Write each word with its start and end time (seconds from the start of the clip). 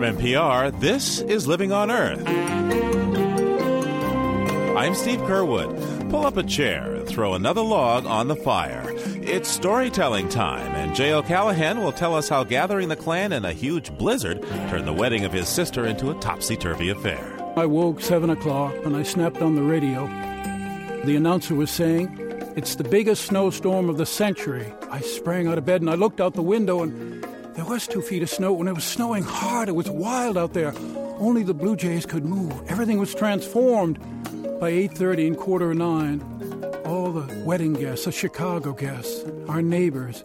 From 0.00 0.16
NPR, 0.16 0.80
this 0.80 1.20
is 1.20 1.46
Living 1.46 1.72
on 1.72 1.90
Earth. 1.90 2.26
I'm 4.74 4.94
Steve 4.94 5.20
Curwood. 5.20 6.08
Pull 6.08 6.24
up 6.24 6.38
a 6.38 6.42
chair 6.42 6.94
and 6.94 7.06
throw 7.06 7.34
another 7.34 7.60
log 7.60 8.06
on 8.06 8.26
the 8.26 8.34
fire. 8.34 8.82
It's 8.96 9.50
storytelling 9.50 10.30
time, 10.30 10.74
and 10.74 10.96
Jay 10.96 11.12
O'Callahan 11.12 11.82
will 11.82 11.92
tell 11.92 12.14
us 12.14 12.30
how 12.30 12.44
gathering 12.44 12.88
the 12.88 12.96
clan 12.96 13.30
in 13.34 13.44
a 13.44 13.52
huge 13.52 13.92
blizzard 13.98 14.40
turned 14.70 14.88
the 14.88 14.94
wedding 14.94 15.26
of 15.26 15.34
his 15.34 15.50
sister 15.50 15.84
into 15.84 16.10
a 16.10 16.18
topsy 16.18 16.56
turvy 16.56 16.88
affair. 16.88 17.36
I 17.54 17.66
woke 17.66 18.00
7 18.00 18.30
o'clock 18.30 18.74
and 18.86 18.96
I 18.96 19.02
snapped 19.02 19.42
on 19.42 19.54
the 19.54 19.62
radio. 19.62 20.06
The 21.04 21.14
announcer 21.14 21.54
was 21.54 21.70
saying, 21.70 22.08
It's 22.56 22.74
the 22.74 22.84
biggest 22.84 23.26
snowstorm 23.26 23.90
of 23.90 23.98
the 23.98 24.06
century. 24.06 24.72
I 24.90 25.02
sprang 25.02 25.46
out 25.46 25.58
of 25.58 25.66
bed 25.66 25.82
and 25.82 25.90
I 25.90 25.94
looked 25.94 26.22
out 26.22 26.32
the 26.32 26.42
window 26.42 26.84
and 26.84 27.19
there 27.54 27.64
was 27.64 27.86
two 27.86 28.02
feet 28.02 28.22
of 28.22 28.30
snow 28.30 28.58
and 28.60 28.68
it 28.68 28.72
was 28.72 28.84
snowing 28.84 29.22
hard. 29.22 29.68
It 29.68 29.74
was 29.74 29.90
wild 29.90 30.36
out 30.36 30.52
there. 30.52 30.72
Only 31.18 31.42
the 31.42 31.54
blue 31.54 31.76
jays 31.76 32.06
could 32.06 32.24
move. 32.24 32.52
Everything 32.70 32.98
was 32.98 33.14
transformed. 33.14 33.98
By 34.60 34.72
8.30 34.72 35.26
and 35.28 35.38
quarter 35.38 35.70
of 35.70 35.78
nine, 35.78 36.20
all 36.84 37.12
the 37.12 37.44
wedding 37.44 37.72
guests, 37.72 38.04
the 38.04 38.12
Chicago 38.12 38.72
guests, 38.72 39.24
our 39.48 39.62
neighbors, 39.62 40.22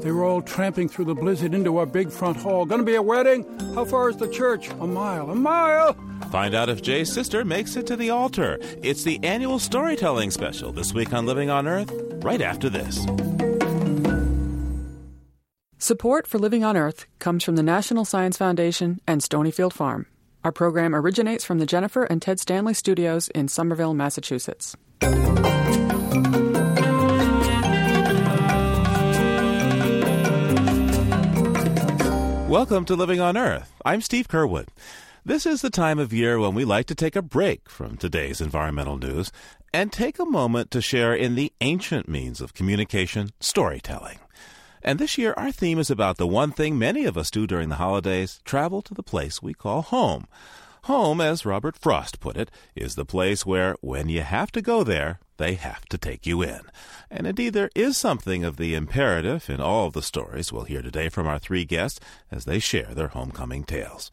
they 0.00 0.12
were 0.12 0.24
all 0.24 0.42
tramping 0.42 0.88
through 0.88 1.06
the 1.06 1.14
blizzard 1.14 1.54
into 1.54 1.76
our 1.78 1.86
big 1.86 2.10
front 2.10 2.36
hall. 2.36 2.64
Gonna 2.64 2.84
be 2.84 2.94
a 2.94 3.02
wedding? 3.02 3.44
How 3.74 3.84
far 3.84 4.10
is 4.10 4.16
the 4.16 4.28
church? 4.28 4.70
A 4.70 4.86
mile. 4.86 5.30
A 5.30 5.34
mile! 5.34 5.96
Find 6.30 6.54
out 6.54 6.68
if 6.68 6.82
Jay's 6.82 7.12
sister 7.12 7.44
makes 7.44 7.76
it 7.76 7.86
to 7.88 7.96
the 7.96 8.10
altar. 8.10 8.58
It's 8.82 9.02
the 9.02 9.18
annual 9.24 9.58
storytelling 9.58 10.30
special 10.30 10.70
this 10.72 10.92
week 10.92 11.12
on 11.12 11.26
Living 11.26 11.50
on 11.50 11.66
Earth, 11.66 11.90
right 12.22 12.40
after 12.40 12.68
this. 12.68 13.04
Support 15.88 16.26
for 16.26 16.38
Living 16.38 16.64
on 16.64 16.76
Earth 16.76 17.06
comes 17.18 17.42
from 17.42 17.56
the 17.56 17.62
National 17.62 18.04
Science 18.04 18.36
Foundation 18.36 19.00
and 19.06 19.22
Stonyfield 19.22 19.72
Farm. 19.72 20.04
Our 20.44 20.52
program 20.52 20.94
originates 20.94 21.46
from 21.46 21.60
the 21.60 21.64
Jennifer 21.64 22.04
and 22.04 22.20
Ted 22.20 22.38
Stanley 22.38 22.74
studios 22.74 23.28
in 23.28 23.48
Somerville, 23.48 23.94
Massachusetts. 23.94 24.76
Welcome 32.50 32.84
to 32.84 32.94
Living 32.94 33.20
on 33.20 33.38
Earth. 33.38 33.72
I'm 33.82 34.02
Steve 34.02 34.28
Curwood. 34.28 34.66
This 35.24 35.46
is 35.46 35.62
the 35.62 35.70
time 35.70 35.98
of 35.98 36.12
year 36.12 36.38
when 36.38 36.52
we 36.52 36.66
like 36.66 36.84
to 36.88 36.94
take 36.94 37.16
a 37.16 37.22
break 37.22 37.70
from 37.70 37.96
today's 37.96 38.42
environmental 38.42 38.98
news 38.98 39.32
and 39.72 39.90
take 39.90 40.18
a 40.18 40.26
moment 40.26 40.70
to 40.72 40.82
share 40.82 41.14
in 41.14 41.34
the 41.34 41.50
ancient 41.62 42.10
means 42.10 42.42
of 42.42 42.52
communication, 42.52 43.30
storytelling. 43.40 44.18
And 44.88 44.98
this 44.98 45.18
year, 45.18 45.34
our 45.36 45.52
theme 45.52 45.78
is 45.78 45.90
about 45.90 46.16
the 46.16 46.26
one 46.26 46.50
thing 46.50 46.78
many 46.78 47.04
of 47.04 47.18
us 47.18 47.30
do 47.30 47.46
during 47.46 47.68
the 47.68 47.74
holidays 47.74 48.40
travel 48.46 48.80
to 48.80 48.94
the 48.94 49.02
place 49.02 49.42
we 49.42 49.52
call 49.52 49.82
home. 49.82 50.26
Home, 50.84 51.20
as 51.20 51.44
Robert 51.44 51.76
Frost 51.76 52.20
put 52.20 52.38
it, 52.38 52.50
is 52.74 52.94
the 52.94 53.04
place 53.04 53.44
where, 53.44 53.76
when 53.82 54.08
you 54.08 54.22
have 54.22 54.50
to 54.52 54.62
go 54.62 54.82
there, 54.82 55.20
they 55.36 55.56
have 55.56 55.84
to 55.90 55.98
take 55.98 56.26
you 56.26 56.40
in. 56.40 56.62
And 57.10 57.26
indeed, 57.26 57.52
there 57.52 57.68
is 57.74 57.98
something 57.98 58.44
of 58.44 58.56
the 58.56 58.74
imperative 58.74 59.50
in 59.50 59.60
all 59.60 59.88
of 59.88 59.92
the 59.92 60.00
stories 60.00 60.54
we'll 60.54 60.64
hear 60.64 60.80
today 60.80 61.10
from 61.10 61.26
our 61.26 61.38
three 61.38 61.66
guests 61.66 62.00
as 62.30 62.46
they 62.46 62.58
share 62.58 62.94
their 62.94 63.08
homecoming 63.08 63.64
tales. 63.64 64.10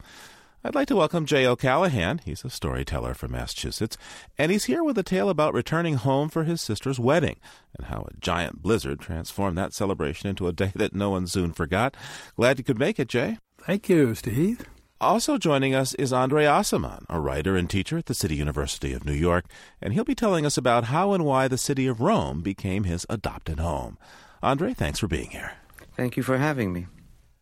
I'd 0.66 0.74
like 0.74 0.88
to 0.88 0.96
welcome 0.96 1.26
Jay 1.26 1.46
O'Callahan. 1.46 2.22
He's 2.24 2.44
a 2.44 2.50
storyteller 2.50 3.14
from 3.14 3.30
Massachusetts, 3.30 3.96
and 4.36 4.50
he's 4.50 4.64
here 4.64 4.82
with 4.82 4.98
a 4.98 5.04
tale 5.04 5.30
about 5.30 5.54
returning 5.54 5.94
home 5.94 6.28
for 6.28 6.42
his 6.42 6.60
sister's 6.60 6.98
wedding 6.98 7.36
and 7.78 7.86
how 7.86 8.08
a 8.10 8.16
giant 8.18 8.62
blizzard 8.62 8.98
transformed 8.98 9.56
that 9.56 9.72
celebration 9.72 10.28
into 10.28 10.48
a 10.48 10.52
day 10.52 10.72
that 10.74 10.92
no 10.92 11.10
one 11.10 11.28
soon 11.28 11.52
forgot. 11.52 11.96
Glad 12.34 12.58
you 12.58 12.64
could 12.64 12.80
make 12.80 12.98
it, 12.98 13.06
Jay. 13.06 13.38
Thank 13.58 13.88
you, 13.88 14.16
Steve. 14.16 14.66
Also 15.00 15.38
joining 15.38 15.72
us 15.72 15.94
is 15.94 16.12
Andre 16.12 16.46
Aciman, 16.46 17.04
a 17.08 17.20
writer 17.20 17.54
and 17.54 17.70
teacher 17.70 17.98
at 17.98 18.06
the 18.06 18.12
City 18.14 18.34
University 18.34 18.92
of 18.92 19.06
New 19.06 19.12
York, 19.12 19.44
and 19.80 19.92
he'll 19.92 20.02
be 20.02 20.16
telling 20.16 20.44
us 20.44 20.58
about 20.58 20.86
how 20.86 21.12
and 21.12 21.24
why 21.24 21.46
the 21.46 21.56
city 21.56 21.86
of 21.86 22.00
Rome 22.00 22.42
became 22.42 22.82
his 22.82 23.06
adopted 23.08 23.60
home. 23.60 23.98
Andre, 24.42 24.74
thanks 24.74 24.98
for 24.98 25.06
being 25.06 25.30
here. 25.30 25.52
Thank 25.96 26.16
you 26.16 26.24
for 26.24 26.38
having 26.38 26.72
me. 26.72 26.88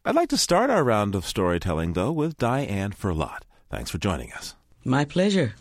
I'd 0.06 0.14
like 0.14 0.28
to 0.28 0.36
start 0.36 0.68
our 0.68 0.84
round 0.84 1.14
of 1.14 1.24
storytelling, 1.24 1.94
though, 1.94 2.12
with 2.12 2.36
Diane 2.36 2.92
Ferlatte. 2.92 3.44
Thanks 3.70 3.90
for 3.90 3.96
joining 3.96 4.34
us. 4.34 4.54
My 4.84 5.06
pleasure. 5.06 5.54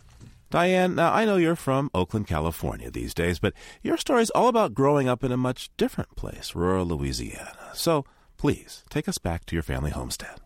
Diane, 0.50 0.96
now 0.96 1.14
I 1.14 1.24
know 1.24 1.38
you're 1.38 1.56
from 1.56 1.90
Oakland, 1.94 2.28
California 2.28 2.92
these 2.92 3.14
days, 3.14 3.40
but 3.40 3.54
your 3.82 3.96
story's 3.96 4.30
all 4.32 4.50
about 4.50 4.74
growing 4.74 5.08
up 5.08 5.24
in 5.24 5.32
a 5.32 5.38
much 5.38 5.70
different 5.78 6.18
place, 6.18 6.56
rural 6.56 6.86
Louisiana. 6.86 7.72
So 7.74 8.04
please 8.38 8.84
take 8.90 9.08
us 9.08 9.18
back 9.18 9.46
to 9.46 9.56
your 9.56 9.64
family 9.64 9.92
homestead. 9.92 10.42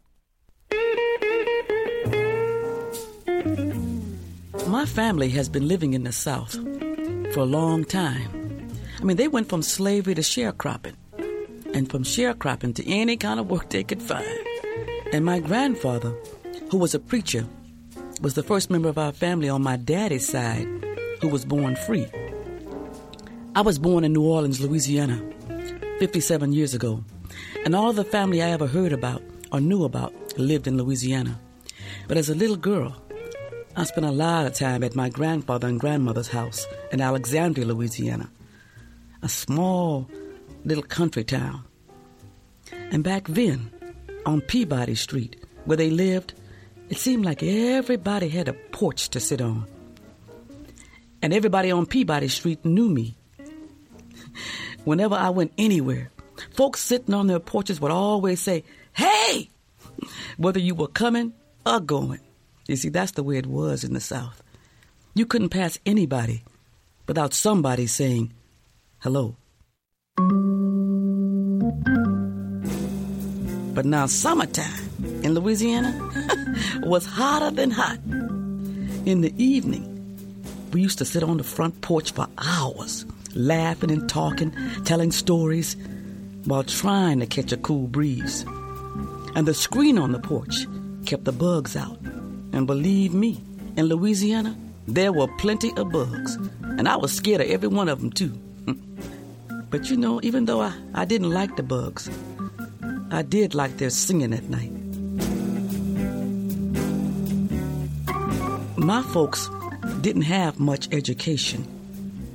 My 4.68 4.86
family 4.86 5.30
has 5.30 5.50
been 5.50 5.68
living 5.68 5.94
in 5.94 6.04
the 6.04 6.12
South 6.12 6.54
for 7.34 7.40
a 7.40 7.46
long 7.46 7.84
time. 7.84 8.70
I 9.02 9.04
mean, 9.04 9.18
they 9.18 9.28
went 9.28 9.50
from 9.50 9.64
slavery 9.64 10.14
to 10.14 10.22
sharecropping, 10.22 10.94
and 11.78 11.92
from 11.92 12.04
sharecropping 12.04 12.74
to 12.74 12.92
any 12.92 13.16
kind 13.16 13.40
of 13.40 13.52
work 13.52 13.70
they 13.70 13.84
could 13.84 14.02
find. 14.02 14.26
And 15.14 15.24
my 15.24 15.40
grandfather, 15.40 16.12
who 16.72 16.78
was 16.78 16.96
a 16.96 17.00
preacher, 17.00 17.46
was 18.20 18.34
the 18.34 18.42
first 18.42 18.72
member 18.72 18.90
of 18.90 18.98
our 18.98 19.12
family 19.12 19.48
on 19.48 19.62
my 19.62 19.78
daddy's 19.78 20.28
side 20.28 20.68
who 21.22 21.28
was 21.28 21.46
born 21.46 21.76
free. 21.76 22.08
I 23.56 23.62
was 23.62 23.78
born 23.78 24.04
in 24.04 24.14
New 24.14 24.24
Orleans, 24.24 24.60
Louisiana, 24.60 25.22
57 26.00 26.52
years 26.52 26.74
ago, 26.74 27.04
and 27.64 27.76
all 27.76 27.94
the 27.94 28.04
family 28.04 28.42
I 28.42 28.50
ever 28.50 28.66
heard 28.66 28.92
about 28.92 29.22
or 29.52 29.62
knew 29.62 29.84
about 29.84 30.14
lived 30.38 30.66
in 30.66 30.78
Louisiana. 30.78 31.40
But 32.08 32.18
as 32.18 32.30
a 32.30 32.36
little 32.36 32.58
girl, 32.58 32.96
I 33.76 33.84
spent 33.84 34.08
a 34.08 34.12
lot 34.12 34.48
of 34.48 34.56
time 34.56 34.84
at 34.84 34.96
my 34.96 35.10
grandfather 35.10 35.68
and 35.68 35.80
grandmother's 35.80 36.30
house 36.30 36.66
in 36.92 37.02
Alexandria, 37.02 37.68
Louisiana, 37.68 38.32
a 39.22 39.30
small 39.30 40.10
little 40.66 40.84
country 40.84 41.24
town. 41.24 41.64
And 42.72 43.04
back 43.04 43.28
then, 43.28 43.72
on 44.26 44.42
Peabody 44.42 44.96
Street, 44.96 45.38
where 45.66 45.78
they 45.78 45.90
lived, 45.90 46.34
it 46.90 46.98
seemed 46.98 47.26
like 47.26 47.44
everybody 47.44 48.30
had 48.30 48.48
a 48.48 48.54
porch 48.54 49.10
to 49.10 49.20
sit 49.20 49.42
on. 49.42 49.66
And 51.22 51.34
everybody 51.34 51.72
on 51.72 51.86
Peabody 51.86 52.28
Street 52.28 52.64
knew 52.64 52.90
me. 52.90 53.18
Whenever 54.84 55.16
I 55.16 55.30
went 55.32 55.54
anywhere, 55.58 56.12
folks 56.54 56.80
sitting 56.82 57.14
on 57.14 57.28
their 57.28 57.40
porches 57.40 57.82
would 57.82 57.92
always 57.92 58.42
say, 58.42 58.64
Hey! 58.94 59.50
Whether 60.38 60.60
you 60.60 60.76
were 60.76 60.88
coming 60.88 61.34
or 61.66 61.80
going. 61.80 62.22
You 62.68 62.76
see, 62.76 62.90
that's 62.90 63.12
the 63.14 63.24
way 63.24 63.38
it 63.38 63.46
was 63.46 63.84
in 63.84 63.94
the 63.94 64.00
South. 64.00 64.44
You 65.14 65.26
couldn't 65.26 65.50
pass 65.50 65.80
anybody 65.86 66.44
without 67.08 67.34
somebody 67.34 67.88
saying 67.88 68.34
hello. 69.00 69.36
But 73.78 73.86
now, 73.86 74.08
summertime 74.08 74.90
in 75.22 75.36
Louisiana 75.36 75.94
was 76.82 77.06
hotter 77.06 77.52
than 77.52 77.70
hot. 77.70 78.00
In 79.06 79.22
the 79.22 79.32
evening, 79.38 79.86
we 80.74 80.82
used 80.82 80.98
to 80.98 81.06
sit 81.06 81.22
on 81.22 81.38
the 81.38 81.44
front 81.44 81.80
porch 81.82 82.12
for 82.12 82.26
hours, 82.40 83.06
laughing 83.36 83.92
and 83.92 84.10
talking, 84.10 84.52
telling 84.84 85.12
stories, 85.12 85.76
while 86.46 86.64
trying 86.64 87.20
to 87.20 87.28
catch 87.28 87.52
a 87.52 87.58
cool 87.58 87.86
breeze. 87.86 88.44
And 89.36 89.48
the 89.48 89.54
screen 89.54 90.00
on 90.00 90.12
the 90.12 90.18
porch 90.18 90.66
kept 91.06 91.26
the 91.26 91.32
bugs 91.32 91.76
out. 91.76 92.00
And 92.54 92.66
believe 92.66 93.14
me, 93.14 93.40
in 93.76 93.86
Louisiana, 93.86 94.58
there 94.88 95.14
were 95.14 95.28
plenty 95.38 95.72
of 95.78 95.92
bugs. 95.92 96.34
And 96.64 96.90
I 96.90 96.96
was 96.96 97.14
scared 97.14 97.42
of 97.42 97.48
every 97.48 97.70
one 97.70 97.90
of 97.90 98.02
them, 98.02 98.10
too. 98.10 98.34
but 99.70 99.92
you 99.92 99.98
know, 99.98 100.20
even 100.24 100.46
though 100.46 100.62
I, 100.62 100.74
I 100.96 101.06
didn't 101.06 101.30
like 101.30 101.58
the 101.58 101.64
bugs, 101.64 102.10
I 103.10 103.22
did 103.22 103.56
like 103.56 103.78
their 103.78 103.90
singing 103.90 104.34
at 104.34 104.50
night. 104.50 104.72
My 108.78 109.02
folks 109.02 109.50
didn't 110.02 110.24
have 110.24 110.60
much 110.60 110.88
education, 110.92 111.66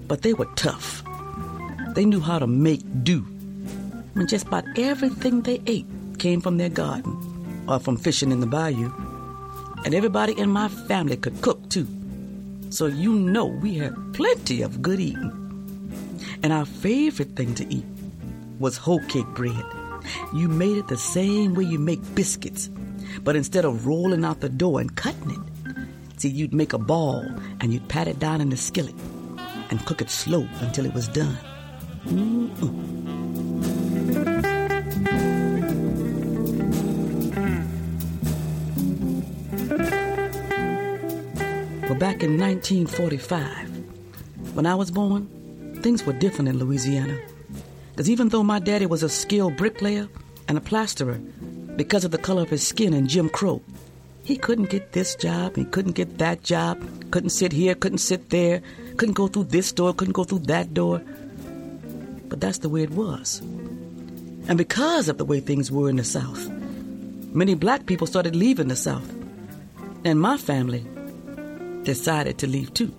but 0.09 0.23
they 0.23 0.35
were 0.35 0.49
tough. 0.57 1.03
They 1.95 2.05
knew 2.05 2.21
how 2.21 2.39
to 2.39 2.47
make 2.47 2.83
do. 3.05 3.27
Mean, 4.15 4.27
just 4.27 4.47
about 4.47 4.65
everything 4.79 5.43
they 5.43 5.61
ate 5.67 5.87
came 6.19 6.41
from 6.41 6.57
their 6.57 6.69
garden 6.69 7.65
or 7.69 7.79
from 7.79 7.97
fishing 7.97 8.33
in 8.33 8.41
the 8.41 8.47
bayou 8.47 8.91
and 9.85 9.95
everybody 9.95 10.33
in 10.39 10.49
my 10.49 10.69
family 10.69 11.17
could 11.17 11.41
cook 11.43 11.69
too. 11.69 11.87
So 12.71 12.87
you 12.87 13.13
know 13.13 13.47
we 13.47 13.75
had 13.75 13.95
plenty 14.15 14.63
of 14.63 14.81
good 14.81 15.01
eating. 15.01 15.39
And 16.43 16.53
our 16.53 16.65
favorite 16.65 17.37
thing 17.37 17.55
to 17.57 17.73
eat 17.73 17.85
was 18.59 18.77
hoecake 18.77 19.27
bread. 19.35 19.82
You 20.35 20.49
made 20.49 20.77
it 20.77 20.89
the 20.89 20.97
same 20.97 21.55
way 21.55 21.65
you 21.65 21.79
make 21.79 22.15
biscuits, 22.15 22.71
but 23.23 23.37
instead 23.37 23.65
of 23.65 23.87
rolling 23.87 24.25
out 24.25 24.41
the 24.41 24.49
dough 24.49 24.79
and 24.79 24.95
cutting 24.97 25.31
it, 25.31 26.21
see, 26.21 26.29
you'd 26.29 26.55
make 26.55 26.73
a 26.73 26.79
ball 26.79 27.25
and 27.61 27.73
you'd 27.73 27.89
pat 27.89 28.09
it 28.09 28.19
down 28.19 28.41
in 28.41 28.51
the 28.51 28.57
skillet 28.57 28.95
and 29.71 29.85
cook 29.87 30.01
it 30.01 30.11
slow 30.11 30.47
until 30.61 30.87
it 30.87 30.95
was 30.95 31.09
done. 31.09 31.39
Mm-mm. 32.05 33.03
back 42.03 42.25
in 42.25 42.37
1945. 42.37 44.57
When 44.57 44.67
I 44.67 44.75
was 44.75 44.91
born, 44.91 45.29
things 45.83 46.05
were 46.05 46.13
different 46.13 46.49
in 46.49 46.59
Louisiana. 46.59 47.17
Because 47.93 48.11
even 48.11 48.31
though 48.31 48.43
my 48.43 48.59
daddy 48.59 48.87
was 48.87 49.03
a 49.03 49.09
skilled 49.09 49.57
bricklayer 49.57 50.09
and 50.49 50.59
a 50.59 50.61
plasterer, 50.61 51.21
because 51.77 52.05
of 52.05 52.11
the 52.11 52.19
color 52.19 52.43
of 52.43 52.51
his 52.51 52.67
skin 52.67 52.93
and 52.95 53.09
Jim 53.09 53.29
Crow, 53.29 53.63
he 54.25 54.37
couldn't 54.37 54.71
get 54.71 54.93
this 54.93 55.15
job, 55.15 55.57
he 55.57 55.65
couldn't 55.65 55.93
get 55.93 56.19
that 56.19 56.43
job, 56.43 56.81
couldn't 57.11 57.31
sit 57.31 57.53
here, 57.53 57.75
couldn't 57.75 57.99
sit 57.99 58.31
there, 58.31 58.63
couldn't 58.97 59.15
go 59.15 59.29
through 59.29 59.45
this 59.45 59.73
door, 59.73 59.93
couldn't 59.93 60.13
go 60.13 60.25
through 60.25 60.41
that 60.41 60.73
door. 60.73 61.03
But 62.29 62.41
that's 62.41 62.59
the 62.59 62.69
way 62.69 62.83
it 62.83 62.91
was. 62.93 63.41
And 64.49 64.57
because 64.57 65.09
of 65.09 65.19
the 65.19 65.25
way 65.25 65.41
things 65.41 65.71
were 65.71 65.91
in 65.91 65.97
the 65.97 66.05
South, 66.05 66.49
many 67.35 67.55
black 67.55 67.87
people 67.87 68.07
started 68.07 68.35
leaving 68.35 68.69
the 68.69 68.77
South. 68.77 69.09
And 70.05 70.21
my 70.21 70.37
family 70.37 70.87
decided 71.83 72.39
to 72.39 72.47
leave 72.47 72.73
too. 72.75 72.95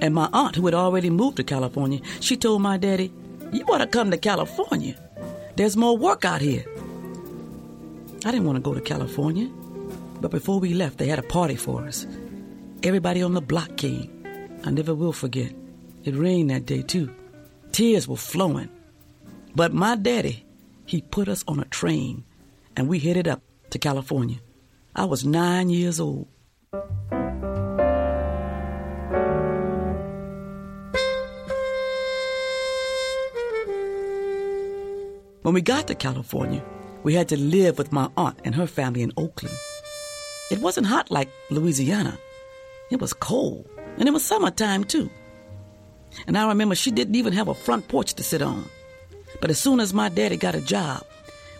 And 0.00 0.14
my 0.14 0.28
aunt, 0.32 0.56
who 0.56 0.66
had 0.66 0.74
already 0.74 1.10
moved 1.10 1.38
to 1.38 1.44
California, 1.44 2.00
she 2.20 2.36
told 2.36 2.62
my 2.62 2.76
daddy, 2.76 3.12
You 3.52 3.64
ought 3.66 3.78
to 3.78 3.86
come 3.86 4.10
to 4.10 4.18
California. 4.18 4.94
There's 5.56 5.76
more 5.76 5.96
work 5.96 6.24
out 6.24 6.40
here. 6.40 6.64
I 8.24 8.30
didn't 8.30 8.44
want 8.44 8.56
to 8.56 8.62
go 8.62 8.74
to 8.74 8.80
California, 8.80 9.48
but 10.20 10.30
before 10.30 10.58
we 10.58 10.74
left, 10.74 10.98
they 10.98 11.06
had 11.06 11.18
a 11.18 11.22
party 11.22 11.56
for 11.56 11.84
us. 11.86 12.06
Everybody 12.82 13.22
on 13.22 13.34
the 13.34 13.40
block 13.40 13.76
came. 13.76 14.10
I 14.64 14.70
never 14.70 14.94
will 14.94 15.12
forget. 15.12 15.52
It 16.04 16.14
rained 16.14 16.50
that 16.50 16.66
day, 16.66 16.82
too. 16.82 17.14
Tears 17.72 18.08
were 18.08 18.16
flowing. 18.16 18.68
But 19.54 19.72
my 19.72 19.96
daddy, 19.96 20.44
he 20.86 21.02
put 21.02 21.28
us 21.28 21.44
on 21.48 21.60
a 21.60 21.64
train, 21.66 22.24
and 22.76 22.88
we 22.88 22.98
headed 22.98 23.28
up 23.28 23.42
to 23.70 23.78
California. 23.78 24.38
I 24.94 25.04
was 25.04 25.24
nine 25.24 25.70
years 25.70 26.00
old. 26.00 26.28
When 35.46 35.54
we 35.54 35.62
got 35.62 35.86
to 35.86 35.94
California, 35.94 36.60
we 37.04 37.14
had 37.14 37.28
to 37.28 37.36
live 37.38 37.78
with 37.78 37.92
my 37.92 38.10
aunt 38.16 38.40
and 38.42 38.52
her 38.56 38.66
family 38.66 39.02
in 39.02 39.12
Oakland. 39.16 39.56
It 40.50 40.58
wasn't 40.58 40.88
hot 40.88 41.08
like 41.08 41.28
Louisiana. 41.50 42.18
It 42.90 43.00
was 43.00 43.12
cold, 43.12 43.70
and 43.96 44.08
it 44.08 44.10
was 44.10 44.24
summertime 44.24 44.82
too. 44.82 45.08
And 46.26 46.36
I 46.36 46.48
remember 46.48 46.74
she 46.74 46.90
didn't 46.90 47.14
even 47.14 47.32
have 47.32 47.46
a 47.46 47.54
front 47.54 47.86
porch 47.86 48.14
to 48.14 48.24
sit 48.24 48.42
on. 48.42 48.68
But 49.40 49.50
as 49.50 49.60
soon 49.60 49.78
as 49.78 49.94
my 49.94 50.08
daddy 50.08 50.36
got 50.36 50.56
a 50.56 50.60
job, 50.60 51.04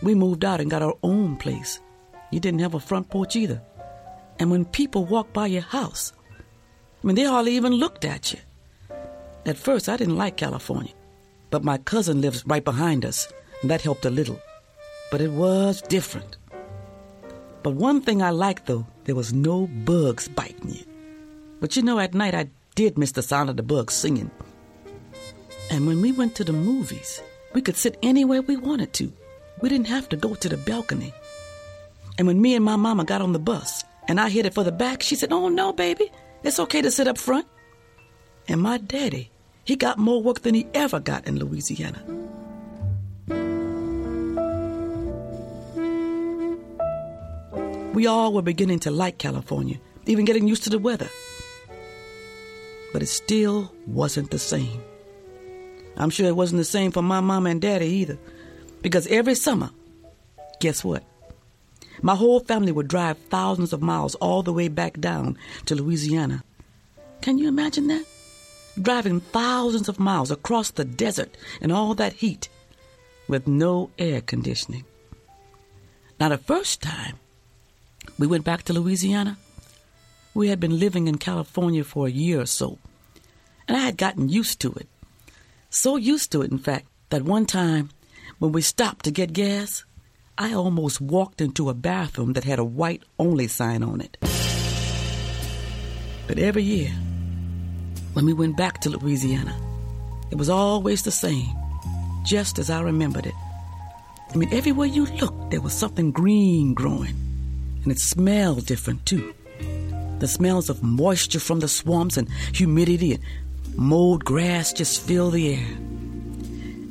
we 0.03 0.17
moved 0.17 0.44
out 0.44 0.61
and 0.61 0.69
got 0.69 0.82
our 0.82 0.97
own 1.05 1.37
place. 1.37 1.79
You 2.32 2.41
didn't 2.41 2.62
have 2.62 2.75
a 2.75 2.81
front 2.81 3.09
porch 3.09 3.37
either. 3.37 3.62
And 4.41 4.50
when 4.50 4.65
people 4.65 5.05
walked 5.05 5.32
by 5.32 5.47
your 5.47 5.62
house, 5.62 6.12
I 6.41 7.06
mean, 7.06 7.15
they 7.15 7.23
hardly 7.23 7.55
even 7.55 7.75
looked 7.75 8.05
at 8.05 8.32
you. 8.32 8.41
At 9.44 9.56
first, 9.56 9.89
I 9.89 9.97
didn't 9.97 10.17
like 10.17 10.37
California, 10.37 10.93
but 11.50 11.62
my 11.62 11.79
cousin 11.79 12.21
lives 12.21 12.44
right 12.49 12.65
behind 12.65 13.05
us, 13.05 13.32
and 13.62 13.70
that 13.70 13.82
helped 13.82 14.05
a 14.05 14.11
little. 14.11 14.41
But 15.11 15.20
it 15.20 15.31
was 15.31 15.82
different. 15.82 16.37
But 17.62 17.75
one 17.75 18.00
thing 18.00 18.23
I 18.23 18.31
liked, 18.31 18.67
though, 18.67 18.87
there 19.05 19.14
was 19.14 19.32
no 19.32 19.67
bugs 19.67 20.29
biting 20.29 20.70
you. 20.70 20.85
But 21.61 21.76
you 21.76 21.82
know, 21.82 21.99
at 21.99 22.14
night 22.14 22.35
I 22.35 22.49
did 22.75 22.99
miss 22.99 23.12
the 23.12 23.23
sound 23.23 23.50
of 23.50 23.56
the 23.56 23.62
bugs 23.62 23.94
singing. 23.94 24.31
And 25.70 25.87
when 25.87 26.00
we 26.00 26.12
went 26.12 26.35
to 26.37 26.44
the 26.44 26.53
movies, 26.53 27.20
we 27.55 27.62
could 27.62 27.76
sit 27.76 27.99
anywhere 28.03 28.43
we 28.43 28.56
wanted 28.56 28.93
to. 28.94 29.12
We 29.62 29.69
didn't 29.69 29.88
have 29.88 30.08
to 30.11 30.17
go 30.17 30.35
to 30.35 30.49
the 30.49 30.58
balcony. 30.58 31.12
And 32.19 32.26
when 32.26 32.41
me 32.41 32.55
and 32.55 32.64
my 32.64 32.76
mama 32.76 33.05
got 33.05 33.23
on 33.23 33.32
the 33.32 33.38
bus 33.38 33.85
and 34.08 34.20
I 34.20 34.29
headed 34.29 34.55
for 34.55 34.64
the 34.64 34.73
back, 34.73 35.03
she 35.03 35.17
said, 35.17 35.32
Oh, 35.32 35.49
no, 35.49 35.73
baby, 35.73 36.11
it's 36.43 36.61
okay 36.61 36.82
to 36.82 36.91
sit 36.91 37.08
up 37.08 37.19
front. 37.19 37.47
And 38.49 38.61
my 38.61 38.79
daddy, 38.79 39.31
he 39.64 39.76
got 39.76 39.99
more 39.99 40.23
work 40.23 40.43
than 40.43 40.55
he 40.55 40.67
ever 40.75 41.00
got 41.00 41.26
in 41.26 41.38
Louisiana. 41.38 42.03
We 47.96 48.06
all 48.06 48.34
were 48.34 48.43
beginning 48.43 48.81
to 48.81 48.90
like 48.90 49.16
California, 49.16 49.78
even 50.04 50.26
getting 50.26 50.46
used 50.46 50.64
to 50.64 50.69
the 50.69 50.78
weather. 50.78 51.08
But 52.93 53.02
it 53.02 53.06
still 53.06 53.72
wasn't 53.87 54.31
the 54.31 54.38
same. 54.38 54.82
I'm 55.96 56.10
sure 56.10 56.26
it 56.26 56.37
wasn't 56.37 56.58
the 56.58 56.64
same 56.66 56.93
for 56.93 57.00
my 57.00 57.20
mama 57.20 57.48
and 57.48 57.58
daddy 57.58 57.87
either. 57.87 58.19
Because 58.82 59.06
every 59.06 59.34
summer, 59.34 59.70
guess 60.60 60.84
what? 60.84 61.04
My 62.02 62.14
whole 62.14 62.40
family 62.40 62.70
would 62.70 62.87
drive 62.87 63.16
thousands 63.31 63.72
of 63.72 63.81
miles 63.81 64.14
all 64.16 64.43
the 64.43 64.52
way 64.52 64.69
back 64.69 65.00
down 65.00 65.38
to 65.64 65.75
Louisiana. 65.75 66.44
Can 67.22 67.38
you 67.38 67.48
imagine 67.48 67.87
that? 67.87 68.04
Driving 68.78 69.20
thousands 69.20 69.88
of 69.88 69.98
miles 69.98 70.31
across 70.31 70.70
the 70.70 70.84
desert 70.84 71.34
in 71.62 71.72
all 71.72 71.94
that 71.94 72.12
heat 72.12 72.50
with 73.26 73.48
no 73.48 73.88
air 73.98 74.20
conditioning. 74.20 74.84
Now, 76.20 76.28
the 76.28 76.37
first 76.37 76.82
time 76.82 77.19
we 78.19 78.26
went 78.26 78.44
back 78.44 78.62
to 78.64 78.73
Louisiana, 78.73 79.38
we 80.35 80.49
had 80.49 80.61
been 80.61 80.79
living 80.79 81.08
in 81.08 81.19
California 81.19 81.85
for 81.85 82.06
a 82.06 82.11
year 82.11 82.41
or 82.41 82.47
so, 82.47 82.79
and 83.67 83.76
I 83.76 83.81
had 83.81 83.97
gotten 83.97 84.29
used 84.29 84.61
to 84.61 84.73
it. 84.75 84.88
So 85.70 85.97
used 85.97 86.32
to 86.32 86.43
it, 86.43 86.50
in 86.50 86.58
fact, 86.58 86.87
that 87.11 87.23
one 87.23 87.47
time 87.47 87.91
when 88.38 88.53
we 88.53 88.62
stopped 88.62 89.05
to 89.05 89.11
get 89.11 89.32
gas, 89.32 89.85
I 90.38 90.53
almost 90.53 91.00
walked 91.00 91.41
into 91.41 91.70
a 91.70 91.75
bathroom 91.75 92.35
that 92.35 92.44
had 92.44 92.58
a 92.58 92.64
white 92.64 93.03
only 93.19 93.49
sign 93.49 93.82
on 93.82 94.00
it. 94.00 94.19
But 96.26 96.38
every 96.38 96.62
year, 96.62 96.93
when 98.12 98.26
we 98.26 98.32
went 98.32 98.56
back 98.56 98.81
to 98.81 98.91
Louisiana, 98.91 99.56
it 100.31 100.37
was 100.37 100.50
always 100.50 101.03
the 101.03 101.11
same, 101.11 101.55
just 102.25 102.58
as 102.58 102.69
I 102.69 102.81
remembered 102.81 103.26
it. 103.26 103.35
I 104.35 104.37
mean, 104.37 104.53
everywhere 104.53 104.88
you 104.88 105.06
looked, 105.06 105.50
there 105.50 105.61
was 105.61 105.73
something 105.73 106.11
green 106.11 106.75
growing, 106.75 107.14
and 107.87 107.93
it 107.93 108.00
smelled 108.00 108.67
different 108.67 109.06
too. 109.06 109.33
The 110.19 110.27
smells 110.27 110.69
of 110.69 110.83
moisture 110.83 111.38
from 111.38 111.61
the 111.61 111.69
swamps 111.69 112.17
and 112.17 112.29
humidity 112.53 113.12
and 113.12 113.23
mowed 113.77 114.25
grass 114.25 114.73
just 114.73 115.06
filled 115.06 115.35
the 115.35 115.55
air. 115.55 115.67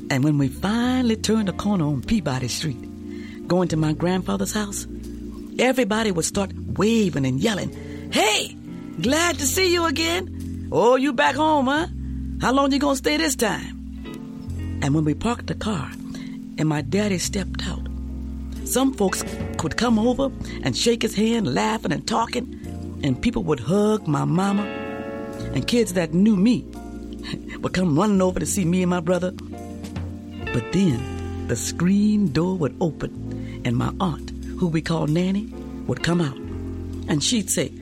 And 0.08 0.24
when 0.24 0.38
we 0.38 0.48
finally 0.48 1.16
turned 1.16 1.48
the 1.48 1.52
corner 1.52 1.84
on 1.84 2.00
Peabody 2.00 2.48
Street, 2.48 3.46
going 3.46 3.68
to 3.68 3.76
my 3.76 3.92
grandfather's 3.92 4.54
house, 4.54 4.86
everybody 5.58 6.12
would 6.12 6.24
start 6.24 6.50
waving 6.54 7.26
and 7.26 7.40
yelling, 7.40 8.10
Hey, 8.10 8.56
glad 8.98 9.38
to 9.38 9.44
see 9.44 9.70
you 9.70 9.84
again. 9.84 10.70
Oh, 10.72 10.96
you 10.96 11.12
back 11.12 11.34
home, 11.34 11.66
huh? 11.66 11.88
How 12.40 12.52
long 12.52 12.72
you 12.72 12.78
gonna 12.78 12.96
stay 12.96 13.18
this 13.18 13.36
time? 13.36 14.80
And 14.82 14.94
when 14.94 15.04
we 15.04 15.12
parked 15.12 15.48
the 15.48 15.54
car 15.54 15.90
and 16.56 16.66
my 16.66 16.80
daddy 16.80 17.18
stepped 17.18 17.66
out, 17.66 17.86
some 18.64 18.94
folks 18.94 19.22
would 19.62 19.76
come 19.76 19.98
over 19.98 20.30
and 20.62 20.76
shake 20.76 21.02
his 21.02 21.14
hand, 21.14 21.52
laughing 21.52 21.92
and 21.92 22.06
talking, 22.06 23.00
and 23.02 23.20
people 23.20 23.42
would 23.44 23.60
hug 23.60 24.06
my 24.06 24.24
mama, 24.24 24.62
and 25.54 25.66
kids 25.66 25.94
that 25.94 26.14
knew 26.14 26.36
me 26.36 26.62
would 27.60 27.72
come 27.72 27.98
running 27.98 28.22
over 28.22 28.40
to 28.40 28.46
see 28.46 28.64
me 28.64 28.82
and 28.82 28.90
my 28.90 29.00
brother. 29.00 29.32
But 30.52 30.72
then 30.72 31.46
the 31.48 31.56
screen 31.56 32.32
door 32.32 32.56
would 32.56 32.76
open, 32.80 33.62
and 33.64 33.76
my 33.76 33.92
aunt, 34.00 34.30
who 34.58 34.68
we 34.68 34.82
called 34.82 35.10
Nanny, 35.10 35.52
would 35.86 36.02
come 36.02 36.20
out. 36.20 36.36
And 37.08 37.22
she'd 37.22 37.50
say, 37.50 37.72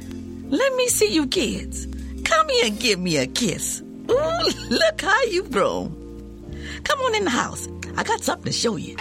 Let 0.48 0.74
me 0.74 0.88
see 0.88 1.12
you 1.12 1.26
kids. 1.26 1.86
Come 2.24 2.48
here 2.48 2.66
and 2.66 2.78
give 2.78 2.98
me 2.98 3.16
a 3.16 3.26
kiss. 3.26 3.82
Ooh, 4.10 4.50
look 4.70 5.00
how 5.00 5.22
you've 5.24 5.50
grown. 5.50 6.00
Come 6.84 7.00
on 7.00 7.14
in 7.14 7.24
the 7.24 7.30
house. 7.30 7.68
I 7.96 8.02
got 8.04 8.22
something 8.22 8.46
to 8.46 8.52
show 8.52 8.76
you. 8.76 8.96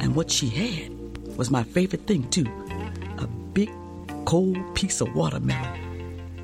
And 0.00 0.14
what 0.14 0.30
she 0.30 0.48
had 0.48 0.95
was 1.36 1.50
my 1.50 1.62
favorite 1.62 2.06
thing, 2.06 2.28
too 2.30 2.46
a 3.18 3.26
big, 3.26 3.70
cold 4.24 4.58
piece 4.74 5.00
of 5.00 5.14
watermelon. 5.14 5.80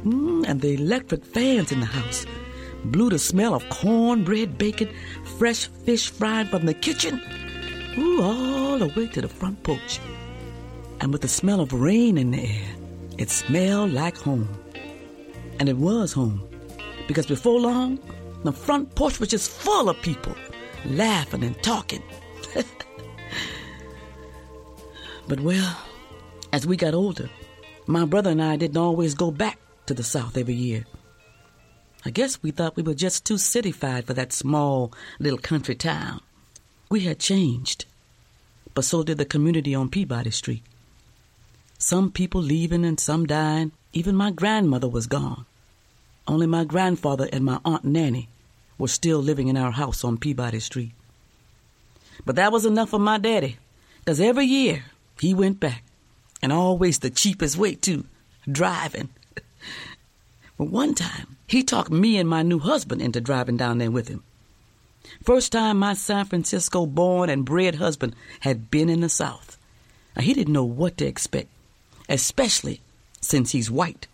Mm, 0.04 0.44
and 0.48 0.60
the 0.60 0.74
electric 0.74 1.24
fans 1.24 1.70
in 1.70 1.80
the 1.80 1.86
house 1.86 2.26
blew 2.84 3.10
the 3.10 3.18
smell 3.18 3.54
of 3.54 3.68
cornbread 3.68 4.58
bacon, 4.58 4.88
fresh 5.38 5.68
fish 5.84 6.10
fried 6.10 6.48
from 6.48 6.66
the 6.66 6.74
kitchen, 6.74 7.22
ooh, 7.98 8.22
all 8.22 8.78
the 8.78 8.88
way 8.96 9.06
to 9.08 9.20
the 9.20 9.28
front 9.28 9.62
porch. 9.62 10.00
And 11.00 11.12
with 11.12 11.22
the 11.22 11.28
smell 11.28 11.60
of 11.60 11.72
rain 11.72 12.18
in 12.18 12.32
the 12.32 12.40
air, 12.40 12.74
it 13.18 13.30
smelled 13.30 13.92
like 13.92 14.16
home. 14.16 14.48
And 15.60 15.68
it 15.68 15.76
was 15.76 16.12
home, 16.12 16.42
because 17.06 17.26
before 17.26 17.60
long, 17.60 17.98
the 18.44 18.52
front 18.52 18.94
porch 18.96 19.20
was 19.20 19.28
just 19.28 19.50
full 19.50 19.88
of 19.88 20.00
people 20.02 20.34
laughing 20.84 21.44
and 21.44 21.60
talking. 21.62 22.02
but 25.32 25.40
well, 25.40 25.78
as 26.52 26.66
we 26.66 26.76
got 26.76 26.92
older, 26.92 27.30
my 27.86 28.04
brother 28.04 28.28
and 28.28 28.42
I 28.42 28.56
didn't 28.56 28.76
always 28.76 29.14
go 29.14 29.30
back 29.30 29.58
to 29.86 29.94
the 29.94 30.02
South 30.02 30.36
every 30.36 30.52
year. 30.52 30.84
I 32.04 32.10
guess 32.10 32.42
we 32.42 32.50
thought 32.50 32.76
we 32.76 32.82
were 32.82 32.92
just 32.92 33.24
too 33.24 33.36
cityfied 33.36 34.04
for 34.04 34.12
that 34.12 34.34
small 34.34 34.92
little 35.18 35.38
country 35.38 35.74
town. 35.74 36.20
We 36.90 37.00
had 37.00 37.18
changed, 37.18 37.86
but 38.74 38.84
so 38.84 39.02
did 39.02 39.16
the 39.16 39.24
community 39.24 39.74
on 39.74 39.88
Peabody 39.88 40.30
Street. 40.32 40.64
Some 41.78 42.12
people 42.12 42.42
leaving 42.42 42.84
and 42.84 43.00
some 43.00 43.24
dying. 43.24 43.72
Even 43.94 44.14
my 44.14 44.32
grandmother 44.32 44.90
was 44.90 45.06
gone. 45.06 45.46
Only 46.28 46.46
my 46.46 46.64
grandfather 46.64 47.26
and 47.32 47.42
my 47.42 47.58
Aunt 47.64 47.86
Nanny 47.86 48.28
were 48.76 48.86
still 48.86 49.20
living 49.20 49.48
in 49.48 49.56
our 49.56 49.72
house 49.72 50.04
on 50.04 50.18
Peabody 50.18 50.60
Street. 50.60 50.92
But 52.26 52.36
that 52.36 52.52
was 52.52 52.66
enough 52.66 52.90
for 52.90 52.98
my 52.98 53.16
daddy, 53.16 53.56
because 54.00 54.20
every 54.20 54.44
year 54.44 54.84
he 55.20 55.34
went 55.34 55.60
back, 55.60 55.84
and 56.42 56.52
always 56.52 56.98
the 56.98 57.10
cheapest 57.10 57.56
way, 57.56 57.74
too 57.74 58.04
driving. 58.50 59.08
but 60.58 60.68
one 60.70 60.94
time, 60.94 61.36
he 61.46 61.62
talked 61.62 61.90
me 61.90 62.18
and 62.18 62.28
my 62.28 62.42
new 62.42 62.58
husband 62.58 63.02
into 63.02 63.20
driving 63.20 63.56
down 63.56 63.78
there 63.78 63.90
with 63.90 64.08
him. 64.08 64.22
First 65.22 65.52
time 65.52 65.78
my 65.78 65.94
San 65.94 66.24
Francisco 66.24 66.86
born 66.86 67.28
and 67.30 67.44
bred 67.44 67.76
husband 67.76 68.14
had 68.40 68.70
been 68.70 68.88
in 68.88 69.00
the 69.00 69.08
South. 69.08 69.58
Now, 70.16 70.22
he 70.22 70.34
didn't 70.34 70.52
know 70.52 70.64
what 70.64 70.96
to 70.98 71.06
expect, 71.06 71.48
especially 72.08 72.80
since 73.20 73.52
he's 73.52 73.70
white. 73.70 74.06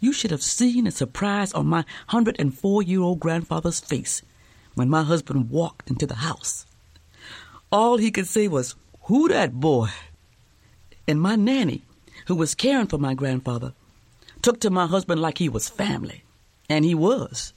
You 0.00 0.12
should 0.12 0.30
have 0.30 0.42
seen 0.42 0.84
the 0.84 0.90
surprise 0.90 1.52
on 1.52 1.66
my 1.66 1.84
104 2.10 2.82
year 2.82 3.00
old 3.00 3.20
grandfather's 3.20 3.80
face 3.80 4.22
when 4.74 4.90
my 4.90 5.02
husband 5.02 5.50
walked 5.50 5.90
into 5.90 6.06
the 6.06 6.16
house. 6.16 6.66
All 7.72 7.96
he 7.96 8.10
could 8.10 8.28
say 8.28 8.46
was, 8.46 8.74
Who 9.04 9.28
that 9.28 9.54
boy? 9.54 9.88
And 11.08 11.20
my 11.20 11.36
nanny, 11.36 11.82
who 12.26 12.34
was 12.34 12.54
caring 12.54 12.86
for 12.86 12.98
my 12.98 13.14
grandfather, 13.14 13.72
took 14.42 14.60
to 14.60 14.70
my 14.70 14.86
husband 14.86 15.20
like 15.20 15.38
he 15.38 15.48
was 15.48 15.68
family. 15.68 16.24
And 16.68 16.84
he 16.84 16.94
was. 16.94 17.52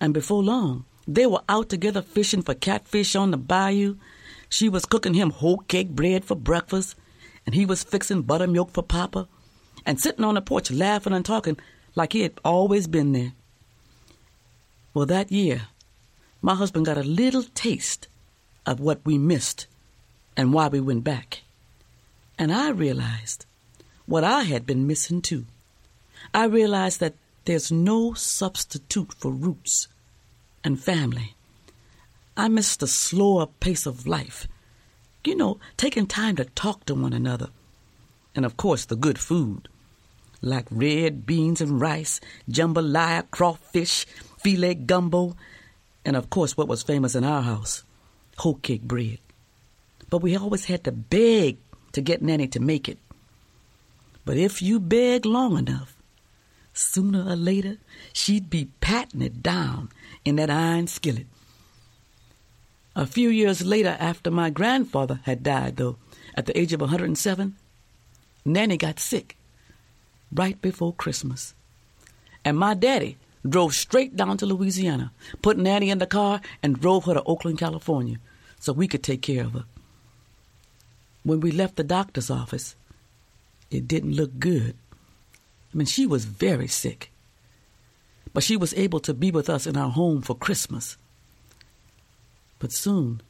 And 0.00 0.14
before 0.14 0.42
long, 0.42 0.84
they 1.06 1.26
were 1.26 1.42
out 1.48 1.68
together 1.68 2.02
fishing 2.02 2.42
for 2.42 2.54
catfish 2.54 3.14
on 3.14 3.30
the 3.30 3.36
bayou. 3.36 3.96
She 4.48 4.68
was 4.68 4.86
cooking 4.86 5.14
him 5.14 5.30
hoecake 5.30 5.90
bread 5.90 6.24
for 6.24 6.34
breakfast, 6.34 6.96
and 7.44 7.54
he 7.54 7.66
was 7.66 7.84
fixing 7.84 8.22
buttermilk 8.22 8.70
for 8.70 8.82
Papa, 8.82 9.28
and 9.84 10.00
sitting 10.00 10.24
on 10.24 10.34
the 10.34 10.40
porch 10.40 10.70
laughing 10.70 11.12
and 11.12 11.24
talking 11.24 11.58
like 11.94 12.12
he 12.12 12.22
had 12.22 12.38
always 12.44 12.86
been 12.86 13.12
there. 13.12 13.32
Well, 14.94 15.06
that 15.06 15.32
year, 15.32 15.68
my 16.40 16.54
husband 16.54 16.86
got 16.86 16.98
a 16.98 17.02
little 17.02 17.44
taste 17.54 18.08
of 18.66 18.80
what 18.80 19.00
we 19.04 19.18
missed 19.18 19.66
and 20.36 20.52
why 20.52 20.68
we 20.68 20.80
went 20.80 21.04
back. 21.04 21.41
And 22.42 22.52
I 22.52 22.70
realized 22.70 23.46
what 24.04 24.24
I 24.24 24.42
had 24.42 24.66
been 24.66 24.84
missing 24.84 25.22
too. 25.22 25.46
I 26.34 26.46
realized 26.46 26.98
that 26.98 27.14
there's 27.44 27.70
no 27.70 28.14
substitute 28.14 29.12
for 29.12 29.30
roots 29.30 29.86
and 30.64 30.82
family. 30.82 31.36
I 32.36 32.48
missed 32.48 32.80
the 32.80 32.88
slower 32.88 33.46
pace 33.46 33.86
of 33.86 34.08
life. 34.08 34.48
You 35.24 35.36
know, 35.36 35.60
taking 35.76 36.08
time 36.08 36.34
to 36.34 36.46
talk 36.46 36.84
to 36.86 36.96
one 36.96 37.12
another. 37.12 37.50
And 38.34 38.44
of 38.44 38.56
course, 38.56 38.86
the 38.86 38.96
good 38.96 39.20
food 39.20 39.68
like 40.40 40.66
red 40.68 41.24
beans 41.24 41.60
and 41.60 41.80
rice, 41.80 42.20
jambalaya, 42.50 43.30
crawfish, 43.30 44.04
filé 44.44 44.84
gumbo, 44.84 45.36
and 46.04 46.16
of 46.16 46.28
course, 46.28 46.56
what 46.56 46.66
was 46.66 46.82
famous 46.82 47.14
in 47.14 47.22
our 47.22 47.42
house 47.42 47.84
hoecake 48.38 48.82
bread. 48.82 49.20
But 50.10 50.22
we 50.22 50.36
always 50.36 50.64
had 50.64 50.82
to 50.82 50.90
beg 50.90 51.58
to 51.92 52.00
get 52.00 52.22
Nanny 52.22 52.48
to 52.48 52.60
make 52.60 52.88
it. 52.88 52.98
But 54.24 54.36
if 54.36 54.62
you 54.62 54.78
beg 54.78 55.26
long 55.26 55.58
enough, 55.58 55.96
sooner 56.72 57.24
or 57.28 57.36
later 57.36 57.78
she'd 58.12 58.48
be 58.48 58.68
patting 58.80 59.22
it 59.22 59.42
down 59.42 59.90
in 60.24 60.36
that 60.36 60.50
iron 60.50 60.86
skillet. 60.86 61.26
A 62.94 63.06
few 63.06 63.30
years 63.30 63.64
later, 63.64 63.96
after 63.98 64.30
my 64.30 64.50
grandfather 64.50 65.20
had 65.24 65.42
died, 65.42 65.76
though, 65.76 65.96
at 66.34 66.46
the 66.46 66.58
age 66.58 66.72
of 66.72 66.80
107, 66.80 67.56
Nanny 68.44 68.76
got 68.76 69.00
sick 69.00 69.36
right 70.30 70.60
before 70.60 70.92
Christmas. 70.92 71.54
And 72.44 72.58
my 72.58 72.74
daddy 72.74 73.16
drove 73.48 73.74
straight 73.74 74.14
down 74.14 74.36
to 74.38 74.46
Louisiana, 74.46 75.12
put 75.40 75.56
Nanny 75.56 75.90
in 75.90 75.98
the 75.98 76.06
car, 76.06 76.40
and 76.62 76.80
drove 76.80 77.04
her 77.04 77.14
to 77.14 77.22
Oakland, 77.24 77.58
California, 77.58 78.18
so 78.60 78.72
we 78.72 78.88
could 78.88 79.02
take 79.02 79.22
care 79.22 79.44
of 79.44 79.52
her. 79.52 79.64
When 81.24 81.40
we 81.40 81.50
left 81.50 81.76
the 81.76 81.84
doctor's 81.84 82.30
office, 82.30 82.74
it 83.70 83.86
didn't 83.86 84.14
look 84.14 84.38
good. 84.38 84.74
I 85.72 85.76
mean, 85.76 85.86
she 85.86 86.06
was 86.06 86.24
very 86.24 86.68
sick. 86.68 87.10
But 88.32 88.42
she 88.42 88.56
was 88.56 88.74
able 88.74 89.00
to 89.00 89.14
be 89.14 89.30
with 89.30 89.48
us 89.48 89.66
in 89.66 89.76
our 89.76 89.90
home 89.90 90.22
for 90.22 90.34
Christmas. 90.34 90.96
But 92.58 92.72
soon, 92.72 93.20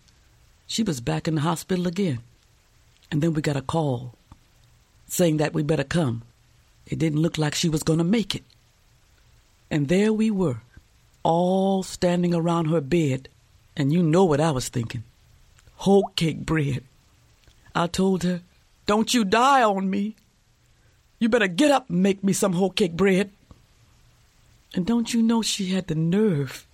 she 0.66 0.82
was 0.82 1.00
back 1.00 1.28
in 1.28 1.34
the 1.34 1.40
hospital 1.42 1.86
again. 1.86 2.20
And 3.10 3.20
then 3.20 3.34
we 3.34 3.42
got 3.42 3.56
a 3.56 3.62
call 3.62 4.14
saying 5.06 5.36
that 5.36 5.52
we 5.52 5.62
better 5.62 5.84
come. 5.84 6.22
It 6.86 6.98
didn't 6.98 7.20
look 7.20 7.36
like 7.36 7.54
she 7.54 7.68
was 7.68 7.82
going 7.82 7.98
to 7.98 8.04
make 8.04 8.34
it. 8.34 8.44
And 9.70 9.88
there 9.88 10.12
we 10.12 10.30
were, 10.30 10.62
all 11.22 11.82
standing 11.82 12.34
around 12.34 12.66
her 12.66 12.80
bed. 12.80 13.28
And 13.76 13.92
you 13.92 14.02
know 14.02 14.24
what 14.24 14.40
I 14.40 14.50
was 14.50 14.68
thinking 14.68 15.04
hoecake 15.76 16.46
bread. 16.46 16.84
I 17.74 17.86
told 17.86 18.22
her, 18.22 18.42
Don't 18.86 19.14
you 19.14 19.24
die 19.24 19.62
on 19.62 19.88
me. 19.88 20.16
You 21.18 21.28
better 21.28 21.48
get 21.48 21.70
up 21.70 21.88
and 21.88 22.02
make 22.02 22.24
me 22.24 22.32
some 22.32 22.54
hoecake 22.54 22.96
bread. 22.96 23.30
And 24.74 24.86
don't 24.86 25.12
you 25.12 25.22
know 25.22 25.42
she 25.42 25.66
had 25.66 25.86
the 25.86 25.94
nerve 25.94 26.66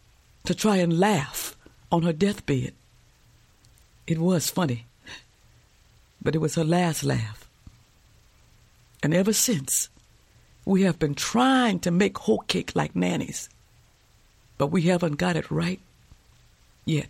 to 0.45 0.55
try 0.55 0.76
and 0.76 0.99
laugh 0.99 1.57
on 1.90 2.02
her 2.02 2.12
deathbed? 2.12 2.73
It 4.07 4.19
was 4.19 4.50
funny, 4.50 4.87
but 6.23 6.35
it 6.35 6.38
was 6.38 6.55
her 6.55 6.64
last 6.64 7.05
laugh. 7.05 7.49
And 9.02 9.12
ever 9.12 9.33
since, 9.33 9.90
we 10.64 10.83
have 10.83 10.99
been 10.99 11.14
trying 11.14 11.81
to 11.81 11.90
make 11.90 12.19
hoecake 12.19 12.73
like 12.75 12.97
Nanny's, 12.97 13.49
but 14.57 14.69
we 14.69 14.83
haven't 14.83 15.17
got 15.17 15.37
it 15.37 15.50
right 15.50 15.81
yet. 16.85 17.09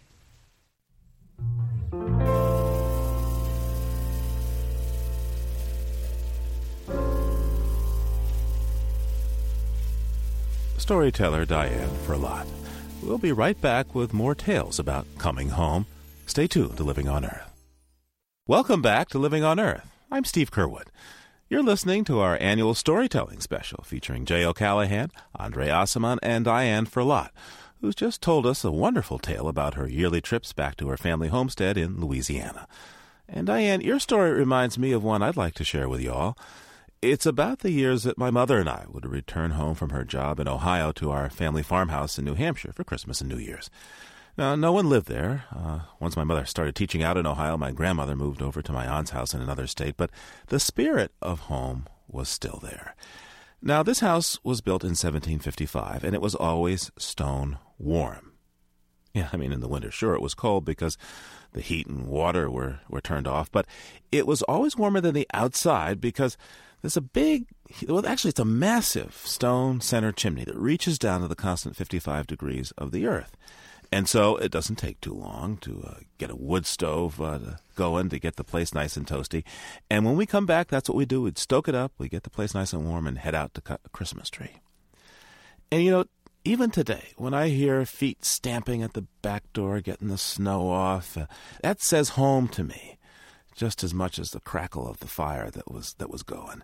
Storyteller 10.79 11.45
Diane 11.45 11.91
Ferlatte. 12.07 12.47
We'll 13.03 13.19
be 13.19 13.33
right 13.33 13.61
back 13.61 13.95
with 13.95 14.15
more 14.15 14.35
tales 14.35 14.79
about 14.79 15.07
coming 15.19 15.51
home. 15.51 15.87
Stay 16.27 16.47
tuned 16.47 16.77
to 16.77 16.85
Living 16.85 17.09
on 17.09 17.25
Earth. 17.25 17.53
Welcome 18.47 18.81
back 18.81 19.09
to 19.11 19.19
Living 19.19 19.43
on 19.43 19.59
Earth. 19.59 19.87
I'm 20.11 20.25
Steve 20.25 20.51
Curwood. 20.53 20.87
You're 21.51 21.63
listening 21.63 22.05
to 22.05 22.21
our 22.21 22.39
annual 22.41 22.75
storytelling 22.75 23.41
special 23.41 23.83
featuring 23.85 24.25
Jay 24.25 24.45
O'Callahan, 24.45 25.11
Andre 25.35 25.69
Aciman, 25.69 26.19
and 26.23 26.45
Diane 26.45 26.87
Ferlatte, 26.87 27.31
who's 27.81 27.95
just 27.95 28.23
told 28.23 28.47
us 28.47 28.65
a 28.65 28.71
wonderful 28.71 29.19
tale 29.19 29.49
about 29.49 29.75
her 29.75 29.89
yearly 29.89 30.21
trips 30.21 30.53
back 30.53 30.77
to 30.77 30.89
her 30.89 30.97
family 30.97 31.29
homestead 31.29 31.77
in 31.77 32.01
Louisiana. 32.01 32.69
And 33.29 33.47
Diane, 33.47 33.81
your 33.81 33.99
story 33.99 34.31
reminds 34.31 34.79
me 34.79 34.93
of 34.93 35.03
one 35.03 35.23
I'd 35.23 35.37
like 35.37 35.55
to 35.55 35.65
share 35.65 35.89
with 35.89 36.01
you 36.01 36.13
all. 36.13 36.39
It's 37.01 37.27
about 37.27 37.61
the 37.61 37.71
years 37.71 38.03
that 38.03 38.19
my 38.19 38.33
mother 38.33 38.59
and 38.59 38.69
I 38.69 38.87
would 38.89 39.07
return 39.07 39.53
home 39.53 39.77
from 39.77 39.91
her 39.91 40.03
job 40.03 40.41
in 40.41 40.49
Ohio 40.49 40.91
to 40.93 41.13
our 41.13 41.31
family 41.31 41.63
farmhouse 41.63 42.19
in 42.19 42.25
New 42.25 42.35
Hampshire 42.35 42.73
for 42.73 42.83
Christmas 42.83 43.21
and 43.21 43.31
New 43.31 43.39
Year's. 43.39 43.71
Now, 44.37 44.57
no 44.57 44.73
one 44.73 44.89
lived 44.89 45.07
there. 45.07 45.45
Uh, 45.55 45.81
once 46.01 46.17
my 46.17 46.25
mother 46.25 46.45
started 46.45 46.75
teaching 46.75 47.05
out 47.05 47.17
in 47.17 47.25
Ohio, 47.25 47.57
my 47.57 47.71
grandmother 47.71 48.17
moved 48.17 48.43
over 48.43 48.63
to 48.63 48.73
my 48.73 48.85
aunt's 48.85 49.13
house 49.13 49.33
in 49.33 49.41
another 49.41 49.69
state, 49.69 49.97
but 49.97 50.11
the 50.49 50.59
spirit 50.59 51.13
of 51.23 51.41
home 51.43 51.87
was 52.09 52.29
still 52.29 52.59
there. 52.61 52.97
Now, 53.63 53.85
this 53.85 54.01
house 54.01 54.41
was 54.43 54.61
built 54.61 54.83
in 54.83 54.91
1755, 54.91 56.03
and 56.03 56.17
it 56.17 56.21
was 56.21 56.35
always 56.35 56.91
stone 56.99 57.59
warm. 57.79 58.33
Yeah, 59.15 59.29
I 59.33 59.37
mean, 59.37 59.53
in 59.53 59.61
the 59.61 59.69
winter, 59.69 59.93
sure, 59.93 60.15
it 60.15 60.23
was 60.23 60.35
cold 60.35 60.65
because 60.65 60.99
the 61.53 61.61
heat 61.61 61.87
and 61.87 62.09
water 62.09 62.51
were, 62.51 62.81
were 62.89 63.01
turned 63.01 63.29
off, 63.29 63.53
but 63.53 63.67
it 64.11 64.27
was 64.27 64.43
always 64.43 64.77
warmer 64.77 65.01
than 65.01 65.15
the 65.15 65.29
outside 65.33 66.01
because 66.01 66.37
there's 66.83 66.97
a 66.97 67.03
big, 67.03 67.47
well, 67.87 68.07
actually, 68.07 68.31
it's 68.31 68.41
a 68.41 68.45
massive 68.45 69.15
stone 69.25 69.81
center 69.81 70.13
chimney 70.13 70.45
that 70.45 70.57
reaches 70.57 70.99
down 70.99 71.23
to 71.23 71.29
the 71.29 71.35
constant 71.35 71.77
55 71.77 72.27
degrees 72.27 72.73
of 72.79 72.93
the 72.93 73.07
earth. 73.07 73.37
And 73.91 74.09
so 74.09 74.37
it 74.37 74.53
doesn't 74.53 74.77
take 74.77 75.01
too 75.01 75.15
long 75.15 75.57
to 75.59 75.83
uh, 75.87 75.95
get 76.19 76.31
a 76.31 76.37
wood 76.37 76.67
stove 76.67 77.21
uh, 77.23 77.39
going 77.75 78.11
to 78.11 78.19
get 78.19 78.37
the 78.37 78.45
place 78.45 78.75
nice 78.75 78.97
and 78.97 79.07
toasty. 79.07 79.45
And 79.89 80.05
when 80.05 80.17
we 80.17 80.27
come 80.27 80.45
back, 80.45 80.69
that's 80.69 80.89
what 80.89 80.97
we 80.97 81.07
do. 81.07 81.23
We'd 81.23 81.39
stoke 81.39 81.69
it 81.69 81.75
up, 81.75 81.93
we 81.97 82.09
get 82.09 82.25
the 82.25 82.31
place 82.31 82.55
nice 82.55 82.73
and 82.73 82.85
warm, 82.85 83.07
and 83.07 83.19
head 83.19 83.35
out 83.35 83.55
to 83.55 83.61
cut 83.63 83.81
a 83.85 83.89
Christmas 83.89 84.29
tree. 84.29 84.61
And 85.73 85.83
you 85.83 85.91
know, 85.91 86.05
even 86.45 86.71
today, 86.71 87.13
when 87.17 87.35
I 87.35 87.49
hear 87.49 87.85
feet 87.87 88.25
stamping 88.25 88.83
at 88.83 88.93
the 88.93 89.07
back 89.23 89.51
door, 89.53 89.81
getting 89.81 90.09
the 90.09 90.19
snow 90.19 90.71
off, 90.71 91.17
uh, 91.17 91.27
that 91.63 91.81
says 91.81 92.11
home 92.11 92.49
to 92.49 92.65
me, 92.65 92.98
just 93.59 93.83
as 93.83 93.93
much 93.93 94.21
as 94.21 94.31
the 94.31 94.41
crackle 94.41 94.89
of 94.89 95.01
the 95.01 95.09
fire 95.09 95.51
that 95.51 95.71
was 95.71 95.95
that 95.95 96.09
was 96.09 96.23
going. 96.23 96.63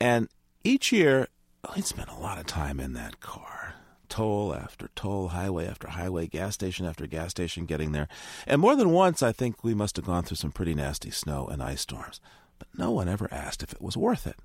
And 0.00 0.28
each 0.64 0.90
year, 0.90 1.28
oh, 1.64 1.72
I'd 1.76 1.84
spend 1.84 2.08
a 2.08 2.18
lot 2.18 2.38
of 2.38 2.46
time 2.46 2.80
in 2.80 2.92
that 2.94 3.20
car 3.20 3.74
toll 4.08 4.52
after 4.54 4.90
toll, 4.96 5.28
highway 5.28 5.66
after 5.66 5.88
highway, 5.88 6.26
gas 6.26 6.54
station 6.54 6.86
after 6.86 7.06
gas 7.06 7.30
station 7.30 7.66
getting 7.66 7.92
there. 7.92 8.08
And 8.46 8.60
more 8.60 8.74
than 8.74 8.90
once, 8.90 9.22
I 9.22 9.30
think 9.30 9.62
we 9.62 9.74
must 9.74 9.96
have 9.96 10.06
gone 10.06 10.24
through 10.24 10.38
some 10.38 10.50
pretty 10.50 10.74
nasty 10.74 11.10
snow 11.10 11.46
and 11.46 11.62
ice 11.62 11.82
storms. 11.82 12.20
but 12.58 12.66
no 12.76 12.90
one 12.90 13.08
ever 13.08 13.28
asked 13.30 13.62
if 13.62 13.72
it 13.72 13.80
was 13.80 13.96
worth 13.96 14.26
it. 14.26 14.36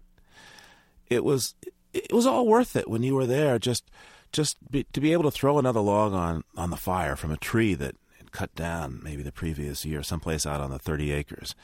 It 1.09 1.23
was 1.23 1.55
it 1.91 2.13
was 2.13 2.27
all 2.27 2.45
worth 2.47 2.75
it 2.75 2.87
when 2.87 3.01
you 3.01 3.15
were 3.15 3.25
there 3.25 3.57
just 3.57 3.89
just 4.31 4.57
be, 4.69 4.83
to 4.93 5.01
be 5.01 5.13
able 5.13 5.23
to 5.23 5.31
throw 5.31 5.57
another 5.57 5.79
log 5.79 6.13
on 6.13 6.43
on 6.55 6.69
the 6.69 6.77
fire 6.77 7.15
from 7.15 7.31
a 7.31 7.37
tree 7.37 7.73
that 7.73 7.95
cut 8.33 8.53
down 8.55 8.99
maybe 9.03 9.23
the 9.23 9.31
previous 9.31 9.85
year 9.85 10.03
someplace 10.03 10.45
out 10.45 10.59
on 10.59 10.69
the 10.71 10.79
30 10.79 11.11
acres. 11.13 11.55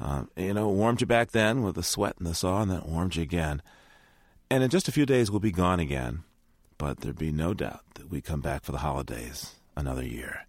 Um, 0.00 0.28
you 0.36 0.52
know, 0.52 0.68
warmed 0.68 1.00
you 1.00 1.06
back 1.06 1.30
then 1.30 1.62
with 1.62 1.74
the 1.76 1.82
sweat 1.82 2.16
and 2.18 2.26
the 2.26 2.34
saw, 2.34 2.60
and 2.62 2.70
then 2.70 2.78
it 2.78 2.86
warmed 2.86 3.14
you 3.16 3.22
again. 3.22 3.62
And 4.50 4.62
in 4.62 4.70
just 4.70 4.88
a 4.88 4.92
few 4.92 5.06
days, 5.06 5.30
we'll 5.30 5.40
be 5.40 5.52
gone 5.52 5.80
again. 5.80 6.22
But 6.78 7.00
there'd 7.00 7.18
be 7.18 7.32
no 7.32 7.54
doubt 7.54 7.80
that 7.94 8.10
we 8.10 8.20
come 8.20 8.40
back 8.42 8.62
for 8.64 8.72
the 8.72 8.78
holidays 8.78 9.54
another 9.76 10.04
year. 10.04 10.46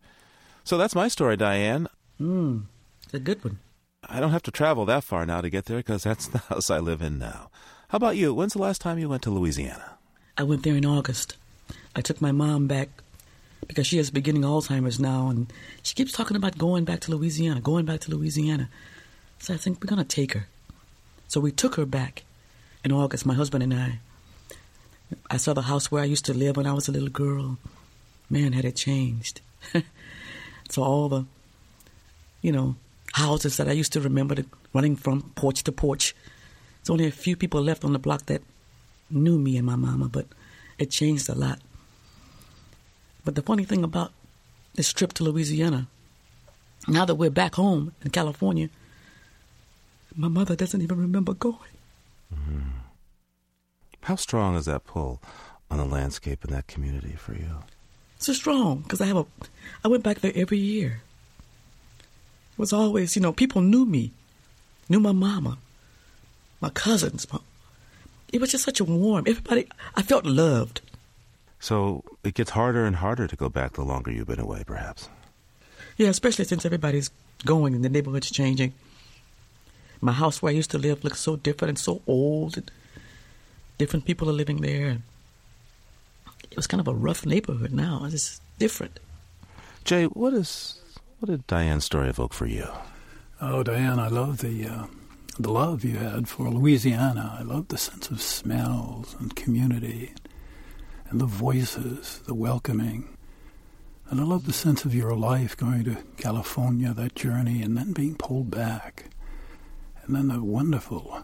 So 0.66 0.78
that's 0.78 0.96
my 0.96 1.08
story, 1.08 1.38
Diane. 1.38 1.88
Hmm, 2.18 2.62
It's 3.06 3.14
a 3.14 3.20
good 3.20 3.42
one. 3.44 3.60
I 4.10 4.20
don't 4.20 4.32
have 4.32 4.44
to 4.44 4.52
travel 4.52 4.86
that 4.86 5.04
far 5.06 5.26
now 5.26 5.40
to 5.42 5.50
get 5.50 5.66
there 5.66 5.78
because 5.78 6.04
that's 6.04 6.28
the 6.34 6.40
house 6.40 6.70
I 6.70 6.80
live 6.80 7.02
in 7.02 7.18
now. 7.18 7.50
How 7.90 7.96
about 7.96 8.18
you? 8.18 8.34
When's 8.34 8.54
the 8.54 8.60
last 8.62 8.82
time 8.82 9.00
you 9.00 9.08
went 9.08 9.24
to 9.24 9.30
Louisiana? 9.32 9.98
I 10.38 10.44
went 10.44 10.64
there 10.64 10.76
in 10.76 10.86
August. 10.86 11.38
I 11.96 12.02
took 12.02 12.20
my 12.22 12.34
mom 12.34 12.68
back 12.68 12.90
because 13.68 13.88
she 13.88 13.98
has 13.98 14.10
beginning 14.10 14.44
Alzheimer's 14.44 15.00
now, 15.00 15.28
and 15.30 15.52
she 15.84 15.94
keeps 15.96 16.12
talking 16.12 16.38
about 16.38 16.58
going 16.58 16.86
back 16.86 17.02
to 17.02 17.12
Louisiana, 17.12 17.62
going 17.62 17.86
back 17.86 18.00
to 18.02 18.12
Louisiana. 18.12 18.70
So 19.40 19.54
I 19.54 19.58
think 19.58 19.82
we're 19.82 19.94
going 19.94 20.04
to 20.04 20.16
take 20.16 20.34
her. 20.34 20.48
So 21.28 21.40
we 21.40 21.52
took 21.52 21.76
her 21.76 21.86
back 21.86 22.24
in 22.84 22.92
August, 22.92 23.26
my 23.26 23.34
husband 23.34 23.64
and 23.64 23.74
I. 23.74 24.00
I 25.30 25.38
saw 25.38 25.54
the 25.54 25.64
house 25.64 25.92
where 25.92 26.02
I 26.02 26.06
used 26.06 26.26
to 26.26 26.34
live 26.34 26.58
when 26.58 26.66
I 26.66 26.74
was 26.74 26.88
a 26.88 26.92
little 26.92 27.10
girl. 27.10 27.58
Man, 28.30 28.54
had 28.54 28.66
it 28.66 28.76
changed. 28.76 29.42
so 30.70 30.84
all 30.84 31.10
the, 31.10 31.26
you 32.42 32.52
know, 32.52 32.76
houses 33.14 33.58
that 33.58 33.68
I 33.68 33.74
used 33.74 33.94
to 33.94 34.02
remember 34.02 34.36
running 34.74 34.96
from 34.96 35.32
porch 35.36 35.64
to 35.64 35.72
porch. 35.72 36.16
There's 36.82 36.90
only 36.90 37.08
a 37.08 37.12
few 37.12 37.36
people 37.36 37.62
left 37.62 37.84
on 37.84 37.94
the 37.94 38.00
block 38.00 38.26
that 38.28 38.42
knew 39.10 39.38
me 39.38 39.58
and 39.58 39.66
my 39.66 39.76
mama, 39.76 40.10
but 40.10 40.28
it 40.78 40.92
changed 40.92 41.30
a 41.30 41.36
lot. 41.36 41.60
But 43.28 43.36
the 43.36 43.42
funny 43.42 43.66
thing 43.66 43.84
about 43.84 44.14
this 44.76 44.94
trip 44.94 45.12
to 45.16 45.24
Louisiana, 45.26 45.88
now 46.88 47.04
that 47.04 47.16
we're 47.16 47.30
back 47.30 47.56
home 47.56 47.92
in 48.02 48.10
California, 48.10 48.70
my 50.16 50.30
mother 50.30 50.56
doesn't 50.56 50.82
even 50.82 50.98
remember 50.98 51.34
going. 51.34 51.76
Mm-hmm. 52.34 52.70
How 54.04 54.16
strong 54.16 54.56
is 54.56 54.64
that 54.64 54.86
pull 54.86 55.22
on 55.70 55.78
the 55.78 55.84
landscape 55.84 56.46
in 56.46 56.54
that 56.54 56.68
community 56.68 57.16
for 57.18 57.34
you? 57.34 57.66
So 58.18 58.32
strong 58.32 58.78
because 58.78 59.02
I 59.02 59.08
have 59.08 59.18
a, 59.18 59.26
I 59.84 59.90
went 59.90 60.04
back 60.04 60.22
there 60.22 60.32
every 60.34 60.60
year. 60.60 61.02
It 62.54 62.58
was 62.58 62.72
always, 62.72 63.18
you 63.18 63.22
know, 63.22 63.34
people 63.34 63.62
knew 63.62 63.86
me, 63.86 64.14
knew 64.88 65.02
my 65.02 65.12
mama, 65.12 65.58
my 66.62 66.70
cousins. 66.70 67.28
My, 67.34 67.40
it 68.32 68.40
was 68.40 68.52
just 68.52 68.64
such 68.64 68.80
a 68.80 68.86
warm. 68.86 69.26
Everybody, 69.28 69.68
I 69.98 70.02
felt 70.02 70.26
loved. 70.26 70.80
So 71.60 72.04
it 72.24 72.34
gets 72.34 72.52
harder 72.52 72.86
and 72.86 72.96
harder 72.96 73.28
to 73.28 73.36
go 73.36 73.50
back 73.50 73.74
the 73.74 73.84
longer 73.84 74.12
you've 74.12 74.28
been 74.28 74.40
away, 74.40 74.64
perhaps. 74.66 75.10
Yeah, 75.98 76.10
especially 76.10 76.46
since 76.46 76.66
everybody's 76.66 77.10
going 77.46 77.74
and 77.74 77.84
the 77.84 77.90
neighborhood's 77.90 78.32
changing. 78.32 78.74
My 80.00 80.12
house 80.12 80.42
where 80.42 80.52
I 80.52 80.56
used 80.56 80.72
to 80.72 80.78
live 80.78 81.04
looks 81.04 81.20
so 81.20 81.36
different 81.36 81.70
and 81.70 81.80
so 81.80 82.02
old. 82.06 82.58
And 82.58 82.72
different 83.78 84.06
people 84.06 84.30
are 84.30 84.34
living 84.34 84.62
there. 84.62 85.00
It 86.50 86.56
was 86.56 86.68
kind 86.68 86.82
of 86.82 86.88
a 86.88 86.94
rough 86.94 87.26
neighborhood 87.26 87.74
now. 87.74 88.04
It's 88.06 88.40
different. 88.60 89.00
Jay, 89.84 90.06
what 90.06 90.34
is 90.34 90.80
what 91.20 91.30
did 91.30 91.48
Diane's 91.48 91.86
story 91.86 92.10
evoke 92.10 92.34
for 92.34 92.46
you? 92.46 92.68
Oh, 93.42 93.64
Diane, 93.64 94.00
I 94.00 94.08
love 94.08 94.40
the 94.40 94.68
uh, 94.68 94.86
the 95.40 95.52
love 95.52 95.84
you 95.84 95.98
had 95.98 96.28
for 96.28 96.50
Louisiana. 96.50 97.36
I 97.40 97.44
love 97.44 97.68
the 97.70 97.78
sense 97.78 98.10
of 98.10 98.22
smells 98.22 99.16
and 99.20 99.36
community, 99.36 100.14
and 101.10 101.20
the 101.22 101.26
voices, 101.26 102.22
the 102.26 102.34
welcoming. 102.34 103.16
And 104.10 104.22
I 104.22 104.24
love 104.24 104.46
the 104.46 104.54
sense 104.54 104.86
of 104.86 104.96
your 104.96 105.16
life 105.16 105.58
going 105.58 105.84
to 105.84 105.98
California, 106.18 106.94
that 106.94 107.16
journey, 107.16 107.62
and 107.62 107.78
then 107.78 107.92
being 107.94 108.16
pulled 108.16 108.50
back 108.50 109.06
and 110.08 110.16
then 110.16 110.30
the 110.30 110.42
wonderful, 110.42 111.24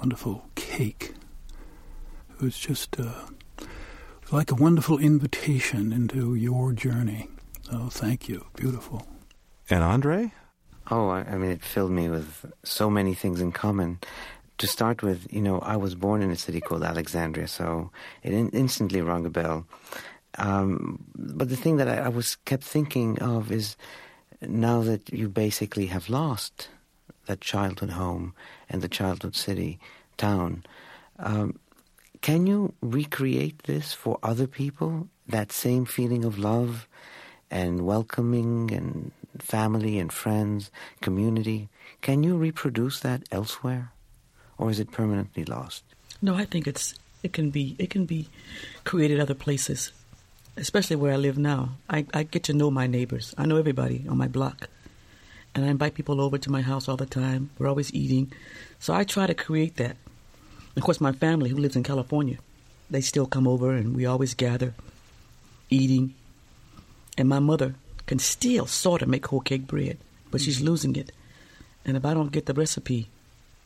wonderful 0.00 0.48
cake. 0.56 1.14
It 2.30 2.42
was 2.42 2.58
just 2.58 2.98
uh, 2.98 3.26
like 4.32 4.50
a 4.50 4.56
wonderful 4.56 4.98
invitation 4.98 5.92
into 5.92 6.34
your 6.34 6.72
journey. 6.72 7.28
So 7.62 7.88
thank 7.90 8.28
you. 8.28 8.46
Beautiful. 8.56 9.06
And 9.70 9.82
Andre? 9.82 10.32
Oh, 10.90 11.08
I, 11.08 11.20
I 11.20 11.38
mean, 11.38 11.50
it 11.52 11.62
filled 11.62 11.92
me 11.92 12.08
with 12.08 12.44
so 12.64 12.90
many 12.90 13.14
things 13.14 13.40
in 13.40 13.52
common. 13.52 14.00
To 14.64 14.70
start 14.70 15.02
with, 15.02 15.26
you 15.30 15.42
know, 15.42 15.58
I 15.58 15.76
was 15.76 15.94
born 15.94 16.22
in 16.22 16.30
a 16.30 16.36
city 16.36 16.58
called 16.58 16.82
Alexandria, 16.82 17.48
so 17.48 17.90
it 18.22 18.32
in- 18.32 18.48
instantly 18.48 19.02
rang 19.02 19.26
a 19.26 19.28
bell. 19.28 19.66
Um, 20.38 21.04
but 21.14 21.50
the 21.50 21.56
thing 21.56 21.76
that 21.76 21.86
I, 21.86 21.98
I 21.98 22.08
was 22.08 22.36
kept 22.46 22.64
thinking 22.64 23.18
of 23.18 23.52
is 23.52 23.76
now 24.40 24.80
that 24.80 25.12
you 25.12 25.28
basically 25.28 25.88
have 25.88 26.08
lost 26.08 26.70
that 27.26 27.42
childhood 27.42 27.90
home 27.90 28.32
and 28.70 28.80
the 28.80 28.88
childhood 28.88 29.36
city, 29.36 29.78
town. 30.16 30.64
Um, 31.18 31.58
can 32.22 32.46
you 32.46 32.72
recreate 32.80 33.64
this 33.64 33.92
for 33.92 34.18
other 34.22 34.46
people? 34.46 35.10
That 35.28 35.52
same 35.52 35.84
feeling 35.84 36.24
of 36.24 36.38
love 36.38 36.88
and 37.50 37.84
welcoming 37.84 38.72
and 38.72 39.12
family 39.38 39.98
and 39.98 40.10
friends, 40.10 40.70
community. 41.02 41.68
Can 42.00 42.22
you 42.22 42.38
reproduce 42.38 43.00
that 43.00 43.24
elsewhere? 43.30 43.93
Or 44.58 44.70
is 44.70 44.80
it 44.80 44.90
permanently 44.90 45.44
lost? 45.44 45.82
No, 46.22 46.34
I 46.34 46.44
think 46.44 46.66
it's 46.66 46.94
it 47.22 47.32
can 47.32 47.50
be 47.50 47.76
it 47.78 47.90
can 47.90 48.06
be 48.06 48.28
created 48.84 49.20
other 49.20 49.34
places. 49.34 49.92
Especially 50.56 50.94
where 50.94 51.12
I 51.12 51.16
live 51.16 51.36
now. 51.36 51.70
I, 51.90 52.06
I 52.14 52.22
get 52.22 52.44
to 52.44 52.52
know 52.52 52.70
my 52.70 52.86
neighbors. 52.86 53.34
I 53.36 53.44
know 53.44 53.56
everybody 53.56 54.06
on 54.08 54.16
my 54.16 54.28
block 54.28 54.68
and 55.54 55.64
I 55.64 55.68
invite 55.68 55.94
people 55.94 56.20
over 56.20 56.36
to 56.36 56.50
my 56.50 56.62
house 56.62 56.88
all 56.88 56.96
the 56.96 57.06
time. 57.06 57.50
We're 57.58 57.68
always 57.68 57.94
eating. 57.94 58.32
So 58.80 58.92
I 58.92 59.04
try 59.04 59.26
to 59.26 59.34
create 59.34 59.76
that. 59.76 59.96
Of 60.76 60.82
course, 60.82 61.00
my 61.00 61.12
family, 61.12 61.50
who 61.50 61.56
lives 61.56 61.76
in 61.76 61.84
California, 61.84 62.38
they 62.90 63.00
still 63.00 63.26
come 63.26 63.46
over 63.46 63.72
and 63.72 63.94
we 63.94 64.04
always 64.04 64.34
gather, 64.34 64.74
eating. 65.70 66.14
And 67.16 67.28
my 67.28 67.38
mother 67.38 67.76
can 68.06 68.18
still 68.18 68.66
sort 68.66 69.02
of 69.02 69.08
make 69.08 69.26
hoecake 69.26 69.66
bread, 69.66 69.98
but 70.30 70.40
she's 70.40 70.58
mm-hmm. 70.58 70.66
losing 70.66 70.96
it. 70.96 71.12
And 71.84 71.96
if 71.96 72.04
I 72.04 72.14
don't 72.14 72.32
get 72.32 72.46
the 72.46 72.54
recipe, 72.54 73.08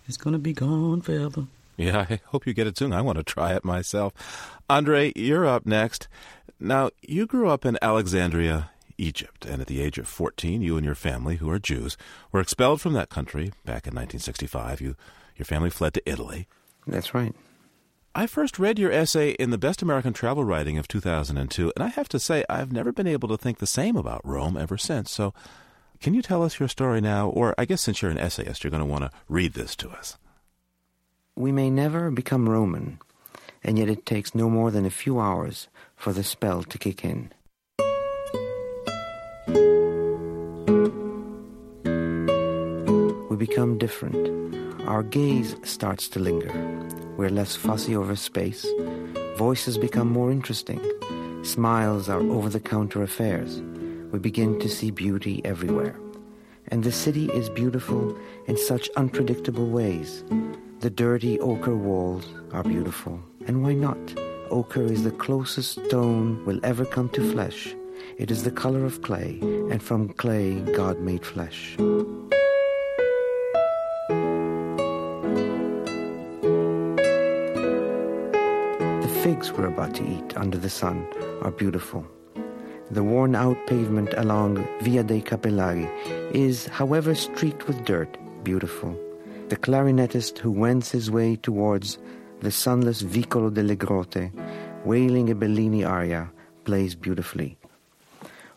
it's 0.08 0.16
going 0.16 0.32
to 0.32 0.38
be 0.38 0.52
gone 0.52 1.02
forever. 1.02 1.46
Yeah, 1.76 2.06
I 2.10 2.20
hope 2.26 2.46
you 2.46 2.54
get 2.54 2.66
it 2.66 2.76
soon. 2.76 2.92
I 2.92 3.02
want 3.02 3.18
to 3.18 3.24
try 3.24 3.54
it 3.54 3.64
myself. 3.64 4.12
Andre, 4.68 5.12
you're 5.14 5.46
up 5.46 5.64
next. 5.64 6.08
Now, 6.58 6.90
you 7.02 7.26
grew 7.26 7.48
up 7.48 7.64
in 7.64 7.78
Alexandria, 7.80 8.70
Egypt, 8.98 9.44
and 9.44 9.60
at 9.60 9.68
the 9.68 9.80
age 9.80 9.96
of 9.98 10.08
14, 10.08 10.60
you 10.60 10.76
and 10.76 10.84
your 10.84 10.96
family, 10.96 11.36
who 11.36 11.48
are 11.50 11.60
Jews, 11.60 11.96
were 12.32 12.40
expelled 12.40 12.80
from 12.80 12.94
that 12.94 13.10
country 13.10 13.52
back 13.64 13.86
in 13.86 13.94
1965. 13.94 14.80
You, 14.80 14.96
your 15.36 15.46
family 15.46 15.70
fled 15.70 15.94
to 15.94 16.10
Italy. 16.10 16.48
That's 16.86 17.14
right. 17.14 17.34
I 18.14 18.26
first 18.26 18.58
read 18.58 18.80
your 18.80 18.90
essay 18.90 19.30
in 19.32 19.50
the 19.50 19.58
Best 19.58 19.80
American 19.80 20.12
Travel 20.12 20.44
Writing 20.44 20.78
of 20.78 20.88
2002, 20.88 21.72
and 21.76 21.84
I 21.84 21.88
have 21.88 22.08
to 22.08 22.18
say 22.18 22.44
I've 22.48 22.72
never 22.72 22.90
been 22.90 23.06
able 23.06 23.28
to 23.28 23.36
think 23.36 23.58
the 23.58 23.66
same 23.66 23.96
about 23.96 24.26
Rome 24.26 24.56
ever 24.56 24.76
since. 24.76 25.12
So, 25.12 25.32
can 26.00 26.14
you 26.14 26.22
tell 26.22 26.42
us 26.42 26.58
your 26.58 26.68
story 26.68 27.00
now? 27.00 27.28
Or 27.28 27.54
I 27.58 27.64
guess 27.64 27.82
since 27.82 28.00
you're 28.00 28.10
an 28.10 28.18
essayist, 28.18 28.62
you're 28.62 28.70
going 28.70 28.82
to 28.82 28.86
want 28.86 29.04
to 29.04 29.10
read 29.28 29.54
this 29.54 29.74
to 29.76 29.90
us. 29.90 30.16
We 31.34 31.52
may 31.52 31.70
never 31.70 32.10
become 32.10 32.48
Roman, 32.48 32.98
and 33.62 33.78
yet 33.78 33.88
it 33.88 34.06
takes 34.06 34.34
no 34.34 34.48
more 34.50 34.70
than 34.70 34.84
a 34.86 34.90
few 34.90 35.20
hours 35.20 35.68
for 35.96 36.12
the 36.12 36.24
spell 36.24 36.62
to 36.64 36.78
kick 36.78 37.04
in. 37.04 37.32
We 43.28 43.36
become 43.36 43.78
different. 43.78 44.82
Our 44.88 45.02
gaze 45.02 45.54
starts 45.62 46.08
to 46.08 46.18
linger. 46.18 46.52
We're 47.16 47.30
less 47.30 47.54
fussy 47.54 47.94
over 47.94 48.16
space. 48.16 48.66
Voices 49.36 49.78
become 49.78 50.08
more 50.08 50.30
interesting. 50.32 50.80
Smiles 51.44 52.08
are 52.08 52.20
over 52.20 52.48
the 52.48 52.60
counter 52.60 53.02
affairs. 53.02 53.62
We 54.10 54.18
begin 54.18 54.58
to 54.60 54.68
see 54.68 54.90
beauty 54.90 55.42
everywhere. 55.44 55.98
And 56.68 56.82
the 56.82 56.92
city 56.92 57.26
is 57.30 57.50
beautiful 57.50 58.16
in 58.46 58.56
such 58.56 58.88
unpredictable 58.96 59.68
ways. 59.68 60.24
The 60.80 60.90
dirty 60.90 61.38
ochre 61.40 61.76
walls 61.76 62.26
are 62.52 62.62
beautiful. 62.62 63.20
And 63.46 63.62
why 63.62 63.74
not? 63.74 63.98
Ochre 64.50 64.84
is 64.84 65.04
the 65.04 65.10
closest 65.10 65.72
stone 65.86 66.44
will 66.46 66.60
ever 66.64 66.86
come 66.86 67.10
to 67.10 67.32
flesh. 67.32 67.74
It 68.16 68.30
is 68.30 68.44
the 68.44 68.50
color 68.50 68.84
of 68.84 69.02
clay, 69.02 69.38
and 69.70 69.82
from 69.82 70.08
clay 70.14 70.60
God 70.74 71.00
made 71.00 71.24
flesh. 71.24 71.76
The 79.02 79.20
figs 79.22 79.52
we're 79.52 79.66
about 79.66 79.94
to 79.96 80.04
eat 80.08 80.36
under 80.36 80.56
the 80.56 80.70
sun 80.70 81.06
are 81.42 81.50
beautiful. 81.50 82.06
The 82.90 83.04
worn 83.04 83.34
out 83.34 83.58
pavement 83.66 84.14
along 84.16 84.66
Via 84.80 85.02
dei 85.02 85.20
Cappellari 85.20 85.86
is, 86.34 86.66
however 86.66 87.14
streaked 87.14 87.66
with 87.66 87.84
dirt, 87.84 88.16
beautiful. 88.42 88.96
the 89.48 89.56
clarinetist 89.56 90.38
who 90.38 90.50
wends 90.50 90.90
his 90.90 91.10
way 91.10 91.36
towards 91.36 91.98
the 92.40 92.50
sunless 92.50 93.00
Vicolo 93.00 93.50
delle 93.50 93.76
Grotte, 93.76 94.30
wailing 94.84 95.30
a 95.30 95.34
Bellini 95.34 95.84
aria, 95.84 96.30
plays 96.64 96.94
beautifully. 96.94 97.56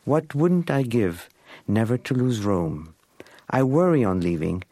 What 0.04 0.36
wouldn't 0.36 0.70
I 0.70 0.84
give 0.84 1.30
never 1.68 1.98
to 1.98 2.14
lose 2.14 2.44
Rome? 2.44 2.94
I 3.50 3.64
worry 3.64 4.04
on 4.04 4.22
leaving 4.22 4.64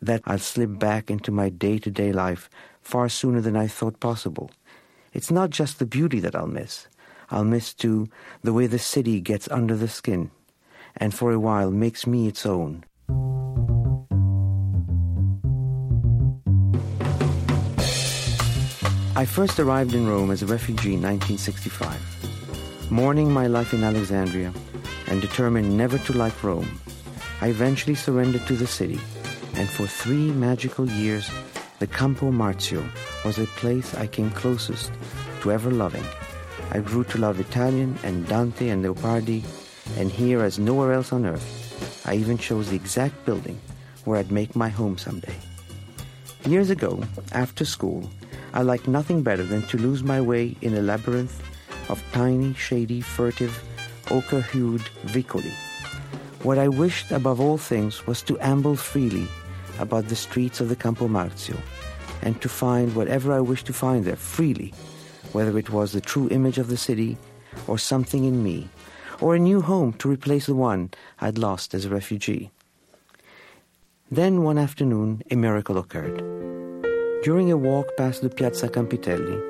that 0.00 0.22
I'll 0.24 0.38
slip 0.38 0.78
back 0.78 1.10
into 1.10 1.30
my 1.32 1.48
day 1.48 1.78
to 1.78 1.90
day 1.90 2.12
life 2.12 2.48
far 2.82 3.08
sooner 3.08 3.40
than 3.40 3.56
I 3.56 3.66
thought 3.66 3.98
possible. 4.00 4.50
It's 5.12 5.30
not 5.30 5.50
just 5.50 5.78
the 5.78 5.86
beauty 5.86 6.20
that 6.20 6.36
I'll 6.36 6.46
miss. 6.46 6.86
I'll 7.30 7.44
miss, 7.44 7.74
too, 7.74 8.08
the 8.42 8.52
way 8.52 8.66
the 8.66 8.78
city 8.78 9.20
gets 9.20 9.48
under 9.50 9.76
the 9.76 9.88
skin 9.88 10.30
and 10.96 11.14
for 11.14 11.32
a 11.32 11.38
while 11.38 11.70
makes 11.70 12.06
me 12.06 12.26
its 12.26 12.46
own. 12.46 12.84
I 19.14 19.24
first 19.24 19.58
arrived 19.58 19.94
in 19.94 20.06
Rome 20.06 20.30
as 20.30 20.42
a 20.42 20.46
refugee 20.46 20.94
in 20.94 21.02
1965. 21.02 22.90
Mourning 22.90 23.32
my 23.32 23.46
life 23.46 23.72
in 23.72 23.82
Alexandria 23.82 24.52
and 25.08 25.20
determined 25.20 25.76
never 25.76 25.98
to 25.98 26.12
like 26.12 26.42
Rome, 26.42 26.80
I 27.40 27.48
eventually 27.48 27.94
surrendered 27.94 28.46
to 28.46 28.56
the 28.56 28.66
city, 28.66 29.00
and 29.54 29.68
for 29.68 29.86
three 29.86 30.30
magical 30.32 30.88
years, 30.88 31.30
the 31.78 31.86
Campo 31.86 32.30
Marzio 32.30 32.86
was 33.24 33.38
a 33.38 33.46
place 33.46 33.94
I 33.94 34.06
came 34.06 34.30
closest 34.30 34.92
to 35.40 35.52
ever 35.52 35.70
loving. 35.70 36.04
I 36.76 36.80
grew 36.80 37.04
to 37.04 37.16
love 37.16 37.40
Italian 37.40 37.98
and 38.02 38.28
Dante 38.28 38.68
and 38.68 38.84
Leopardi, 38.84 39.42
and 39.96 40.12
here 40.12 40.44
as 40.44 40.58
nowhere 40.58 40.92
else 40.92 41.10
on 41.10 41.24
earth, 41.24 42.04
I 42.04 42.16
even 42.16 42.36
chose 42.36 42.68
the 42.68 42.76
exact 42.76 43.24
building 43.24 43.58
where 44.04 44.18
I'd 44.18 44.30
make 44.30 44.54
my 44.54 44.68
home 44.68 44.98
someday. 44.98 45.34
Years 46.44 46.68
ago, 46.68 47.02
after 47.32 47.64
school, 47.64 48.10
I 48.52 48.60
liked 48.60 48.88
nothing 48.88 49.22
better 49.22 49.42
than 49.42 49.62
to 49.68 49.78
lose 49.78 50.02
my 50.02 50.20
way 50.20 50.54
in 50.60 50.76
a 50.76 50.82
labyrinth 50.82 51.42
of 51.88 52.04
tiny, 52.12 52.52
shady, 52.52 53.00
furtive, 53.00 53.56
ochre-hued 54.10 54.82
vicoli. 55.06 55.54
What 56.42 56.58
I 56.58 56.68
wished 56.68 57.10
above 57.10 57.40
all 57.40 57.56
things 57.56 58.06
was 58.06 58.20
to 58.24 58.38
amble 58.40 58.76
freely 58.76 59.28
about 59.78 60.08
the 60.08 60.16
streets 60.16 60.60
of 60.60 60.68
the 60.68 60.76
Campo 60.76 61.08
Marzio 61.08 61.56
and 62.20 62.38
to 62.42 62.50
find 62.50 62.94
whatever 62.94 63.32
I 63.32 63.40
wished 63.40 63.64
to 63.68 63.72
find 63.72 64.04
there 64.04 64.16
freely, 64.16 64.74
whether 65.32 65.58
it 65.58 65.70
was 65.70 65.92
the 65.92 66.00
true 66.00 66.28
image 66.30 66.58
of 66.58 66.68
the 66.68 66.76
city 66.76 67.16
or 67.66 67.78
something 67.78 68.24
in 68.24 68.42
me, 68.42 68.68
or 69.20 69.34
a 69.34 69.38
new 69.38 69.60
home 69.60 69.92
to 69.94 70.08
replace 70.08 70.46
the 70.46 70.54
one 70.54 70.90
I'd 71.20 71.38
lost 71.38 71.74
as 71.74 71.84
a 71.84 71.90
refugee. 71.90 72.50
Then 74.10 74.42
one 74.42 74.58
afternoon, 74.58 75.22
a 75.30 75.36
miracle 75.36 75.78
occurred. 75.78 76.18
During 77.22 77.50
a 77.50 77.56
walk 77.56 77.96
past 77.96 78.22
the 78.22 78.30
Piazza 78.30 78.68
Campitelli, 78.68 79.40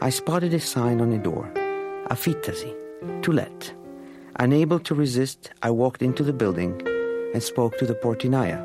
I 0.00 0.10
spotted 0.10 0.54
a 0.54 0.60
sign 0.60 1.00
on 1.00 1.12
a 1.12 1.18
door, 1.18 1.50
Affittasi, 2.10 3.22
to 3.22 3.32
let. 3.32 3.72
Unable 4.36 4.78
to 4.80 4.94
resist, 4.94 5.50
I 5.62 5.70
walked 5.70 6.02
into 6.02 6.22
the 6.22 6.32
building 6.32 6.80
and 7.32 7.42
spoke 7.42 7.78
to 7.78 7.86
the 7.86 7.94
portinaia, 7.94 8.60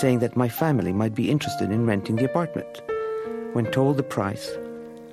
saying 0.00 0.18
that 0.18 0.36
my 0.36 0.48
family 0.48 0.92
might 0.92 1.14
be 1.14 1.30
interested 1.30 1.70
in 1.70 1.86
renting 1.86 2.16
the 2.16 2.24
apartment. 2.24 2.82
When 3.52 3.66
told 3.70 3.96
the 3.96 4.02
price, 4.02 4.50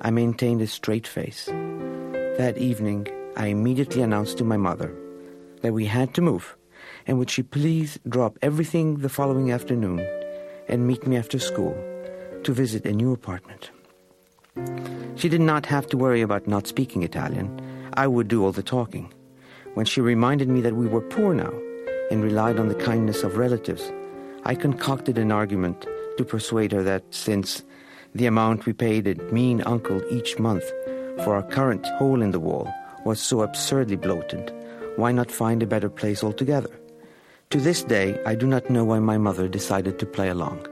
I 0.04 0.10
maintained 0.10 0.60
a 0.60 0.66
straight 0.66 1.06
face. 1.06 1.46
That 1.46 2.58
evening, 2.58 3.06
I 3.36 3.46
immediately 3.46 4.02
announced 4.02 4.36
to 4.38 4.44
my 4.44 4.56
mother 4.56 4.92
that 5.60 5.72
we 5.72 5.86
had 5.86 6.12
to 6.14 6.20
move, 6.20 6.56
and 7.06 7.20
would 7.20 7.30
she 7.30 7.44
please 7.44 8.00
drop 8.08 8.36
everything 8.42 8.96
the 8.96 9.08
following 9.08 9.52
afternoon 9.52 10.04
and 10.68 10.88
meet 10.88 11.06
me 11.06 11.16
after 11.16 11.38
school 11.38 11.76
to 12.42 12.52
visit 12.52 12.84
a 12.84 12.92
new 12.92 13.12
apartment. 13.12 13.70
She 15.14 15.28
did 15.28 15.40
not 15.40 15.66
have 15.66 15.86
to 15.88 15.96
worry 15.96 16.20
about 16.20 16.48
not 16.48 16.66
speaking 16.66 17.04
Italian. 17.04 17.62
I 17.94 18.08
would 18.08 18.26
do 18.26 18.44
all 18.44 18.50
the 18.50 18.62
talking. 18.62 19.12
When 19.74 19.86
she 19.86 20.00
reminded 20.00 20.48
me 20.48 20.60
that 20.62 20.74
we 20.74 20.88
were 20.88 21.00
poor 21.00 21.32
now 21.32 21.52
and 22.10 22.24
relied 22.24 22.58
on 22.58 22.66
the 22.66 22.74
kindness 22.74 23.22
of 23.22 23.38
relatives, 23.38 23.92
I 24.44 24.56
concocted 24.56 25.16
an 25.16 25.30
argument 25.30 25.86
to 26.18 26.24
persuade 26.24 26.72
her 26.72 26.82
that 26.82 27.04
since 27.10 27.62
the 28.14 28.26
amount 28.26 28.66
we 28.66 28.72
paid 28.72 29.06
a 29.06 29.14
mean 29.32 29.62
uncle 29.64 30.02
each 30.10 30.38
month 30.38 30.64
for 31.24 31.34
our 31.34 31.42
current 31.42 31.86
hole 31.98 32.22
in 32.22 32.30
the 32.30 32.40
wall 32.40 32.72
was 33.04 33.20
so 33.20 33.42
absurdly 33.42 33.96
bloated, 33.96 34.52
why 34.96 35.12
not 35.12 35.30
find 35.30 35.62
a 35.62 35.66
better 35.66 35.88
place 35.88 36.22
altogether? 36.22 36.70
To 37.50 37.58
this 37.58 37.82
day, 37.82 38.18
I 38.24 38.34
do 38.34 38.46
not 38.46 38.70
know 38.70 38.84
why 38.84 38.98
my 38.98 39.18
mother 39.18 39.48
decided 39.48 39.98
to 39.98 40.06
play 40.06 40.28
along. 40.28 40.66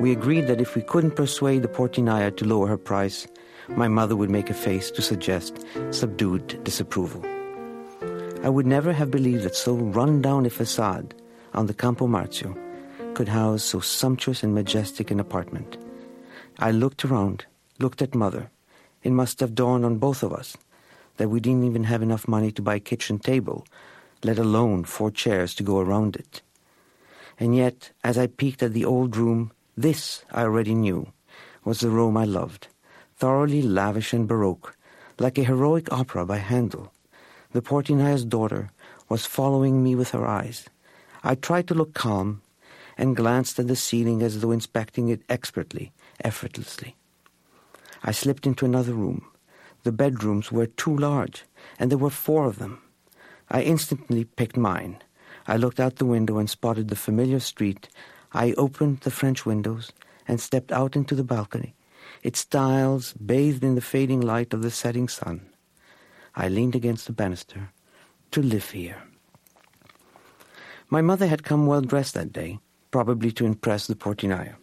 We 0.00 0.12
agreed 0.12 0.46
that 0.48 0.60
if 0.60 0.74
we 0.74 0.82
couldn't 0.82 1.16
persuade 1.16 1.62
the 1.62 1.68
portinaia 1.68 2.36
to 2.36 2.44
lower 2.44 2.66
her 2.66 2.76
price, 2.76 3.26
my 3.68 3.88
mother 3.88 4.16
would 4.16 4.30
make 4.30 4.50
a 4.50 4.54
face 4.54 4.90
to 4.92 5.02
suggest 5.02 5.64
subdued 5.90 6.62
disapproval. 6.64 7.24
I 8.44 8.48
would 8.48 8.66
never 8.66 8.92
have 8.92 9.10
believed 9.10 9.44
that 9.44 9.56
so 9.56 9.74
run 9.74 10.22
down 10.22 10.46
a 10.46 10.50
facade 10.50 11.14
on 11.54 11.66
the 11.66 11.74
Campo 11.74 12.06
Marzio 12.06 12.56
could 13.14 13.28
house 13.28 13.64
so 13.64 13.80
sumptuous 13.80 14.42
and 14.42 14.54
majestic 14.54 15.10
an 15.10 15.18
apartment. 15.18 15.78
I 16.58 16.70
looked 16.70 17.04
around, 17.04 17.44
looked 17.78 18.00
at 18.00 18.14
mother. 18.14 18.50
It 19.02 19.12
must 19.12 19.40
have 19.40 19.54
dawned 19.54 19.84
on 19.84 19.98
both 19.98 20.22
of 20.22 20.32
us 20.32 20.56
that 21.18 21.28
we 21.28 21.40
didn't 21.40 21.64
even 21.64 21.84
have 21.84 22.02
enough 22.02 22.26
money 22.26 22.50
to 22.52 22.62
buy 22.62 22.76
a 22.76 22.80
kitchen 22.80 23.18
table, 23.18 23.66
let 24.24 24.38
alone 24.38 24.84
four 24.84 25.10
chairs 25.10 25.54
to 25.54 25.62
go 25.62 25.80
around 25.80 26.16
it. 26.16 26.40
And 27.38 27.54
yet, 27.54 27.90
as 28.02 28.16
I 28.16 28.26
peeked 28.26 28.62
at 28.62 28.72
the 28.72 28.84
old 28.84 29.16
room, 29.16 29.52
this, 29.76 30.24
I 30.30 30.42
already 30.42 30.74
knew, 30.74 31.12
was 31.64 31.80
the 31.80 31.90
Rome 31.90 32.16
I 32.16 32.24
loved, 32.24 32.68
thoroughly 33.16 33.60
lavish 33.60 34.14
and 34.14 34.26
baroque, 34.26 34.76
like 35.18 35.36
a 35.36 35.44
heroic 35.44 35.92
opera 35.92 36.24
by 36.24 36.38
Handel. 36.38 36.92
The 37.52 37.62
portinaia's 37.62 38.24
daughter 38.24 38.70
was 39.08 39.26
following 39.26 39.82
me 39.82 39.94
with 39.94 40.10
her 40.10 40.26
eyes. 40.26 40.68
I 41.22 41.34
tried 41.34 41.68
to 41.68 41.74
look 41.74 41.92
calm 41.92 42.40
and 42.96 43.16
glanced 43.16 43.58
at 43.58 43.68
the 43.68 43.76
ceiling 43.76 44.22
as 44.22 44.40
though 44.40 44.52
inspecting 44.52 45.08
it 45.08 45.20
expertly, 45.28 45.92
effortlessly. 46.22 46.96
I 48.02 48.12
slipped 48.12 48.46
into 48.46 48.64
another 48.64 48.92
room. 48.92 49.26
The 49.84 49.92
bedrooms 49.92 50.50
were 50.50 50.66
too 50.66 50.96
large, 50.96 51.44
and 51.78 51.90
there 51.90 51.98
were 51.98 52.10
four 52.10 52.46
of 52.46 52.58
them. 52.58 52.82
I 53.48 53.62
instantly 53.62 54.24
picked 54.24 54.56
mine. 54.56 55.02
I 55.46 55.56
looked 55.56 55.78
out 55.78 55.96
the 55.96 56.04
window 56.04 56.38
and 56.38 56.50
spotted 56.50 56.88
the 56.88 56.96
familiar 56.96 57.40
street 57.40 57.88
I 58.32 58.52
opened 58.58 59.00
the 59.00 59.10
French 59.10 59.46
windows 59.46 59.92
and 60.28 60.40
stepped 60.40 60.70
out 60.70 60.96
into 60.96 61.14
the 61.14 61.24
balcony, 61.24 61.74
its 62.22 62.44
tiles 62.44 63.14
bathed 63.14 63.64
in 63.64 63.76
the 63.76 63.80
fading 63.80 64.20
light 64.20 64.52
of 64.52 64.62
the 64.62 64.70
setting 64.70 65.08
sun. 65.08 65.48
I 66.34 66.48
leaned 66.48 66.74
against 66.74 67.06
the 67.06 67.12
banister 67.12 67.70
to 68.32 68.42
live 68.42 68.70
here. 68.70 69.02
My 70.90 71.00
mother 71.00 71.26
had 71.26 71.44
come 71.44 71.66
well 71.66 71.80
dressed 71.80 72.14
that 72.14 72.32
day, 72.32 72.58
probably 72.90 73.32
to 73.32 73.46
impress 73.46 73.86
the 73.86 73.96
portinaia. 73.96 74.56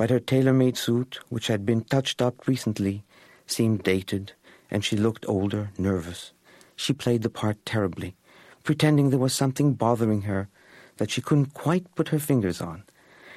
But 0.00 0.08
her 0.08 0.18
tailor-made 0.18 0.78
suit, 0.78 1.20
which 1.28 1.48
had 1.48 1.66
been 1.66 1.84
touched 1.84 2.22
up 2.22 2.48
recently, 2.48 3.04
seemed 3.46 3.82
dated, 3.82 4.32
and 4.70 4.82
she 4.82 4.96
looked 4.96 5.26
older, 5.28 5.72
nervous. 5.76 6.32
She 6.74 6.94
played 6.94 7.20
the 7.20 7.28
part 7.28 7.58
terribly, 7.66 8.16
pretending 8.64 9.10
there 9.10 9.18
was 9.18 9.34
something 9.34 9.74
bothering 9.74 10.22
her 10.22 10.48
that 10.96 11.10
she 11.10 11.20
couldn't 11.20 11.52
quite 11.52 11.94
put 11.96 12.08
her 12.08 12.18
fingers 12.18 12.62
on, 12.62 12.84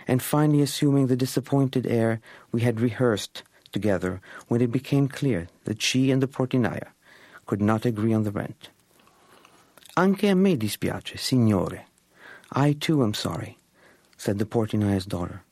and 0.08 0.24
finally 0.24 0.62
assuming 0.62 1.08
the 1.08 1.18
disappointed 1.18 1.86
air 1.86 2.22
we 2.54 2.62
had 2.62 2.80
rehearsed 2.80 3.44
together 3.74 4.22
when 4.48 4.62
it 4.62 4.72
became 4.72 5.10
clear 5.10 5.50
that 5.66 5.82
she 5.82 6.12
and 6.12 6.24
the 6.24 6.30
portinaia 6.30 6.94
could 7.46 7.62
not 7.62 7.86
agree 7.86 8.14
on 8.14 8.24
the 8.24 8.32
rent. 8.32 8.70
Anche 9.98 10.24
a 10.24 10.34
me 10.34 10.56
dispiace, 10.56 11.20
signore. 11.20 11.82
I 12.54 12.72
too 12.72 13.04
am 13.04 13.14
sorry, 13.14 13.58
said 14.16 14.40
the 14.40 14.46
portinaia's 14.46 15.06
daughter. 15.06 15.44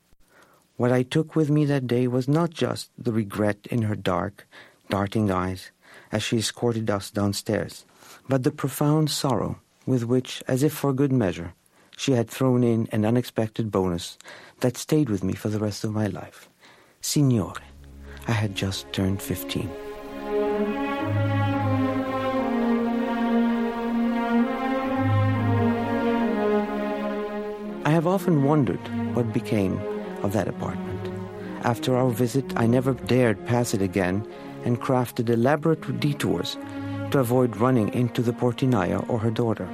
What 0.82 0.92
I 0.92 1.04
took 1.04 1.36
with 1.36 1.52
me 1.52 1.66
that 1.66 1.86
day 1.86 2.08
was 2.08 2.28
not 2.28 2.50
just 2.50 2.90
the 2.98 3.12
regret 3.12 3.68
in 3.70 3.84
her 3.84 3.96
dark, 3.96 4.48
darting 4.90 5.30
eyes 5.30 5.70
as 6.12 6.24
she 6.24 6.40
escorted 6.40 6.90
us 6.90 7.12
downstairs, 7.12 7.86
but 8.28 8.42
the 8.42 8.50
profound 8.50 9.12
sorrow 9.12 9.60
with 9.86 10.06
which, 10.06 10.42
as 10.48 10.64
if 10.64 10.74
for 10.74 10.92
good 10.92 11.12
measure, 11.12 11.54
she 11.96 12.14
had 12.14 12.32
thrown 12.32 12.64
in 12.64 12.88
an 12.92 13.06
unexpected 13.06 13.70
bonus 13.70 14.18
that 14.62 14.76
stayed 14.76 15.08
with 15.08 15.24
me 15.24 15.34
for 15.34 15.50
the 15.50 15.60
rest 15.60 15.84
of 15.84 15.94
my 15.94 16.08
life. 16.08 16.50
Signore, 17.00 17.62
I 18.28 18.32
had 18.32 18.56
just 18.56 18.92
turned 18.92 19.22
15. 19.22 19.70
I 27.86 27.92
have 27.92 28.08
often 28.08 28.42
wondered 28.42 28.82
what 29.14 29.32
became 29.32 29.80
of 30.24 30.34
that 30.34 30.48
apartment. 30.48 31.10
After 31.64 31.96
our 31.96 32.10
visit, 32.10 32.46
I 32.56 32.66
never 32.66 32.94
dared 32.94 33.46
pass 33.46 33.74
it 33.74 33.82
again 33.82 34.26
and 34.64 34.82
crafted 34.82 35.30
elaborate 35.30 36.00
detours 36.00 36.58
to 37.12 37.20
avoid 37.20 37.58
running 37.58 37.94
into 37.94 38.22
the 38.22 38.34
portinaia 38.34 39.08
or 39.10 39.20
her 39.20 39.32
daughter. 39.32 39.68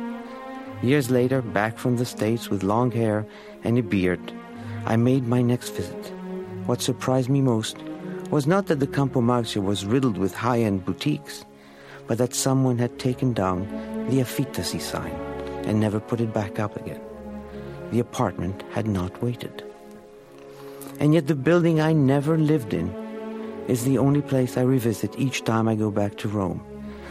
Years 0.82 1.10
later, 1.10 1.42
back 1.42 1.78
from 1.78 1.98
the 1.98 2.06
States 2.06 2.50
with 2.50 2.64
long 2.64 2.92
hair 2.92 3.26
and 3.64 3.78
a 3.78 3.84
beard, 3.84 4.34
I 4.86 4.96
made 4.96 5.28
my 5.28 5.42
next 5.42 5.70
visit. 5.70 6.14
What 6.66 6.82
surprised 6.82 7.30
me 7.30 7.42
most 7.42 7.78
was 8.30 8.46
not 8.46 8.68
that 8.68 8.80
the 8.80 8.88
Campo 8.88 9.22
Marzio 9.22 9.64
was 9.64 9.86
riddled 9.86 10.18
with 10.18 10.36
high-end 10.36 10.86
boutiques, 10.86 11.46
but 12.08 12.18
that 12.18 12.36
someone 12.36 12.78
had 12.78 13.00
taken 13.00 13.34
down 13.34 13.68
the 14.10 14.20
Affittasi 14.20 14.82
sign 14.82 15.12
and 15.66 15.80
never 15.80 16.00
put 16.00 16.22
it 16.22 16.34
back 16.34 16.60
up 16.60 16.76
again. 16.76 17.02
The 17.92 18.00
apartment 18.00 18.64
had 18.72 18.88
not 18.88 19.22
waited. 19.22 19.64
And 21.00 21.14
yet 21.14 21.28
the 21.28 21.36
building 21.36 21.80
I 21.80 21.94
never 21.94 22.38
lived 22.38 22.74
in 22.74 22.90
is 23.68 23.84
the 23.84 23.98
only 23.98 24.22
place 24.22 24.58
I 24.58 24.62
revisit 24.62 25.18
each 25.20 25.44
time 25.44 25.68
I 25.68 25.76
go 25.76 25.92
back 25.92 26.18
to 26.18 26.28
Rome, 26.28 26.64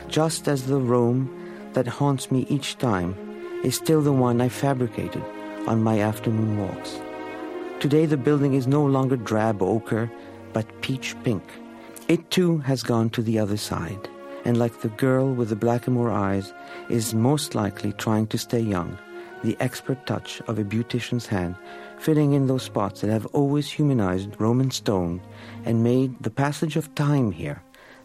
just 0.09 0.49
as 0.49 0.66
the 0.66 0.79
Rome 0.79 1.31
that 1.75 1.87
haunts 1.87 2.31
me 2.31 2.46
each 2.49 2.79
time 2.79 3.14
is 3.62 3.77
still 3.77 4.01
the 4.01 4.12
one 4.12 4.40
I 4.40 4.49
fabricated 4.49 5.22
on 5.66 5.83
my 5.83 6.01
afternoon 6.01 6.59
walks. 6.59 6.99
Today 7.81 8.07
the 8.07 8.16
building 8.16 8.55
is 8.55 8.66
no 8.66 8.85
longer 8.85 9.16
drab 9.16 9.62
ochre, 9.62 10.11
but 10.53 10.81
peach 10.81 11.14
pink. 11.22 11.44
It 12.09 12.31
too 12.31 12.59
has 12.59 12.83
gone 12.83 13.11
to 13.11 13.22
the 13.22 13.38
other 13.38 13.57
side, 13.57 14.09
and 14.44 14.57
like 14.57 14.81
the 14.81 14.88
girl 14.88 15.33
with 15.33 15.51
the 15.51 15.57
blackamoor 15.57 16.11
eyes, 16.11 16.53
is 16.88 17.14
most 17.14 17.55
likely 17.55 17.92
trying 17.92 18.27
to 18.29 18.38
stay 18.38 18.61
young, 18.61 18.99
the 19.44 19.57
expert 19.61 20.07
touch 20.07 20.40
of 20.49 20.59
a 20.59 20.64
beautician's 20.64 21.27
hand 21.27 21.57
filling 22.07 22.35
in 22.35 22.47
those 22.47 22.62
spots 22.62 23.01
that 23.01 23.11
have 23.11 23.27
always 23.35 23.69
humanized 23.69 24.40
Roman 24.40 24.71
stone 24.71 25.21
and 25.64 25.83
made 25.83 26.16
the 26.23 26.31
passage 26.31 26.77
of 26.77 26.95
time 26.95 27.33
here 27.33 27.61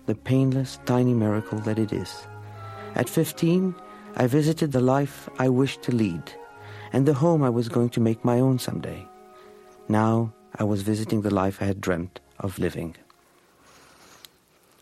the 0.07 0.15
painless, 0.15 0.79
tiny 0.87 1.13
miracle 1.13 1.59
that 1.59 1.77
it 1.77 1.93
is. 1.93 2.25
At 2.95 3.07
15, 3.07 3.75
I 4.15 4.25
visited 4.25 4.71
the 4.71 4.81
life 4.81 5.29
I 5.37 5.49
wished 5.49 5.83
to 5.83 5.91
lead 5.91 6.23
and 6.91 7.05
the 7.05 7.13
home 7.13 7.43
I 7.43 7.51
was 7.51 7.69
going 7.69 7.89
to 7.91 7.99
make 7.99 8.25
my 8.25 8.39
own 8.39 8.57
someday. 8.57 9.07
Now 9.87 10.33
I 10.55 10.63
was 10.63 10.81
visiting 10.81 11.21
the 11.21 11.35
life 11.41 11.61
I 11.61 11.65
had 11.65 11.79
dreamt 11.79 12.21
of 12.39 12.57
living. 12.57 12.95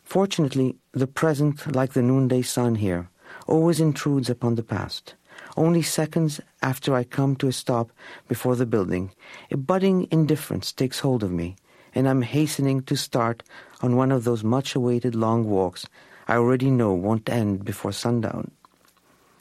Fortunately, 0.06 0.78
the 0.94 1.08
present, 1.08 1.76
like 1.76 1.92
the 1.92 2.02
noonday 2.02 2.42
sun 2.42 2.76
here, 2.76 3.10
always 3.48 3.82
intrudes 3.82 4.30
upon 4.30 4.56
the 4.56 4.64
past. 4.64 5.16
Only 5.58 5.82
seconds 5.82 6.42
after 6.62 6.94
I 6.94 7.04
come 7.04 7.36
to 7.38 7.48
a 7.48 7.52
stop 7.52 7.92
before 8.28 8.56
the 8.56 8.66
building, 8.66 9.12
a 9.52 9.58
budding 9.58 10.08
indifference 10.12 10.72
takes 10.72 11.00
hold 11.00 11.24
of 11.24 11.32
me, 11.32 11.56
and 11.94 12.08
I'm 12.08 12.22
hastening 12.22 12.84
to 12.84 12.96
start 12.96 13.44
on 13.82 13.96
one 13.96 14.12
of 14.12 14.24
those 14.24 14.44
much 14.44 14.76
awaited 14.76 15.16
long 15.16 15.50
walks 15.50 15.86
I 16.28 16.36
already 16.36 16.70
know 16.70 16.94
won't 16.94 17.28
end 17.28 17.66
before 17.66 17.92
sundown. 17.92 18.52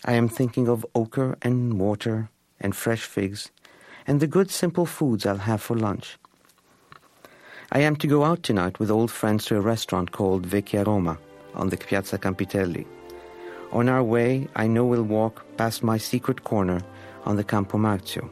I 0.07 0.15
am 0.15 0.29
thinking 0.29 0.69
of 0.69 0.87
ochre 0.95 1.37
and 1.43 1.79
water 1.79 2.31
and 2.59 2.75
fresh 2.75 3.03
figs 3.03 3.51
and 4.07 4.21
the 4.21 4.27
good 4.27 4.51
simple 4.51 4.87
foods 4.87 5.27
I'll 5.27 5.37
have 5.37 5.61
for 5.61 5.77
lunch. 5.77 6.19
I 7.71 7.81
am 7.81 7.95
to 7.97 8.07
go 8.07 8.25
out 8.25 8.43
tonight 8.43 8.79
with 8.79 8.91
old 8.91 9.11
friends 9.11 9.45
to 9.47 9.57
a 9.57 9.61
restaurant 9.61 10.13
called 10.13 10.47
Vecchia 10.47 10.87
Roma 10.87 11.19
on 11.55 11.69
the 11.69 11.77
Piazza 11.77 12.17
Campitelli. 12.17 12.87
On 13.71 13.89
our 13.89 14.03
way, 14.03 14.49
I 14.57 14.67
know 14.67 14.85
we'll 14.87 15.03
walk 15.03 15.45
past 15.59 15.83
my 15.83 15.99
secret 15.99 16.45
corner 16.45 16.81
on 17.25 17.37
the 17.37 17.45
Campo 17.45 17.77
Marzio. 17.77 18.31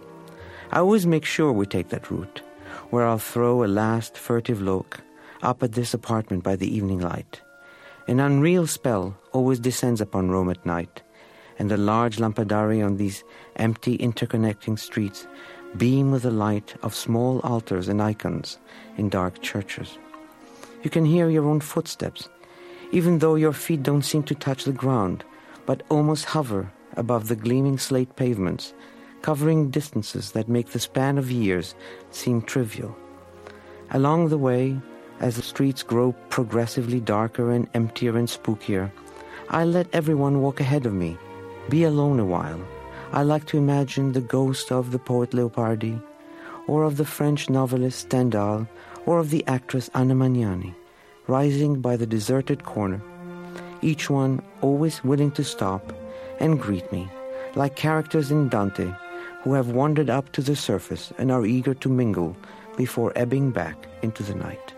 I 0.70 0.78
always 0.78 1.06
make 1.06 1.24
sure 1.24 1.52
we 1.52 1.66
take 1.66 1.90
that 1.90 2.10
route, 2.10 2.40
where 2.90 3.06
I'll 3.06 3.18
throw 3.18 3.62
a 3.62 3.66
last 3.66 4.16
furtive 4.16 4.62
look 4.62 5.00
up 5.42 5.62
at 5.62 5.72
this 5.72 5.92
apartment 5.92 6.42
by 6.42 6.56
the 6.56 6.74
evening 6.74 7.00
light. 7.00 7.42
An 8.08 8.18
unreal 8.18 8.66
spell 8.66 9.16
always 9.32 9.58
descends 9.58 10.00
upon 10.00 10.30
Rome 10.30 10.48
at 10.48 10.64
night, 10.64 11.02
and 11.58 11.70
the 11.70 11.76
large 11.76 12.16
lampadari 12.16 12.84
on 12.84 12.96
these 12.96 13.22
empty 13.56 13.98
interconnecting 13.98 14.78
streets 14.78 15.26
beam 15.76 16.12
with 16.12 16.22
the 16.22 16.30
light 16.30 16.74
of 16.82 16.94
small 16.94 17.40
altars 17.40 17.88
and 17.88 18.00
icons 18.00 18.58
in 18.96 19.10
dark 19.10 19.42
churches. 19.42 19.98
You 20.82 20.90
can 20.90 21.04
hear 21.04 21.28
your 21.28 21.46
own 21.46 21.60
footsteps, 21.60 22.28
even 22.96 23.18
though 23.18 23.34
your 23.34 23.52
feet 23.52 23.82
don't 23.82 24.08
seem 24.10 24.22
to 24.22 24.34
touch 24.34 24.64
the 24.64 24.72
ground, 24.72 25.22
but 25.66 25.82
almost 25.90 26.24
hover 26.24 26.72
above 26.96 27.28
the 27.28 27.36
gleaming 27.36 27.76
slate 27.76 28.16
pavements, 28.16 28.72
covering 29.20 29.68
distances 29.68 30.32
that 30.32 30.48
make 30.48 30.68
the 30.68 30.80
span 30.80 31.18
of 31.18 31.30
years 31.30 31.74
seem 32.10 32.40
trivial. 32.40 32.96
Along 33.90 34.30
the 34.30 34.38
way, 34.38 34.80
as 35.20 35.36
the 35.36 35.42
streets 35.42 35.82
grow 35.82 36.12
progressively 36.30 36.98
darker 36.98 37.50
and 37.50 37.68
emptier 37.74 38.16
and 38.16 38.28
spookier, 38.28 38.90
I 39.50 39.64
let 39.64 39.94
everyone 39.94 40.40
walk 40.40 40.60
ahead 40.60 40.86
of 40.86 40.94
me, 40.94 41.18
be 41.68 41.84
alone 41.84 42.18
a 42.18 42.24
while. 42.24 42.60
I 43.12 43.24
like 43.24 43.44
to 43.48 43.58
imagine 43.58 44.12
the 44.12 44.22
ghost 44.22 44.72
of 44.72 44.90
the 44.90 44.98
poet 44.98 45.32
Leopardi, 45.32 46.02
or 46.66 46.84
of 46.84 46.96
the 46.96 47.04
French 47.04 47.50
novelist 47.50 48.08
Stendhal, 48.08 48.66
or 49.04 49.18
of 49.18 49.28
the 49.28 49.44
actress 49.46 49.90
Anna 49.94 50.14
Magnani, 50.14 50.74
rising 51.26 51.80
by 51.80 51.96
the 51.96 52.06
deserted 52.06 52.64
corner, 52.64 53.00
each 53.82 54.08
one 54.08 54.42
always 54.60 55.02
willing 55.04 55.30
to 55.32 55.44
stop 55.44 55.92
and 56.40 56.60
greet 56.60 56.90
me, 56.92 57.08
like 57.54 57.76
characters 57.76 58.30
in 58.30 58.48
Dante 58.48 58.92
who 59.42 59.52
have 59.52 59.68
wandered 59.70 60.10
up 60.10 60.32
to 60.32 60.42
the 60.42 60.56
surface 60.56 61.12
and 61.18 61.30
are 61.30 61.46
eager 61.46 61.74
to 61.74 61.88
mingle 61.88 62.36
before 62.76 63.12
ebbing 63.14 63.50
back 63.50 63.86
into 64.02 64.22
the 64.22 64.34
night. 64.34 64.74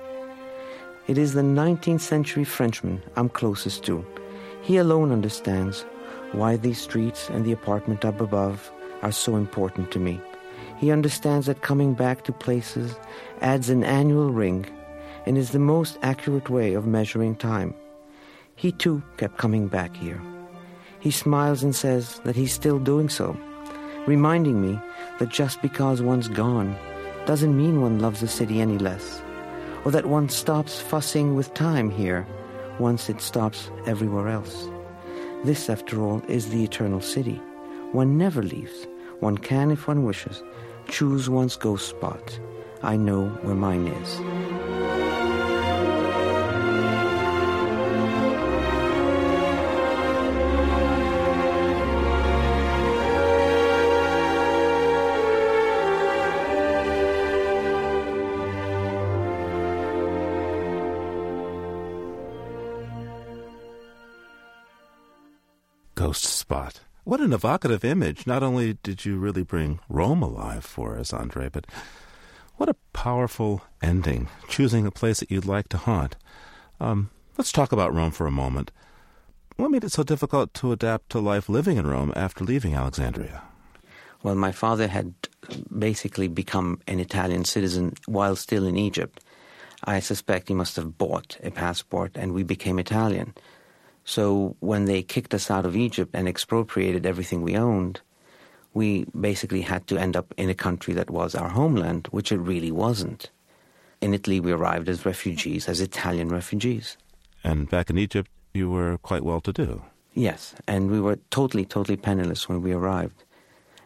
It 1.07 1.17
is 1.17 1.33
the 1.33 1.41
19th 1.41 2.03
century 2.03 2.45
Frenchman 2.45 3.03
I'm 3.17 3.31
closest 3.31 3.83
to. 3.85 4.05
He 4.63 4.77
alone 4.77 5.11
understands 5.11 5.87
why 6.33 6.57
these 6.57 6.81
streets 6.81 7.31
and 7.31 7.45
the 7.45 7.53
apartment 7.53 8.05
up 8.05 8.21
above 8.21 8.71
are 9.01 9.13
so 9.13 9.37
important 9.37 9.91
to 9.93 9.99
me. 9.99 10.21
He 10.77 10.91
understands 10.91 11.47
that 11.47 11.63
coming 11.63 11.95
back 11.95 12.25
to 12.25 12.33
places 12.33 12.95
adds 13.41 13.71
an 13.71 13.85
annual 13.85 14.31
ring 14.31 14.67
and 15.29 15.37
is 15.37 15.51
the 15.51 15.59
most 15.59 15.99
accurate 16.01 16.49
way 16.49 16.73
of 16.73 16.87
measuring 16.87 17.37
time. 17.37 17.75
He 18.57 18.73
too 18.73 19.03
kept 19.19 19.37
coming 19.37 19.69
back 19.69 19.95
here. 19.95 20.21
He 21.01 21.11
smiles 21.11 21.63
and 21.63 21.77
says 21.77 22.21
that 22.25 22.35
he's 22.35 22.53
still 22.53 22.79
doing 22.79 23.11
so, 23.11 23.37
reminding 24.07 24.63
me 24.63 24.81
that 25.19 25.29
just 25.29 25.61
because 25.61 26.01
one's 26.01 26.29
gone 26.29 26.75
doesn't 27.27 27.57
mean 27.57 27.83
one 27.83 27.99
loves 27.99 28.21
the 28.21 28.27
city 28.27 28.63
any 28.63 28.79
less, 28.79 29.21
or 29.85 29.91
that 29.91 30.07
one 30.07 30.31
stops 30.31 30.81
fussing 30.81 31.37
with 31.37 31.53
time 31.53 31.91
here 31.91 32.27
once 32.79 33.11
it 33.11 33.21
stops 33.21 33.71
everywhere 33.87 34.29
else. 34.29 34.67
This, 35.45 35.69
after 35.69 36.01
all, 36.01 36.23
is 36.27 36.49
the 36.49 36.65
eternal 36.65 37.03
city. 37.03 37.41
One 37.93 38.17
never 38.17 38.43
leaves. 38.43 38.87
One 39.21 39.37
can, 39.37 39.71
if 39.71 39.87
one 39.87 40.05
wishes, 40.05 40.43
choose 40.89 41.29
one's 41.29 41.55
ghost 41.55 41.87
spot. 41.87 42.41
I 42.83 42.97
know 42.97 43.29
where 43.43 43.55
mine 43.55 43.89
is. 43.89 44.58
An 67.29 67.35
evocative 67.35 67.85
image. 67.85 68.27
Not 68.27 68.43
only 68.43 68.79
did 68.83 69.05
you 69.05 69.19
really 69.19 69.43
bring 69.43 69.81
Rome 69.91 70.23
alive 70.23 70.65
for 70.65 70.99
us, 70.99 71.13
Andre, 71.13 71.51
but 71.51 71.67
what 72.57 72.71
a 72.71 72.77
powerful 72.95 73.63
ending, 73.83 74.29
choosing 74.49 74.87
a 74.87 74.91
place 74.91 75.21
that 75.21 75.31
you'd 75.31 75.45
like 75.45 75.69
to 75.69 75.77
haunt. 75.77 76.17
Um, 76.81 77.11
let's 77.37 77.53
talk 77.53 77.71
about 77.71 77.95
Rome 77.95 78.13
for 78.13 78.27
a 78.27 78.31
moment. 78.31 78.73
What 79.57 79.71
made 79.71 79.85
it 79.85 79.93
so 79.93 80.03
difficult 80.03 80.55
to 80.55 80.73
adapt 80.73 81.11
to 81.11 81.19
life 81.19 81.51
living 81.51 81.77
in 81.77 81.87
Rome 81.87 82.15
after 82.17 82.45
leaving 82.45 82.75
Alexandria? 82.75 83.43
Well, 84.23 84.35
my 84.35 84.53
father 84.53 84.89
had 84.89 85.13
basically 85.79 86.29
become 86.29 86.81
an 86.87 86.99
Italian 86.99 87.45
citizen 87.45 87.95
while 88.07 88.37
still 88.37 88.67
in 88.67 88.79
Egypt. 88.79 89.21
I 89.85 90.01
suspect 90.01 90.49
he 90.49 90.55
must 90.55 90.77
have 90.77 90.97
bought 90.97 91.37
a 91.43 91.51
passport 91.51 92.13
and 92.17 92.33
we 92.33 92.43
became 92.43 92.79
Italian. 92.79 93.35
So 94.09 94.57
when 94.61 94.87
they 94.87 95.03
kicked 95.03 95.35
us 95.35 95.51
out 95.51 95.67
of 95.67 95.77
Egypt 95.77 96.13
and 96.15 96.27
expropriated 96.27 97.05
everything 97.05 97.43
we 97.43 97.59
owned, 97.59 98.01
we 98.73 99.05
basically 99.21 99.61
had 99.61 99.87
to 99.89 99.99
end 99.99 100.17
up 100.17 100.33
in 100.39 100.49
a 100.49 100.55
country 100.55 100.95
that 100.95 101.11
was 101.11 101.35
our 101.35 101.51
homeland, 101.51 102.09
which 102.11 102.33
it 102.33 102.39
really 102.39 102.73
wasn't. 102.73 103.29
In 104.01 104.15
Italy, 104.15 104.41
we 104.41 104.51
arrived 104.51 104.89
as 104.89 105.05
refugees, 105.05 105.69
as 105.69 105.83
Italian 105.83 106.31
refugees. 106.31 106.97
And 107.45 107.69
back 107.69 107.91
in 107.91 107.99
Egypt, 107.99 108.31
you 108.55 108.71
were 108.71 108.97
quite 108.97 109.25
well 109.25 109.43
to 109.43 109.53
do. 109.53 109.83
Yes, 110.15 110.55
and 110.67 110.91
we 110.91 111.01
were 111.01 111.19
totally, 111.29 111.67
totally 111.67 111.99
penniless 111.99 112.49
when 112.49 112.63
we 112.63 112.73
arrived. 112.73 113.25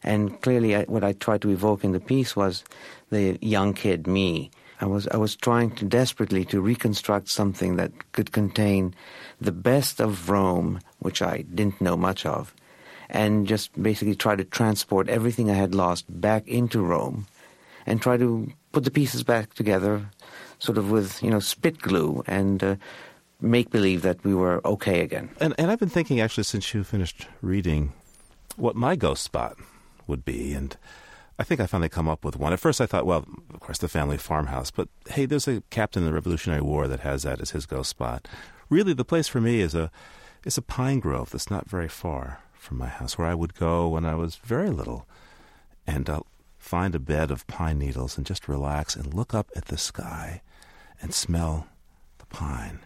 And 0.05 0.41
clearly, 0.41 0.77
I, 0.77 0.85
what 0.85 1.03
I 1.03 1.15
tried 1.15 1.43
to 1.43 1.51
evoke 1.51 1.83
in 1.83 1.91
the 1.91 2.01
piece 2.01 2.37
was 2.37 2.63
the 3.11 3.39
young 3.43 3.75
kid, 3.75 4.07
me, 4.07 4.53
I 4.83 4.87
was 4.87 5.07
I 5.09 5.16
was 5.16 5.37
trying 5.37 5.71
to 5.77 5.85
desperately 5.85 6.45
to 6.47 6.61
reconstruct 6.61 7.29
something 7.29 7.77
that 7.77 7.92
could 8.11 8.33
contain 8.33 8.95
the 9.40 9.53
best 9.53 10.01
of 10.01 10.29
Rome, 10.29 10.81
which 10.99 11.23
I 11.23 11.42
didn't 11.55 11.81
know 11.81 11.97
much 11.97 12.27
of, 12.27 12.53
and 13.09 13.47
just 13.47 13.71
basically 13.81 14.16
try 14.16 14.35
to 14.35 14.45
transport 14.45 15.09
everything 15.09 15.49
I 15.49 15.55
had 15.55 15.73
lost 15.73 16.05
back 16.09 16.49
into 16.49 16.83
Rome, 16.83 17.27
and 17.87 18.03
try 18.03 18.16
to 18.16 18.51
put 18.73 18.83
the 18.83 18.90
pieces 18.90 19.23
back 19.23 19.55
together, 19.55 20.11
sort 20.59 20.79
of 20.79 20.90
with 20.90 21.23
you 21.23 21.31
know 21.31 21.40
spit 21.40 21.79
glue 21.79 22.23
and. 22.27 22.62
Uh, 22.62 22.77
make 23.45 23.71
believe 23.71 24.03
that 24.03 24.23
we 24.23 24.33
were 24.33 24.64
okay 24.64 25.01
again. 25.01 25.29
And, 25.40 25.53
and 25.59 25.68
I've 25.68 25.81
been 25.81 25.88
thinking 25.88 26.21
actually 26.21 26.45
since 26.45 26.73
you 26.73 26.85
finished 26.85 27.27
reading 27.40 27.92
what 28.55 28.77
my 28.77 28.95
ghost 28.95 29.25
spot 29.25 29.57
would 30.07 30.25
be, 30.25 30.53
and 30.53 30.77
I 31.42 31.44
think 31.44 31.61
I 31.61 31.66
finally 31.66 31.88
come 31.88 32.09
up 32.09 32.24
with 32.24 32.37
one. 32.37 32.52
At 32.52 32.61
first, 32.61 32.81
I 32.81 32.87
thought, 32.87 33.05
well, 33.05 33.26
of 33.52 33.59
course, 33.59 33.78
the 33.78 33.88
family 33.88 34.16
farmhouse, 34.16 34.70
but 34.70 34.88
hey, 35.09 35.26
there's 35.26 35.48
a 35.48 35.64
captain 35.70 36.05
in 36.05 36.07
the 36.07 36.14
Revolutionary 36.14 36.62
War 36.62 36.87
that 36.87 37.00
has 37.00 37.24
that 37.24 37.40
as 37.40 37.50
his 37.50 37.66
ghost 37.66 37.90
spot. 37.90 38.28
Really, 38.70 38.92
the 38.92 39.05
place 39.05 39.26
for 39.26 39.40
me 39.40 39.61
is 39.61 39.74
a 39.74 39.90
is 40.44 40.57
a 40.57 40.62
pine 40.62 41.00
grove 41.00 41.31
that's 41.31 41.50
not 41.50 41.68
very 41.68 41.88
far 41.88 42.38
from 42.52 42.78
my 42.78 42.87
house, 42.87 43.18
where 43.18 43.26
I 43.26 43.35
would 43.35 43.55
go 43.55 43.88
when 43.88 44.05
I 44.05 44.14
was 44.14 44.37
very 44.37 44.70
little, 44.70 45.05
and 45.85 46.09
uh, 46.09 46.20
find 46.61 46.94
a 46.94 47.00
bed 47.00 47.33
of 47.33 47.44
pine 47.48 47.81
needles 47.81 48.16
and 48.16 48.24
just 48.24 48.46
relax 48.46 48.94
and 48.94 49.12
look 49.12 49.35
up 49.35 49.50
at 49.57 49.64
the 49.64 49.78
sky 49.78 50.42
and 51.00 51.12
smell 51.12 51.66
the 52.18 52.26
pine. 52.26 52.78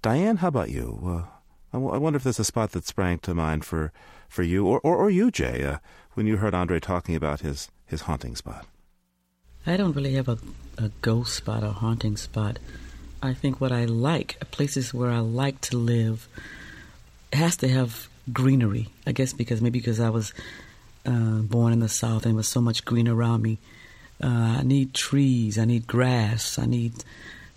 Diane, 0.00 0.38
how 0.38 0.48
about 0.48 0.70
you? 0.70 0.98
Uh, 1.04 1.39
I, 1.72 1.76
w- 1.76 1.92
I 1.94 1.98
wonder 1.98 2.16
if 2.16 2.24
there's 2.24 2.38
a 2.38 2.44
spot 2.44 2.72
that 2.72 2.86
sprang 2.86 3.18
to 3.20 3.34
mind 3.34 3.64
for, 3.64 3.92
for 4.28 4.42
you, 4.42 4.66
or, 4.66 4.80
or, 4.80 4.96
or 4.96 5.10
you, 5.10 5.30
Jay, 5.30 5.64
uh, 5.64 5.78
when 6.14 6.26
you 6.26 6.38
heard 6.38 6.54
André 6.54 6.80
talking 6.80 7.14
about 7.14 7.40
his, 7.40 7.68
his 7.86 8.02
haunting 8.02 8.36
spot. 8.36 8.66
I 9.66 9.76
don't 9.76 9.94
really 9.94 10.14
have 10.14 10.28
a, 10.28 10.38
a 10.78 10.90
ghost 11.02 11.34
spot 11.34 11.62
or 11.62 11.72
haunting 11.72 12.16
spot. 12.16 12.58
I 13.22 13.34
think 13.34 13.60
what 13.60 13.72
I 13.72 13.84
like, 13.84 14.38
places 14.50 14.94
where 14.94 15.10
I 15.10 15.18
like 15.18 15.60
to 15.62 15.76
live, 15.76 16.26
has 17.32 17.56
to 17.58 17.68
have 17.68 18.08
greenery. 18.32 18.88
I 19.06 19.12
guess 19.12 19.32
because 19.32 19.60
maybe 19.60 19.78
because 19.78 20.00
I 20.00 20.10
was 20.10 20.32
uh, 21.04 21.40
born 21.40 21.72
in 21.72 21.80
the 21.80 21.88
South 21.88 22.24
and 22.24 22.32
there 22.32 22.36
was 22.36 22.48
so 22.48 22.60
much 22.60 22.84
green 22.84 23.08
around 23.08 23.42
me. 23.42 23.58
Uh, 24.22 24.58
I 24.58 24.62
need 24.62 24.94
trees. 24.94 25.58
I 25.58 25.66
need 25.66 25.86
grass. 25.86 26.58
I 26.58 26.66
need 26.66 27.04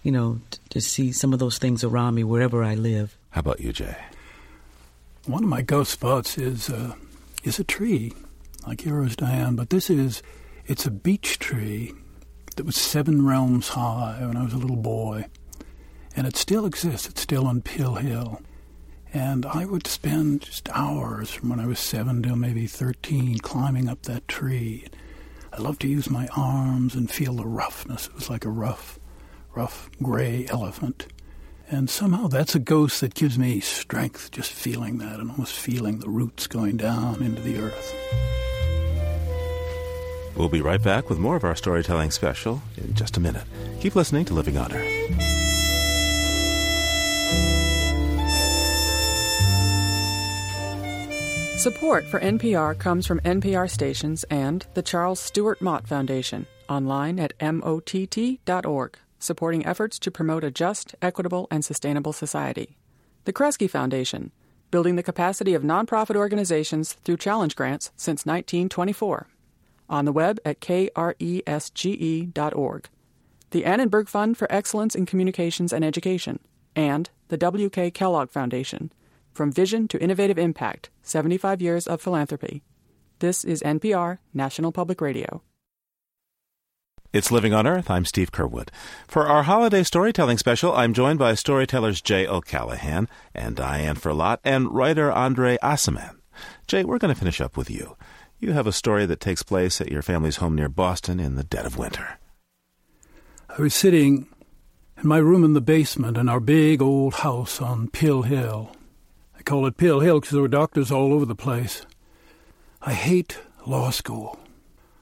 you 0.03 0.11
know, 0.11 0.39
to 0.69 0.81
see 0.81 1.11
some 1.11 1.33
of 1.33 1.39
those 1.39 1.57
things 1.57 1.83
around 1.83 2.15
me 2.15 2.23
wherever 2.23 2.63
I 2.63 2.75
live. 2.75 3.17
How 3.33 3.39
about 3.39 3.61
you, 3.61 3.73
Jay? 3.73 3.95
One 5.25 5.43
of 5.43 5.49
my 5.49 5.63
ghost 5.63 5.91
spots 5.91 6.37
is 6.37 6.69
uh, 6.69 6.93
is 7.43 7.57
a 7.57 7.63
tree, 7.63 8.13
like 8.67 8.85
yours, 8.85 9.15
Diane. 9.15 9.55
But 9.55 9.71
this 9.71 9.89
is 9.89 10.21
it's 10.67 10.85
a 10.85 10.91
beech 10.91 11.39
tree 11.39 11.93
that 12.57 12.65
was 12.67 12.75
seven 12.75 13.25
realms 13.25 13.69
high 13.69 14.19
when 14.21 14.37
I 14.37 14.43
was 14.43 14.53
a 14.53 14.59
little 14.59 14.75
boy, 14.75 15.25
and 16.15 16.27
it 16.27 16.35
still 16.35 16.67
exists. 16.67 17.09
It's 17.09 17.21
still 17.21 17.47
on 17.47 17.63
Pill 17.63 17.95
Hill, 17.95 18.39
and 19.11 19.47
I 19.47 19.65
would 19.65 19.87
spend 19.87 20.41
just 20.41 20.69
hours 20.69 21.31
from 21.31 21.49
when 21.49 21.59
I 21.59 21.65
was 21.65 21.79
seven 21.79 22.21
till 22.21 22.35
maybe 22.35 22.67
thirteen 22.67 23.39
climbing 23.39 23.89
up 23.89 24.03
that 24.03 24.27
tree. 24.27 24.85
I 25.51 25.59
loved 25.59 25.81
to 25.81 25.87
use 25.87 26.07
my 26.07 26.27
arms 26.37 26.93
and 26.93 27.09
feel 27.09 27.33
the 27.33 27.47
roughness. 27.47 28.05
It 28.05 28.13
was 28.13 28.29
like 28.29 28.45
a 28.45 28.49
rough 28.51 28.99
rough 29.55 29.89
gray 30.03 30.45
elephant. 30.49 31.07
And 31.73 31.89
somehow 31.89 32.27
that's 32.27 32.53
a 32.53 32.59
ghost 32.59 33.01
that 33.01 33.15
gives 33.15 33.39
me 33.39 33.59
strength 33.59 34.29
just 34.29 34.51
feeling 34.51 34.99
that 34.99 35.19
and 35.19 35.31
almost 35.31 35.55
feeling 35.55 35.97
the 35.97 36.07
roots 36.07 36.45
going 36.45 36.77
down 36.77 37.23
into 37.23 37.41
the 37.41 37.57
earth. 37.57 37.95
We'll 40.35 40.49
be 40.49 40.61
right 40.61 40.81
back 40.81 41.09
with 41.09 41.17
more 41.17 41.35
of 41.35 41.43
our 41.43 41.55
storytelling 41.55 42.11
special 42.11 42.61
in 42.77 42.93
just 42.93 43.17
a 43.17 43.19
minute. 43.19 43.45
Keep 43.79 43.95
listening 43.95 44.23
to 44.25 44.35
Living 44.35 44.55
on 44.55 44.71
Earth. 44.71 44.87
Support 51.59 52.05
for 52.05 52.19
NPR 52.19 52.77
comes 52.77 53.07
from 53.07 53.19
NPR 53.21 53.67
stations 53.67 54.23
and 54.25 54.63
the 54.75 54.83
Charles 54.83 55.19
Stewart 55.19 55.59
Mott 55.59 55.87
Foundation, 55.87 56.45
online 56.69 57.19
at 57.19 57.33
mott.org 57.41 58.99
supporting 59.23 59.65
efforts 59.65 59.97
to 59.99 60.11
promote 60.11 60.43
a 60.43 60.51
just, 60.51 60.95
equitable, 61.01 61.47
and 61.49 61.63
sustainable 61.63 62.13
society. 62.13 62.77
The 63.25 63.33
Kresge 63.33 63.69
Foundation, 63.69 64.31
building 64.69 64.95
the 64.95 65.03
capacity 65.03 65.53
of 65.53 65.63
nonprofit 65.63 66.15
organizations 66.15 66.93
through 67.03 67.17
challenge 67.17 67.55
grants 67.55 67.91
since 67.95 68.25
1924. 68.25 69.27
On 69.89 70.05
the 70.05 70.11
web 70.11 70.39
at 70.43 70.59
kresge.org. 70.59 71.09
The 73.51 73.65
Annenberg 73.65 74.09
Fund 74.09 74.35
for 74.35 74.51
Excellence 74.51 74.95
in 74.95 75.05
Communications 75.05 75.71
and 75.71 75.85
Education, 75.85 76.39
and 76.75 77.09
the 77.27 77.37
W.K. 77.37 77.91
Kellogg 77.91 78.31
Foundation, 78.31 78.91
From 79.31 79.51
Vision 79.51 79.87
to 79.89 80.01
Innovative 80.01 80.39
Impact 80.39 80.89
75 81.03 81.61
Years 81.61 81.85
of 81.85 82.01
Philanthropy. 82.01 82.63
This 83.19 83.43
is 83.43 83.61
NPR, 83.61 84.17
National 84.33 84.71
Public 84.71 84.99
Radio. 85.01 85.43
It's 87.13 87.29
Living 87.29 87.53
on 87.53 87.67
Earth. 87.67 87.91
I'm 87.91 88.05
Steve 88.05 88.31
Curwood. 88.31 88.69
For 89.07 89.27
our 89.27 89.43
holiday 89.43 89.83
storytelling 89.83 90.39
special, 90.39 90.73
I'm 90.73 90.95
joined 90.95 91.19
by 91.19 91.35
storytellers 91.35 92.01
Jay 92.01 92.25
O'Callahan 92.25 93.07
and 93.35 93.55
Diane 93.55 93.97
Ferlatte 93.97 94.39
and 94.43 94.73
writer 94.73 95.11
André 95.11 95.59
Aciman. 95.61 96.15
Jay, 96.65 96.83
we're 96.83 96.97
going 96.97 97.13
to 97.13 97.19
finish 97.19 97.39
up 97.39 97.55
with 97.55 97.69
you. 97.69 97.95
You 98.39 98.53
have 98.53 98.65
a 98.65 98.71
story 98.71 99.05
that 99.05 99.19
takes 99.19 99.43
place 99.43 99.79
at 99.79 99.91
your 99.91 100.01
family's 100.01 100.37
home 100.37 100.55
near 100.55 100.69
Boston 100.69 101.19
in 101.19 101.35
the 101.35 101.43
dead 101.43 101.67
of 101.67 101.77
winter. 101.77 102.17
I 103.47 103.61
was 103.61 103.75
sitting 103.75 104.27
in 104.97 105.07
my 105.07 105.19
room 105.19 105.43
in 105.43 105.53
the 105.53 105.61
basement 105.61 106.17
in 106.17 106.27
our 106.27 106.39
big 106.39 106.81
old 106.81 107.13
house 107.13 107.61
on 107.61 107.89
Pill 107.89 108.23
Hill. 108.23 108.75
I 109.37 109.43
call 109.43 109.67
it 109.67 109.77
Pill 109.77 109.99
Hill 109.99 110.19
because 110.19 110.31
there 110.31 110.41
were 110.41 110.47
doctors 110.47 110.89
all 110.89 111.13
over 111.13 111.25
the 111.27 111.35
place. 111.35 111.85
I 112.81 112.93
hate 112.93 113.37
law 113.67 113.91
school. 113.91 114.39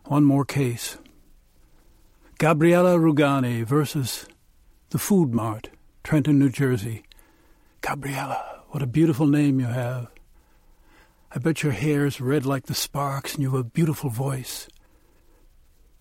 One 0.04 0.26
more 0.26 0.43
case. 0.43 0.97
Gabriella 2.41 2.97
Rugani 2.97 3.63
versus 3.63 4.25
the 4.89 4.97
Food 4.97 5.32
Mart, 5.32 5.69
Trenton, 6.04 6.39
New 6.39 6.49
Jersey. 6.49 7.04
Gabriella, 7.82 8.63
what 8.69 8.82
a 8.82 8.88
beautiful 8.88 9.27
name 9.27 9.60
you 9.60 9.67
have. 9.67 10.08
I 11.30 11.38
bet 11.38 11.62
your 11.62 11.71
hair's 11.71 12.19
red 12.19 12.43
like 12.43 12.65
the 12.65 12.73
sparks 12.73 13.36
and 13.36 13.43
you 13.43 13.51
have 13.51 13.60
a 13.60 13.63
beautiful 13.63 14.10
voice. 14.10 14.67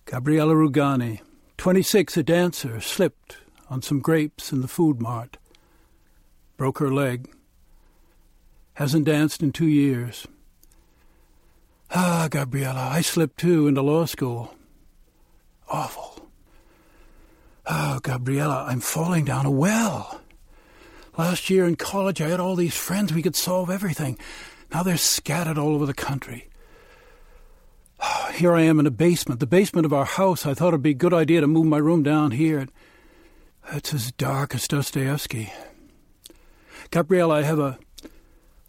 Gabriella 0.05 0.55
Rugani, 0.55 1.21
26, 1.57 2.17
a 2.17 2.23
dancer, 2.23 2.81
slipped 2.81 3.37
on 3.69 3.83
some 3.83 3.99
grapes 3.99 4.51
in 4.51 4.61
the 4.61 4.67
Food 4.67 4.99
Mart. 4.99 5.37
Broke 6.57 6.79
her 6.79 6.91
leg. 6.91 7.29
Hasn't 8.73 9.05
danced 9.05 9.43
in 9.43 9.51
two 9.51 9.67
years. 9.67 10.25
Ah, 11.91 12.27
Gabriella, 12.31 12.89
I 12.91 13.01
slipped 13.01 13.37
too 13.37 13.67
into 13.67 13.83
law 13.83 14.05
school. 14.05 14.55
Awful. 15.69 16.10
Oh, 17.65 17.99
Gabriella, 18.01 18.65
I'm 18.67 18.79
falling 18.79 19.25
down 19.25 19.45
a 19.45 19.51
well. 19.51 20.21
Last 21.17 21.49
year 21.49 21.65
in 21.65 21.75
college, 21.75 22.21
I 22.21 22.29
had 22.29 22.39
all 22.39 22.55
these 22.55 22.75
friends. 22.75 23.13
We 23.13 23.21
could 23.21 23.35
solve 23.35 23.69
everything. 23.69 24.17
Now 24.73 24.83
they're 24.83 24.97
scattered 24.97 25.57
all 25.57 25.75
over 25.75 25.85
the 25.85 25.93
country. 25.93 26.47
Oh, 27.99 28.31
here 28.33 28.53
I 28.53 28.61
am 28.61 28.79
in 28.79 28.87
a 28.87 28.91
basement, 28.91 29.39
the 29.39 29.45
basement 29.45 29.85
of 29.85 29.93
our 29.93 30.05
house. 30.05 30.45
I 30.45 30.53
thought 30.53 30.69
it'd 30.69 30.81
be 30.81 30.91
a 30.91 30.95
good 30.95 31.13
idea 31.13 31.41
to 31.41 31.47
move 31.47 31.67
my 31.67 31.77
room 31.77 32.01
down 32.01 32.31
here. 32.31 32.67
It's 33.71 33.93
as 33.93 34.11
dark 34.13 34.55
as 34.55 34.67
Dostoevsky. 34.67 35.53
Gabriella, 36.89 37.35
I 37.35 37.41
have 37.43 37.59
a 37.59 37.77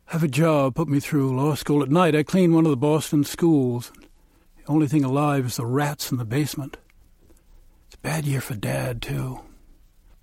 have 0.07 0.23
a 0.23 0.29
job. 0.29 0.75
Put 0.75 0.89
me 0.89 1.01
through 1.01 1.35
law 1.35 1.55
school 1.55 1.83
at 1.83 1.91
night. 1.91 2.15
I 2.15 2.23
clean 2.23 2.53
one 2.53 2.67
of 2.67 2.71
the 2.71 2.77
Boston 2.77 3.25
schools. 3.25 3.91
The 4.59 4.71
only 4.71 4.87
thing 4.87 5.05
alive 5.05 5.47
is 5.47 5.57
the 5.57 5.65
rats 5.65 6.13
in 6.13 6.19
the 6.19 6.27
basement. 6.27 6.77
Bad 8.01 8.25
year 8.25 8.41
for 8.41 8.55
Dad, 8.55 9.03
too. 9.03 9.41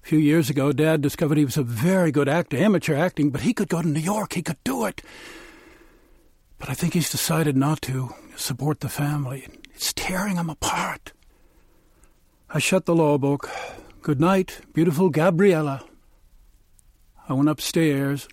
A 0.04 0.08
few 0.08 0.18
years 0.18 0.50
ago, 0.50 0.72
Dad 0.72 1.02
discovered 1.02 1.38
he 1.38 1.46
was 1.46 1.58
a 1.58 1.64
very 1.64 2.12
good 2.12 2.28
actor, 2.28 2.58
amateur 2.58 2.96
acting, 2.96 3.30
but 3.30 3.42
he 3.42 3.54
could 3.54 3.70
go 3.70 3.82
to 3.82 3.88
New 3.88 4.00
York. 4.00 4.34
He 4.34 4.42
could 4.42 4.62
do 4.64 4.86
it. 4.86 5.02
But 6.58 6.70
I 6.70 6.74
think 6.74 6.94
he's 6.94 7.12
decided 7.12 7.56
not 7.56 7.82
to 7.84 8.14
support 8.36 8.80
the 8.80 8.90
family. 8.90 9.48
It's 9.74 9.94
tearing 9.94 10.38
him 10.38 10.50
apart. 10.50 11.14
I 12.50 12.60
shut 12.60 12.86
the 12.86 12.96
law 12.96 13.18
book. 13.18 13.50
Good 14.02 14.20
night, 14.20 14.62
beautiful 14.74 15.10
Gabriella. 15.10 15.84
I 17.28 17.34
went 17.34 17.50
upstairs, 17.50 18.28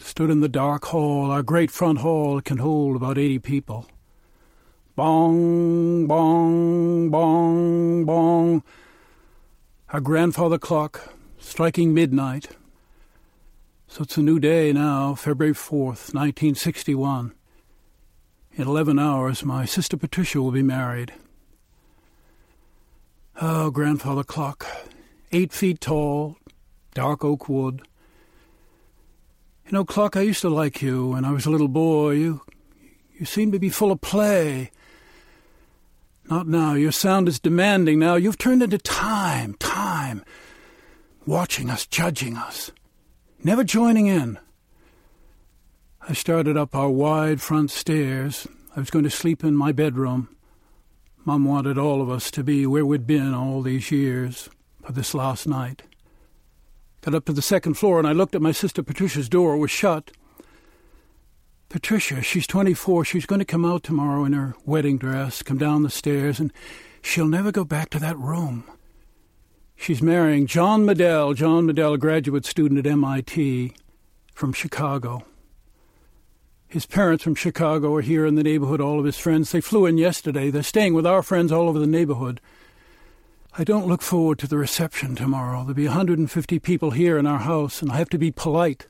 stood 0.00 0.30
in 0.30 0.40
the 0.40 0.48
dark 0.48 0.86
hall. 0.86 1.30
Our 1.30 1.42
great 1.42 1.70
front 1.70 1.98
hall 1.98 2.40
can 2.40 2.58
hold 2.58 2.96
about 2.96 3.18
80 3.18 3.40
people. 3.40 3.86
Bong, 4.96 6.06
bong, 6.06 7.10
bong, 7.10 8.04
bong. 8.04 8.62
Our 9.92 10.00
grandfather 10.00 10.56
clock 10.56 11.12
striking 11.40 11.92
midnight. 11.92 12.50
So 13.88 14.02
it's 14.02 14.16
a 14.16 14.22
new 14.22 14.38
day 14.38 14.72
now, 14.72 15.16
February 15.16 15.52
4th, 15.52 16.14
1961. 16.14 17.32
In 18.52 18.68
11 18.68 19.00
hours, 19.00 19.44
my 19.44 19.64
sister 19.64 19.96
Patricia 19.96 20.40
will 20.40 20.52
be 20.52 20.62
married. 20.62 21.12
Oh, 23.40 23.72
grandfather 23.72 24.22
clock, 24.22 24.64
eight 25.32 25.52
feet 25.52 25.80
tall, 25.80 26.36
dark 26.94 27.24
oak 27.24 27.48
wood. 27.48 27.82
You 29.66 29.72
know, 29.72 29.84
clock, 29.84 30.16
I 30.16 30.20
used 30.20 30.42
to 30.42 30.50
like 30.50 30.80
you 30.80 31.08
when 31.08 31.24
I 31.24 31.32
was 31.32 31.46
a 31.46 31.50
little 31.50 31.66
boy. 31.66 32.12
You, 32.12 32.42
you 33.18 33.26
seemed 33.26 33.54
to 33.54 33.58
be 33.58 33.70
full 33.70 33.90
of 33.90 34.00
play. 34.00 34.70
Not 36.30 36.46
now. 36.46 36.74
Your 36.74 36.92
sound 36.92 37.26
is 37.26 37.40
demanding 37.40 37.98
now. 37.98 38.14
You've 38.14 38.38
turned 38.38 38.62
into 38.62 38.78
time, 38.78 39.54
time, 39.54 39.69
watching 41.26 41.70
us, 41.70 41.86
judging 41.86 42.36
us, 42.36 42.70
never 43.44 43.64
joining 43.64 44.06
in. 44.06 44.38
I 46.08 46.12
started 46.12 46.56
up 46.56 46.74
our 46.74 46.90
wide 46.90 47.40
front 47.40 47.70
stairs. 47.70 48.48
I 48.74 48.80
was 48.80 48.90
going 48.90 49.04
to 49.04 49.10
sleep 49.10 49.44
in 49.44 49.54
my 49.54 49.72
bedroom. 49.72 50.34
Mom 51.24 51.44
wanted 51.44 51.76
all 51.76 52.00
of 52.00 52.10
us 52.10 52.30
to 52.32 52.42
be 52.42 52.66
where 52.66 52.86
we'd 52.86 53.06
been 53.06 53.34
all 53.34 53.62
these 53.62 53.90
years 53.90 54.48
for 54.84 54.92
this 54.92 55.14
last 55.14 55.46
night. 55.46 55.82
Got 57.02 57.14
up 57.14 57.24
to 57.26 57.32
the 57.32 57.42
second 57.42 57.74
floor 57.74 57.98
and 57.98 58.08
I 58.08 58.12
looked 58.12 58.34
at 58.34 58.42
my 58.42 58.52
sister 58.52 58.82
Patricia's 58.82 59.28
door. 59.28 59.56
Was 59.56 59.70
shut. 59.70 60.10
Patricia, 61.68 62.20
she's 62.22 62.46
24. 62.46 63.04
She's 63.04 63.26
going 63.26 63.38
to 63.38 63.44
come 63.44 63.64
out 63.64 63.84
tomorrow 63.84 64.24
in 64.24 64.32
her 64.32 64.56
wedding 64.64 64.98
dress, 64.98 65.42
come 65.42 65.58
down 65.58 65.84
the 65.84 65.90
stairs, 65.90 66.40
and 66.40 66.52
she'll 67.00 67.28
never 67.28 67.52
go 67.52 67.64
back 67.64 67.90
to 67.90 68.00
that 68.00 68.18
room. 68.18 68.64
She's 69.80 70.02
marrying 70.02 70.46
John 70.46 70.84
Medell. 70.84 71.34
John 71.34 71.66
Medell, 71.66 71.94
a 71.94 71.98
graduate 71.98 72.44
student 72.44 72.78
at 72.78 72.86
MIT 72.86 73.72
from 74.34 74.52
Chicago. 74.52 75.24
His 76.68 76.84
parents 76.84 77.24
from 77.24 77.34
Chicago 77.34 77.94
are 77.94 78.02
here 78.02 78.26
in 78.26 78.34
the 78.34 78.42
neighborhood, 78.42 78.82
all 78.82 78.98
of 78.98 79.06
his 79.06 79.16
friends. 79.16 79.50
They 79.50 79.62
flew 79.62 79.86
in 79.86 79.96
yesterday. 79.96 80.50
They're 80.50 80.62
staying 80.62 80.92
with 80.92 81.06
our 81.06 81.22
friends 81.22 81.50
all 81.50 81.66
over 81.66 81.78
the 81.78 81.86
neighborhood. 81.86 82.42
I 83.56 83.64
don't 83.64 83.88
look 83.88 84.02
forward 84.02 84.38
to 84.40 84.46
the 84.46 84.58
reception 84.58 85.16
tomorrow. 85.16 85.60
There'll 85.60 85.72
be 85.72 85.86
150 85.86 86.58
people 86.58 86.90
here 86.90 87.16
in 87.16 87.26
our 87.26 87.38
house, 87.38 87.80
and 87.80 87.90
I 87.90 87.96
have 87.96 88.10
to 88.10 88.18
be 88.18 88.30
polite. 88.30 88.86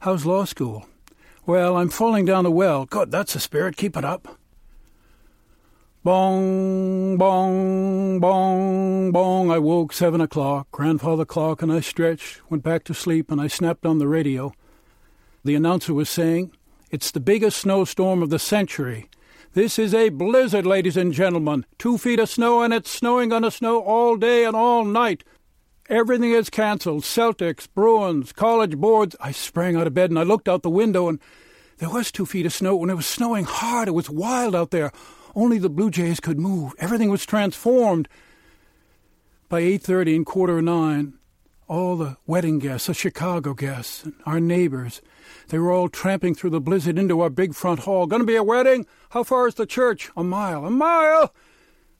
How's 0.00 0.26
law 0.26 0.44
school? 0.46 0.86
Well, 1.46 1.76
I'm 1.76 1.90
falling 1.90 2.24
down 2.24 2.44
a 2.44 2.50
well. 2.50 2.86
God, 2.86 3.12
that's 3.12 3.36
a 3.36 3.40
spirit. 3.40 3.76
Keep 3.76 3.96
it 3.96 4.04
up. 4.04 4.36
Bong, 6.04 7.16
bong, 7.16 8.20
bong, 8.20 9.10
bong. 9.10 9.50
I 9.50 9.58
woke 9.58 9.92
seven 9.92 10.20
o'clock, 10.20 10.70
grandfather 10.70 11.24
clock, 11.24 11.60
and 11.60 11.72
I 11.72 11.80
stretched, 11.80 12.40
went 12.48 12.62
back 12.62 12.84
to 12.84 12.94
sleep, 12.94 13.32
and 13.32 13.40
I 13.40 13.48
snapped 13.48 13.84
on 13.84 13.98
the 13.98 14.06
radio. 14.06 14.52
The 15.44 15.56
announcer 15.56 15.92
was 15.92 16.08
saying, 16.08 16.52
it's 16.92 17.10
the 17.10 17.18
biggest 17.18 17.58
snowstorm 17.58 18.22
of 18.22 18.30
the 18.30 18.38
century. 18.38 19.10
This 19.54 19.76
is 19.76 19.92
a 19.92 20.10
blizzard, 20.10 20.64
ladies 20.64 20.96
and 20.96 21.12
gentlemen. 21.12 21.66
Two 21.78 21.98
feet 21.98 22.20
of 22.20 22.30
snow, 22.30 22.62
and 22.62 22.72
it's 22.72 22.90
snowing 22.90 23.32
on 23.32 23.42
the 23.42 23.50
snow 23.50 23.80
all 23.80 24.16
day 24.16 24.44
and 24.44 24.54
all 24.54 24.84
night. 24.84 25.24
Everything 25.88 26.30
is 26.30 26.48
canceled. 26.48 27.02
Celtics, 27.02 27.66
Bruins, 27.74 28.32
college 28.32 28.76
boards. 28.76 29.16
I 29.20 29.32
sprang 29.32 29.74
out 29.74 29.88
of 29.88 29.94
bed 29.94 30.10
and 30.10 30.18
I 30.18 30.22
looked 30.22 30.48
out 30.48 30.62
the 30.62 30.70
window, 30.70 31.08
and 31.08 31.18
there 31.78 31.90
was 31.90 32.12
two 32.12 32.24
feet 32.24 32.46
of 32.46 32.52
snow. 32.52 32.80
and 32.82 32.90
it 32.90 32.94
was 32.94 33.06
snowing 33.06 33.46
hard, 33.46 33.88
it 33.88 33.94
was 33.94 34.08
wild 34.08 34.54
out 34.54 34.70
there. 34.70 34.92
Only 35.34 35.58
the 35.58 35.70
blue 35.70 35.90
jays 35.90 36.20
could 36.20 36.38
move. 36.38 36.74
Everything 36.78 37.10
was 37.10 37.26
transformed. 37.26 38.08
By 39.48 39.60
eight 39.60 39.82
thirty 39.82 40.14
and 40.14 40.26
quarter 40.26 40.60
nine, 40.60 41.14
all 41.68 41.96
the 41.96 42.16
wedding 42.26 42.58
guests, 42.58 42.86
the 42.86 42.94
Chicago 42.94 43.54
guests, 43.54 44.06
our 44.26 44.40
neighbors, 44.40 45.00
they 45.48 45.58
were 45.58 45.72
all 45.72 45.88
tramping 45.88 46.34
through 46.34 46.50
the 46.50 46.60
blizzard 46.60 46.98
into 46.98 47.20
our 47.20 47.30
big 47.30 47.54
front 47.54 47.80
hall. 47.80 48.06
Gonna 48.06 48.24
be 48.24 48.36
a 48.36 48.42
wedding? 48.42 48.86
How 49.10 49.22
far 49.22 49.48
is 49.48 49.54
the 49.54 49.66
church? 49.66 50.10
A 50.16 50.24
mile. 50.24 50.64
A 50.64 50.70
mile! 50.70 51.32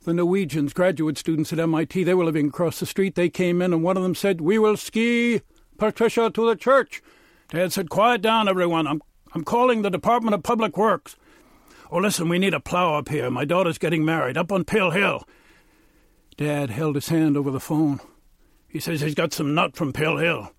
The 0.04 0.14
Norwegians, 0.14 0.72
graduate 0.72 1.18
students 1.18 1.52
at 1.52 1.58
MIT, 1.58 2.04
they 2.04 2.14
were 2.14 2.24
living 2.24 2.48
across 2.48 2.80
the 2.80 2.86
street. 2.86 3.14
They 3.14 3.28
came 3.28 3.60
in, 3.60 3.72
and 3.72 3.82
one 3.82 3.96
of 3.96 4.02
them 4.02 4.14
said, 4.14 4.40
We 4.40 4.58
will 4.58 4.76
ski 4.76 5.42
Patricia 5.76 6.30
to 6.30 6.46
the 6.46 6.56
church. 6.56 7.02
Dad 7.50 7.72
said, 7.72 7.90
Quiet 7.90 8.22
down, 8.22 8.48
everyone. 8.48 8.86
I'm, 8.86 9.02
I'm 9.34 9.44
calling 9.44 9.82
the 9.82 9.90
Department 9.90 10.34
of 10.34 10.42
Public 10.42 10.76
Works. 10.76 11.16
Oh, 11.90 11.98
listen, 11.98 12.28
we 12.28 12.38
need 12.38 12.54
a 12.54 12.60
plow 12.60 12.94
up 12.96 13.08
here. 13.08 13.30
My 13.30 13.44
daughter's 13.44 13.78
getting 13.78 14.04
married 14.04 14.36
up 14.36 14.52
on 14.52 14.64
Pill 14.64 14.90
Hill. 14.90 15.24
Dad 16.36 16.70
held 16.70 16.94
his 16.94 17.08
hand 17.08 17.36
over 17.36 17.50
the 17.50 17.60
phone. 17.60 18.00
He 18.68 18.78
says 18.78 19.00
he's 19.00 19.14
got 19.14 19.32
some 19.32 19.54
nut 19.54 19.74
from 19.74 19.92
Pill 19.92 20.18
Hill. 20.18 20.52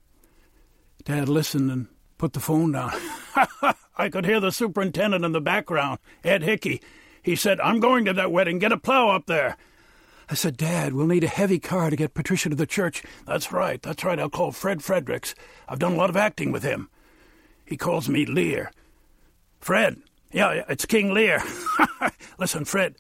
Dad 1.05 1.29
listened 1.29 1.71
and 1.71 1.87
put 2.17 2.33
the 2.33 2.39
phone 2.39 2.71
down. 2.71 2.91
I 3.97 4.09
could 4.09 4.25
hear 4.25 4.39
the 4.39 4.51
superintendent 4.51 5.23
in 5.23 5.31
the 5.31 5.41
background, 5.41 5.99
Ed 6.23 6.43
Hickey. 6.43 6.81
He 7.21 7.35
said, 7.35 7.59
I'm 7.59 7.79
going 7.79 8.05
to 8.05 8.13
that 8.13 8.31
wedding. 8.31 8.59
Get 8.59 8.71
a 8.71 8.77
plow 8.77 9.09
up 9.09 9.27
there. 9.27 9.57
I 10.29 10.35
said, 10.35 10.57
Dad, 10.57 10.93
we'll 10.93 11.07
need 11.07 11.23
a 11.23 11.27
heavy 11.27 11.59
car 11.59 11.89
to 11.89 11.95
get 11.95 12.13
Patricia 12.13 12.49
to 12.49 12.55
the 12.55 12.67
church. 12.67 13.03
That's 13.25 13.51
right. 13.51 13.81
That's 13.81 14.03
right. 14.03 14.19
I'll 14.19 14.29
call 14.29 14.51
Fred 14.51 14.83
Fredericks. 14.83 15.35
I've 15.67 15.79
done 15.79 15.93
a 15.93 15.97
lot 15.97 16.09
of 16.09 16.17
acting 16.17 16.51
with 16.51 16.63
him. 16.63 16.89
He 17.65 17.77
calls 17.77 18.09
me 18.09 18.25
Lear. 18.25 18.71
Fred. 19.59 20.01
Yeah, 20.31 20.63
it's 20.69 20.85
King 20.85 21.13
Lear. 21.13 21.41
Listen, 22.37 22.65
Fred, 22.65 22.95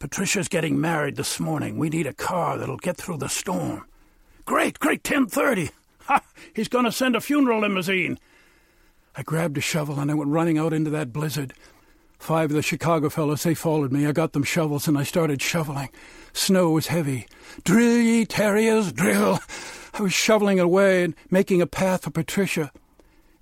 Patricia's 0.00 0.48
getting 0.48 0.80
married 0.80 1.16
this 1.16 1.38
morning. 1.38 1.78
We 1.78 1.88
need 1.88 2.06
a 2.06 2.12
car 2.12 2.58
that'll 2.58 2.76
get 2.76 2.96
through 2.96 3.18
the 3.18 3.28
storm. 3.28 3.86
Great, 4.44 4.80
great, 4.80 5.08
1030. 5.08 5.70
Ha! 6.06 6.22
He's 6.54 6.68
going 6.68 6.84
to 6.84 6.92
send 6.92 7.14
a 7.14 7.20
funeral 7.20 7.60
limousine. 7.60 8.18
I 9.14 9.22
grabbed 9.22 9.58
a 9.58 9.60
shovel 9.60 10.00
and 10.00 10.10
I 10.10 10.14
went 10.14 10.30
running 10.30 10.58
out 10.58 10.72
into 10.72 10.90
that 10.90 11.12
blizzard. 11.12 11.54
Five 12.18 12.50
of 12.50 12.56
the 12.56 12.62
Chicago 12.62 13.08
fellows, 13.08 13.42
they 13.42 13.54
followed 13.54 13.92
me. 13.92 14.06
I 14.06 14.12
got 14.12 14.32
them 14.32 14.42
shovels 14.42 14.88
and 14.88 14.98
I 14.98 15.02
started 15.02 15.42
shoveling. 15.42 15.90
Snow 16.32 16.70
was 16.70 16.88
heavy. 16.88 17.26
Drill, 17.64 17.98
ye 18.00 18.24
terriers, 18.24 18.92
drill. 18.92 19.38
I 19.94 20.02
was 20.02 20.12
shoveling 20.12 20.58
away 20.58 21.04
and 21.04 21.14
making 21.30 21.60
a 21.60 21.66
path 21.66 22.02
for 22.02 22.10
Patricia. 22.10 22.72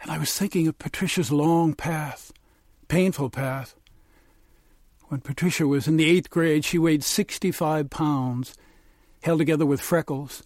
And 0.03 0.11
I 0.11 0.18
was 0.18 0.36
thinking 0.36 0.66
of 0.66 0.78
Patricia's 0.78 1.30
long 1.30 1.74
path, 1.74 2.32
painful 2.91 3.30
path. 3.30 3.76
When 5.07 5.20
Patricia 5.20 5.64
was 5.64 5.86
in 5.86 5.97
the 5.97 6.11
eighth 6.11 6.28
grade, 6.28 6.64
she 6.64 6.76
weighed 6.76 7.05
65 7.05 7.88
pounds, 7.88 8.57
held 9.22 9.38
together 9.38 9.64
with 9.64 9.80
freckles. 9.80 10.43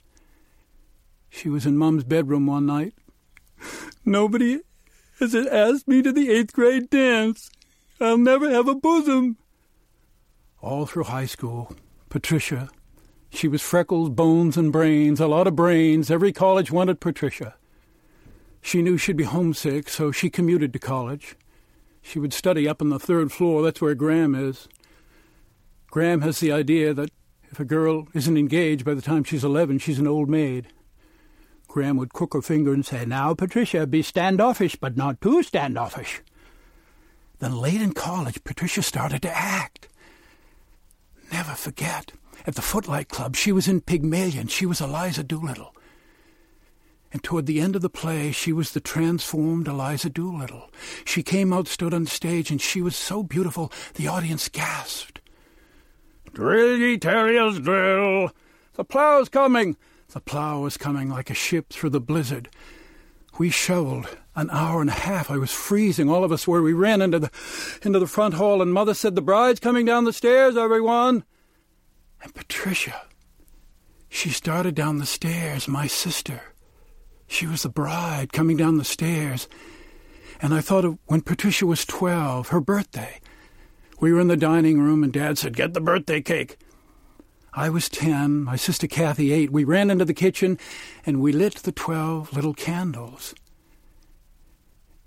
She 1.30 1.48
was 1.48 1.64
in 1.64 1.78
Mum's 1.78 2.04
bedroom 2.04 2.46
one 2.46 2.66
night. 2.66 2.92
Nobody 4.04 4.60
has 5.20 5.34
asked 5.34 5.88
me 5.88 6.02
to 6.02 6.12
the 6.12 6.30
eighth 6.30 6.52
grade 6.52 6.90
dance. 6.90 7.50
I'll 7.98 8.18
never 8.18 8.50
have 8.50 8.68
a 8.68 8.74
bosom. 8.74 9.38
All 10.60 10.84
through 10.84 11.04
high 11.04 11.26
school, 11.26 11.74
Patricia. 12.10 12.68
She 13.30 13.48
was 13.48 13.62
freckles, 13.62 14.10
bones, 14.10 14.58
and 14.58 14.70
brains, 14.70 15.18
a 15.18 15.26
lot 15.26 15.46
of 15.46 15.56
brains. 15.56 16.10
Every 16.10 16.32
college 16.32 16.70
wanted 16.70 17.00
Patricia. 17.00 17.54
She 18.60 18.82
knew 18.82 18.98
she'd 18.98 19.16
be 19.16 19.24
homesick, 19.24 19.88
so 19.88 20.12
she 20.12 20.28
commuted 20.28 20.74
to 20.74 20.78
college. 20.78 21.36
She 22.04 22.18
would 22.18 22.34
study 22.34 22.68
up 22.68 22.82
on 22.82 22.90
the 22.90 22.98
third 22.98 23.32
floor. 23.32 23.62
That's 23.62 23.80
where 23.80 23.94
Graham 23.94 24.34
is. 24.34 24.68
Graham 25.90 26.20
has 26.20 26.38
the 26.38 26.52
idea 26.52 26.92
that 26.92 27.10
if 27.50 27.58
a 27.58 27.64
girl 27.64 28.06
isn't 28.12 28.36
engaged 28.36 28.84
by 28.84 28.92
the 28.92 29.02
time 29.02 29.24
she's 29.24 29.42
11, 29.42 29.78
she's 29.78 29.98
an 29.98 30.06
old 30.06 30.28
maid. 30.28 30.68
Graham 31.66 31.96
would 31.96 32.12
crook 32.12 32.34
her 32.34 32.42
finger 32.42 32.74
and 32.74 32.84
say, 32.84 33.06
Now, 33.06 33.32
Patricia, 33.34 33.86
be 33.86 34.02
standoffish, 34.02 34.76
but 34.76 34.98
not 34.98 35.20
too 35.22 35.42
standoffish. 35.42 36.20
Then 37.38 37.56
late 37.56 37.80
in 37.80 37.94
college, 37.94 38.44
Patricia 38.44 38.82
started 38.82 39.22
to 39.22 39.34
act. 39.34 39.88
Never 41.32 41.52
forget, 41.52 42.12
at 42.46 42.54
the 42.54 42.62
Footlight 42.62 43.08
Club, 43.08 43.34
she 43.34 43.50
was 43.50 43.66
in 43.66 43.80
Pygmalion. 43.80 44.48
She 44.48 44.66
was 44.66 44.80
Eliza 44.80 45.24
Doolittle. 45.24 45.74
And 47.14 47.22
toward 47.22 47.46
the 47.46 47.60
end 47.60 47.76
of 47.76 47.82
the 47.82 47.88
play, 47.88 48.32
she 48.32 48.52
was 48.52 48.72
the 48.72 48.80
transformed 48.80 49.68
Eliza 49.68 50.10
Doolittle. 50.10 50.68
She 51.04 51.22
came 51.22 51.52
out, 51.52 51.68
stood 51.68 51.94
on 51.94 52.06
stage, 52.06 52.50
and 52.50 52.60
she 52.60 52.82
was 52.82 52.96
so 52.96 53.22
beautiful, 53.22 53.70
the 53.94 54.08
audience 54.08 54.48
gasped. 54.48 55.20
Drill, 56.32 56.76
ye 56.76 56.98
terriers, 56.98 57.60
drill! 57.60 58.32
The 58.72 58.82
plow's 58.82 59.28
coming! 59.28 59.76
The 60.08 60.18
plow 60.18 60.62
was 60.62 60.76
coming 60.76 61.08
like 61.08 61.30
a 61.30 61.34
ship 61.34 61.68
through 61.70 61.90
the 61.90 62.00
blizzard. 62.00 62.48
We 63.38 63.48
shoveled 63.48 64.08
an 64.34 64.50
hour 64.50 64.80
and 64.80 64.90
a 64.90 64.94
half. 64.94 65.30
I 65.30 65.36
was 65.36 65.52
freezing, 65.52 66.10
all 66.10 66.24
of 66.24 66.32
us 66.32 66.48
were. 66.48 66.62
We 66.62 66.72
ran 66.72 67.00
into 67.00 67.20
the 67.20 67.30
into 67.82 68.00
the 68.00 68.08
front 68.08 68.34
hall, 68.34 68.60
and 68.60 68.74
Mother 68.74 68.94
said, 68.94 69.14
"The 69.14 69.22
bride's 69.22 69.60
coming 69.60 69.86
down 69.86 70.02
the 70.02 70.12
stairs, 70.12 70.56
everyone." 70.56 71.22
And 72.22 72.34
Patricia, 72.34 73.02
she 74.08 74.30
started 74.30 74.74
down 74.74 74.98
the 74.98 75.06
stairs. 75.06 75.68
My 75.68 75.86
sister, 75.86 76.53
she 77.34 77.46
was 77.46 77.62
the 77.62 77.68
bride 77.68 78.32
coming 78.32 78.56
down 78.56 78.78
the 78.78 78.84
stairs. 78.84 79.48
And 80.40 80.54
I 80.54 80.60
thought 80.60 80.84
of 80.84 80.98
when 81.06 81.20
Patricia 81.20 81.66
was 81.66 81.84
twelve, 81.84 82.48
her 82.48 82.60
birthday. 82.60 83.20
We 84.00 84.12
were 84.12 84.20
in 84.20 84.28
the 84.28 84.36
dining 84.36 84.80
room, 84.80 85.02
and 85.02 85.12
Dad 85.12 85.38
said, 85.38 85.56
"Get 85.56 85.74
the 85.74 85.80
birthday 85.80 86.20
cake." 86.20 86.56
I 87.52 87.70
was 87.70 87.88
ten, 87.88 88.42
my 88.42 88.56
sister 88.56 88.88
Kathy 88.88 89.32
eight. 89.32 89.52
We 89.52 89.62
ran 89.62 89.90
into 89.90 90.04
the 90.04 90.12
kitchen 90.12 90.58
and 91.06 91.20
we 91.20 91.30
lit 91.30 91.54
the 91.56 91.70
twelve 91.70 92.32
little 92.32 92.54
candles. 92.54 93.32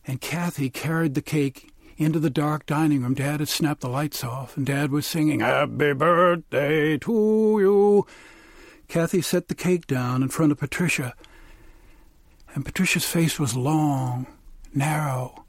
And 0.05 0.21
Kathy 0.21 0.69
carried 0.69 1.13
the 1.13 1.21
cake 1.21 1.73
into 1.97 2.19
the 2.19 2.29
dark 2.29 2.65
dining 2.65 3.03
room. 3.03 3.15
Dad 3.15 3.41
had 3.41 3.49
snapped 3.49 3.81
the 3.81 3.89
lights 3.89 4.23
off, 4.23 4.55
and 4.55 4.65
Dad 4.65 4.91
was 4.91 5.05
singing, 5.05 5.41
Happy 5.41 5.91
birthday 5.91 6.97
to 6.99 7.11
you. 7.59 8.07
Kathy 8.87 9.21
set 9.21 9.49
the 9.49 9.55
cake 9.55 9.85
down 9.85 10.23
in 10.23 10.29
front 10.29 10.53
of 10.53 10.57
Patricia, 10.57 11.13
and 12.57 12.65
Patricia's 12.65 13.05
face 13.05 13.39
was 13.39 13.55
long, 13.55 14.25
narrow, 14.73 15.45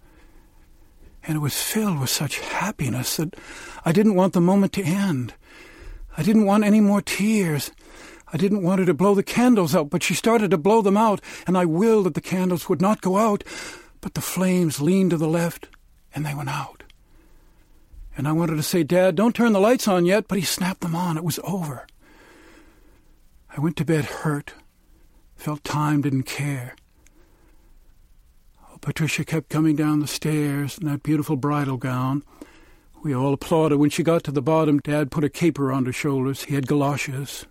and 1.23 1.37
it 1.37 1.41
was 1.41 1.59
filled 1.59 2.01
with 2.01 2.11
such 2.11 2.39
happiness 2.39 3.17
that 3.17 3.35
I 3.83 3.93
didn't 3.93 4.15
want 4.15 4.35
the 4.35 4.43
moment 4.43 4.75
to 4.75 4.83
end. 4.83 5.33
I 6.19 6.23
didn't 6.23 6.45
want 6.45 6.65
any 6.65 6.83
more 6.83 7.01
tears. 7.01 7.71
I 8.31 8.37
didn't 8.37 8.63
want 8.63 8.81
her 8.81 8.85
to 8.85 8.93
blow 8.93 9.15
the 9.15 9.23
candles 9.23 9.75
out, 9.75 9.89
but 9.89 10.03
she 10.03 10.13
started 10.13 10.51
to 10.51 10.59
blow 10.59 10.83
them 10.83 10.99
out, 10.99 11.23
and 11.47 11.57
I 11.57 11.65
willed 11.65 12.05
that 12.05 12.13
the 12.13 12.21
candles 12.21 12.69
would 12.69 12.83
not 12.83 13.01
go 13.01 13.17
out, 13.17 13.43
but 14.03 14.13
the 14.13 14.21
flames 14.21 14.83
leaned 14.83 15.13
to 15.13 15.17
the 15.17 15.27
left, 15.27 15.69
and 16.15 16.27
they 16.27 16.35
went 16.35 16.51
out. 16.51 16.83
And 18.19 18.29
I 18.29 18.33
wanted 18.33 18.57
to 18.57 18.63
say, 18.63 18.83
Dad, 18.83 19.15
don't 19.15 19.35
turn 19.35 19.55
the 19.55 19.61
lights 19.61 19.89
on 19.89 20.05
yet, 20.05 20.29
but 20.29 20.37
he 20.37 20.45
snapped 20.45 20.83
them 20.83 20.95
on. 20.95 21.17
It 21.17 21.25
was 21.25 21.41
over. 21.43 21.87
I 23.57 23.63
went 23.63 23.79
to 23.79 23.87
bed 23.87 24.05
hurt, 24.05 24.53
felt 25.37 25.65
time 25.65 26.03
didn't 26.03 26.25
care. 26.25 26.75
Patricia 28.81 29.25
kept 29.25 29.49
coming 29.49 29.77
down 29.77 30.01
the 30.01 30.07
stairs 30.07 30.79
in 30.79 30.87
that 30.87 31.03
beautiful 31.03 31.37
bridal 31.37 31.77
gown. 31.77 32.23
We 33.03 33.15
all 33.15 33.33
applauded. 33.33 33.79
When 33.79 33.91
she 33.91 34.03
got 34.03 34.25
to 34.25 34.33
the 34.33 34.43
bottom, 34.43 34.79
Dad 34.79 35.11
put 35.11 35.25
a 35.25 35.29
cape 35.29 35.59
around 35.59 35.87
her 35.87 35.93
shoulders. 35.93 36.45
He 36.45 36.55
had 36.55 36.67
galoshes. 36.67 37.47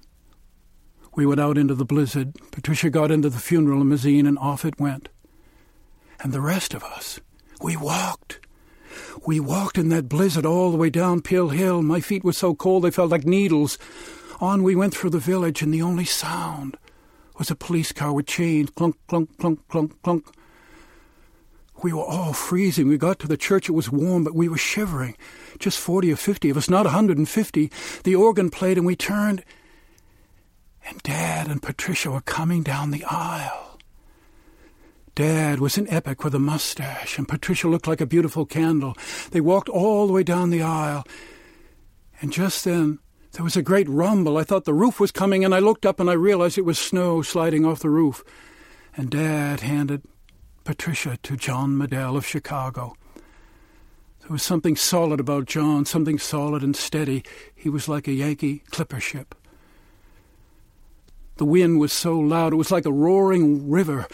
We 1.15 1.25
went 1.25 1.39
out 1.39 1.57
into 1.57 1.73
the 1.73 1.85
blizzard. 1.85 2.35
Patricia 2.51 2.89
got 2.89 3.11
into 3.11 3.29
the 3.29 3.39
funeral 3.39 3.79
limousine, 3.79 4.27
and 4.27 4.37
off 4.37 4.65
it 4.65 4.79
went. 4.79 5.09
And 6.19 6.33
the 6.33 6.41
rest 6.41 6.73
of 6.73 6.83
us, 6.83 7.19
we 7.61 7.77
walked. 7.77 8.39
We 9.25 9.39
walked 9.39 9.77
in 9.77 9.89
that 9.89 10.09
blizzard 10.09 10.45
all 10.45 10.71
the 10.71 10.77
way 10.77 10.89
down 10.89 11.21
Pill 11.21 11.49
Hill. 11.49 11.81
My 11.81 12.01
feet 12.01 12.23
were 12.23 12.33
so 12.33 12.53
cold 12.53 12.83
they 12.83 12.91
felt 12.91 13.11
like 13.11 13.25
needles. 13.25 13.77
On 14.39 14.63
we 14.63 14.75
went 14.75 14.93
through 14.93 15.09
the 15.11 15.19
village, 15.19 15.61
and 15.61 15.73
the 15.73 15.81
only 15.81 16.05
sound 16.05 16.77
was 17.37 17.49
a 17.49 17.55
police 17.55 17.91
car 17.91 18.13
with 18.13 18.27
chains 18.27 18.69
clunk, 18.71 18.95
clunk, 19.07 19.37
clunk, 19.37 19.67
clunk, 19.69 20.01
clunk. 20.01 20.25
We 21.83 21.93
were 21.93 22.03
all 22.03 22.33
freezing. 22.33 22.87
We 22.87 22.97
got 22.97 23.19
to 23.19 23.27
the 23.27 23.37
church. 23.37 23.69
It 23.69 23.73
was 23.73 23.91
warm, 23.91 24.23
but 24.23 24.35
we 24.35 24.49
were 24.49 24.57
shivering. 24.57 25.15
Just 25.59 25.79
40 25.79 26.11
or 26.11 26.15
50 26.15 26.49
of 26.49 26.57
us, 26.57 26.69
not 26.69 26.85
a 26.85 26.89
150. 26.89 27.71
The 28.03 28.15
organ 28.15 28.49
played, 28.49 28.77
and 28.77 28.85
we 28.85 28.95
turned, 28.95 29.43
and 30.85 31.01
Dad 31.03 31.47
and 31.47 31.61
Patricia 31.61 32.09
were 32.09 32.21
coming 32.21 32.63
down 32.63 32.91
the 32.91 33.03
aisle. 33.03 33.79
Dad 35.13 35.59
was 35.59 35.77
an 35.77 35.87
epic 35.89 36.23
with 36.23 36.35
a 36.35 36.39
mustache, 36.39 37.17
and 37.17 37.27
Patricia 37.27 37.67
looked 37.67 37.87
like 37.87 38.01
a 38.01 38.05
beautiful 38.05 38.45
candle. 38.45 38.95
They 39.31 39.41
walked 39.41 39.69
all 39.69 40.05
the 40.07 40.13
way 40.13 40.23
down 40.23 40.51
the 40.51 40.61
aisle, 40.61 41.05
and 42.21 42.31
just 42.31 42.65
then 42.65 42.99
there 43.31 43.43
was 43.43 43.57
a 43.57 43.63
great 43.63 43.89
rumble. 43.89 44.37
I 44.37 44.43
thought 44.43 44.65
the 44.65 44.73
roof 44.73 44.99
was 44.99 45.11
coming, 45.11 45.43
and 45.43 45.53
I 45.53 45.59
looked 45.59 45.85
up 45.85 45.99
and 45.99 46.09
I 46.09 46.13
realized 46.13 46.57
it 46.57 46.65
was 46.65 46.79
snow 46.79 47.21
sliding 47.21 47.65
off 47.65 47.79
the 47.79 47.89
roof. 47.89 48.23
And 48.95 49.09
Dad 49.09 49.61
handed 49.61 50.03
Patricia 50.67 51.15
to 51.23 51.37
John 51.37 51.77
Medell 51.77 52.17
of 52.17 52.25
Chicago. 52.25 52.97
There 54.19 54.31
was 54.31 54.43
something 54.43 54.75
solid 54.75 55.17
about 55.21 55.45
John, 55.45 55.85
something 55.85 56.19
solid 56.19 56.61
and 56.61 56.75
steady. 56.75 57.23
He 57.55 57.69
was 57.69 57.87
like 57.87 58.05
a 58.05 58.11
Yankee 58.11 58.63
clipper 58.69 58.99
ship. 58.99 59.33
The 61.37 61.45
wind 61.45 61.79
was 61.79 61.93
so 61.93 62.19
loud, 62.19 62.51
it 62.51 62.57
was 62.57 62.69
like 62.69 62.85
a 62.85 62.91
roaring 62.91 63.69
river, 63.69 64.07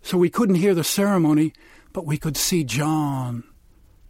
so 0.00 0.16
we 0.16 0.30
couldn't 0.30 0.54
hear 0.54 0.74
the 0.74 0.84
ceremony, 0.84 1.52
but 1.92 2.06
we 2.06 2.16
could 2.16 2.38
see 2.38 2.64
John 2.64 3.44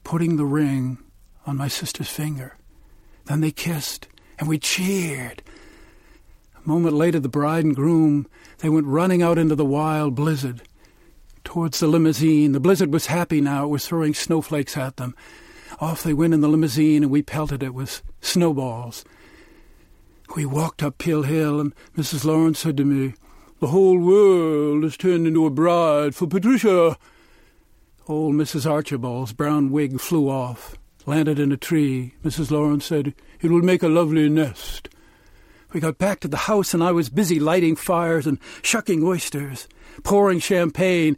putting 0.04 0.36
the 0.36 0.44
ring 0.44 0.98
on 1.44 1.56
my 1.56 1.66
sister's 1.66 2.08
finger. 2.08 2.56
Then 3.24 3.40
they 3.40 3.50
kissed, 3.50 4.06
and 4.38 4.48
we 4.48 4.60
cheered. 4.60 5.42
A 6.54 6.68
moment 6.68 6.94
later, 6.94 7.18
the 7.18 7.28
bride 7.28 7.64
and 7.64 7.74
groom, 7.74 8.28
they 8.58 8.68
went 8.68 8.86
running 8.86 9.24
out 9.24 9.38
into 9.38 9.56
the 9.56 9.64
wild 9.64 10.14
blizzard 10.14 10.62
towards 11.50 11.80
the 11.80 11.88
limousine. 11.88 12.52
The 12.52 12.60
blizzard 12.60 12.92
was 12.92 13.06
happy 13.06 13.40
now. 13.40 13.64
It 13.64 13.70
was 13.70 13.84
throwing 13.84 14.14
snowflakes 14.14 14.76
at 14.76 14.98
them. 14.98 15.16
Off 15.80 16.04
they 16.04 16.14
went 16.14 16.32
in 16.32 16.42
the 16.42 16.48
limousine, 16.48 17.02
and 17.02 17.10
we 17.10 17.22
pelted 17.22 17.60
it 17.60 17.74
with 17.74 18.04
snowballs. 18.20 19.04
We 20.36 20.46
walked 20.46 20.80
up 20.80 20.98
Pill 20.98 21.24
Hill, 21.24 21.58
and 21.58 21.74
Mrs. 21.98 22.24
Lawrence 22.24 22.60
said 22.60 22.76
to 22.76 22.84
me, 22.84 23.14
The 23.58 23.66
whole 23.66 23.98
world 23.98 24.84
has 24.84 24.96
turned 24.96 25.26
into 25.26 25.44
a 25.44 25.50
bride 25.50 26.14
for 26.14 26.28
Patricia. 26.28 26.96
Old 28.06 28.36
Mrs. 28.36 28.64
Archibald's 28.64 29.32
brown 29.32 29.72
wig 29.72 30.00
flew 30.00 30.28
off, 30.28 30.76
landed 31.04 31.40
in 31.40 31.50
a 31.50 31.56
tree. 31.56 32.14
Mrs. 32.24 32.52
Lawrence 32.52 32.86
said, 32.86 33.12
It 33.40 33.50
will 33.50 33.62
make 33.62 33.82
a 33.82 33.88
lovely 33.88 34.28
nest. 34.28 34.88
We 35.72 35.80
got 35.80 35.98
back 35.98 36.20
to 36.20 36.28
the 36.28 36.36
house, 36.36 36.74
and 36.74 36.84
I 36.84 36.92
was 36.92 37.10
busy 37.10 37.40
lighting 37.40 37.74
fires 37.74 38.28
and 38.28 38.38
shucking 38.62 39.02
oysters, 39.02 39.66
pouring 40.02 40.38
champagne, 40.38 41.16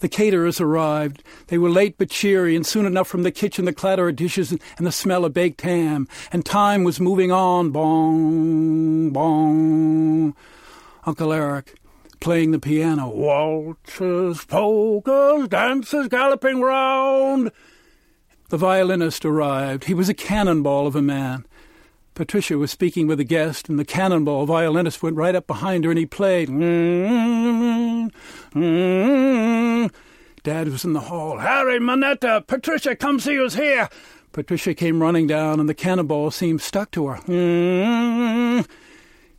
the 0.00 0.08
caterers 0.08 0.60
arrived. 0.60 1.22
They 1.46 1.58
were 1.58 1.70
late 1.70 1.96
but 1.96 2.10
cheery, 2.10 2.54
and 2.54 2.66
soon 2.66 2.84
enough 2.84 3.08
from 3.08 3.22
the 3.22 3.30
kitchen 3.30 3.64
the 3.64 3.72
clatter 3.72 4.08
of 4.08 4.16
dishes 4.16 4.52
and 4.52 4.86
the 4.86 4.92
smell 4.92 5.24
of 5.24 5.32
baked 5.32 5.62
ham. 5.62 6.08
And 6.30 6.44
time 6.44 6.84
was 6.84 7.00
moving 7.00 7.32
on. 7.32 7.70
Bong, 7.70 9.10
bong. 9.10 10.36
Uncle 11.06 11.32
Eric 11.32 11.74
playing 12.20 12.50
the 12.50 12.58
piano. 12.58 13.08
Waltzes, 13.08 14.46
polkas, 14.46 15.48
dances 15.48 16.08
galloping 16.08 16.60
round. 16.60 17.50
The 18.48 18.56
violinist 18.56 19.24
arrived. 19.24 19.84
He 19.84 19.94
was 19.94 20.08
a 20.08 20.14
cannonball 20.14 20.86
of 20.86 20.96
a 20.96 21.02
man. 21.02 21.46
Patricia 22.14 22.56
was 22.56 22.70
speaking 22.70 23.08
with 23.08 23.18
a 23.18 23.24
guest, 23.24 23.68
and 23.68 23.76
the 23.78 23.84
cannonball 23.84 24.46
violinist 24.46 25.02
went 25.02 25.16
right 25.16 25.34
up 25.34 25.48
behind 25.48 25.84
her 25.84 25.90
and 25.90 25.98
he 25.98 26.06
played. 26.06 26.48
Dad 30.44 30.68
was 30.68 30.84
in 30.84 30.92
the 30.92 31.00
hall. 31.00 31.38
Harry 31.38 31.80
Monetta, 31.80 32.46
Patricia, 32.46 32.94
come 32.94 33.18
see 33.18 33.34
who's 33.34 33.54
here. 33.54 33.88
Patricia 34.30 34.74
came 34.74 35.02
running 35.02 35.26
down, 35.26 35.58
and 35.58 35.68
the 35.68 35.74
cannonball 35.74 36.30
seemed 36.30 36.60
stuck 36.60 36.90
to 36.92 37.08
her. 37.08 38.64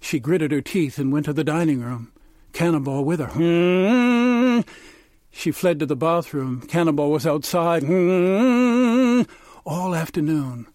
She 0.01 0.19
gritted 0.19 0.51
her 0.51 0.61
teeth 0.61 0.97
and 0.97 1.13
went 1.13 1.25
to 1.25 1.33
the 1.33 1.43
dining 1.43 1.81
room. 1.81 2.11
Cannonball 2.53 3.05
with 3.05 3.19
her. 3.19 4.63
She 5.31 5.51
fled 5.51 5.79
to 5.79 5.85
the 5.85 5.95
bathroom. 5.95 6.61
Cannonball 6.61 7.11
was 7.11 7.25
outside. 7.27 7.83
All 9.65 9.95
afternoon. 9.95 10.67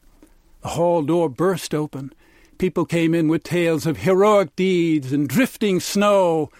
The 0.62 0.68
hall 0.68 1.02
door 1.02 1.28
burst 1.28 1.74
open. 1.74 2.12
People 2.58 2.84
came 2.84 3.14
in 3.14 3.28
with 3.28 3.42
tales 3.42 3.86
of 3.86 3.98
heroic 3.98 4.54
deeds 4.56 5.12
and 5.12 5.28
drifting 5.28 5.80
snow. 5.80 6.50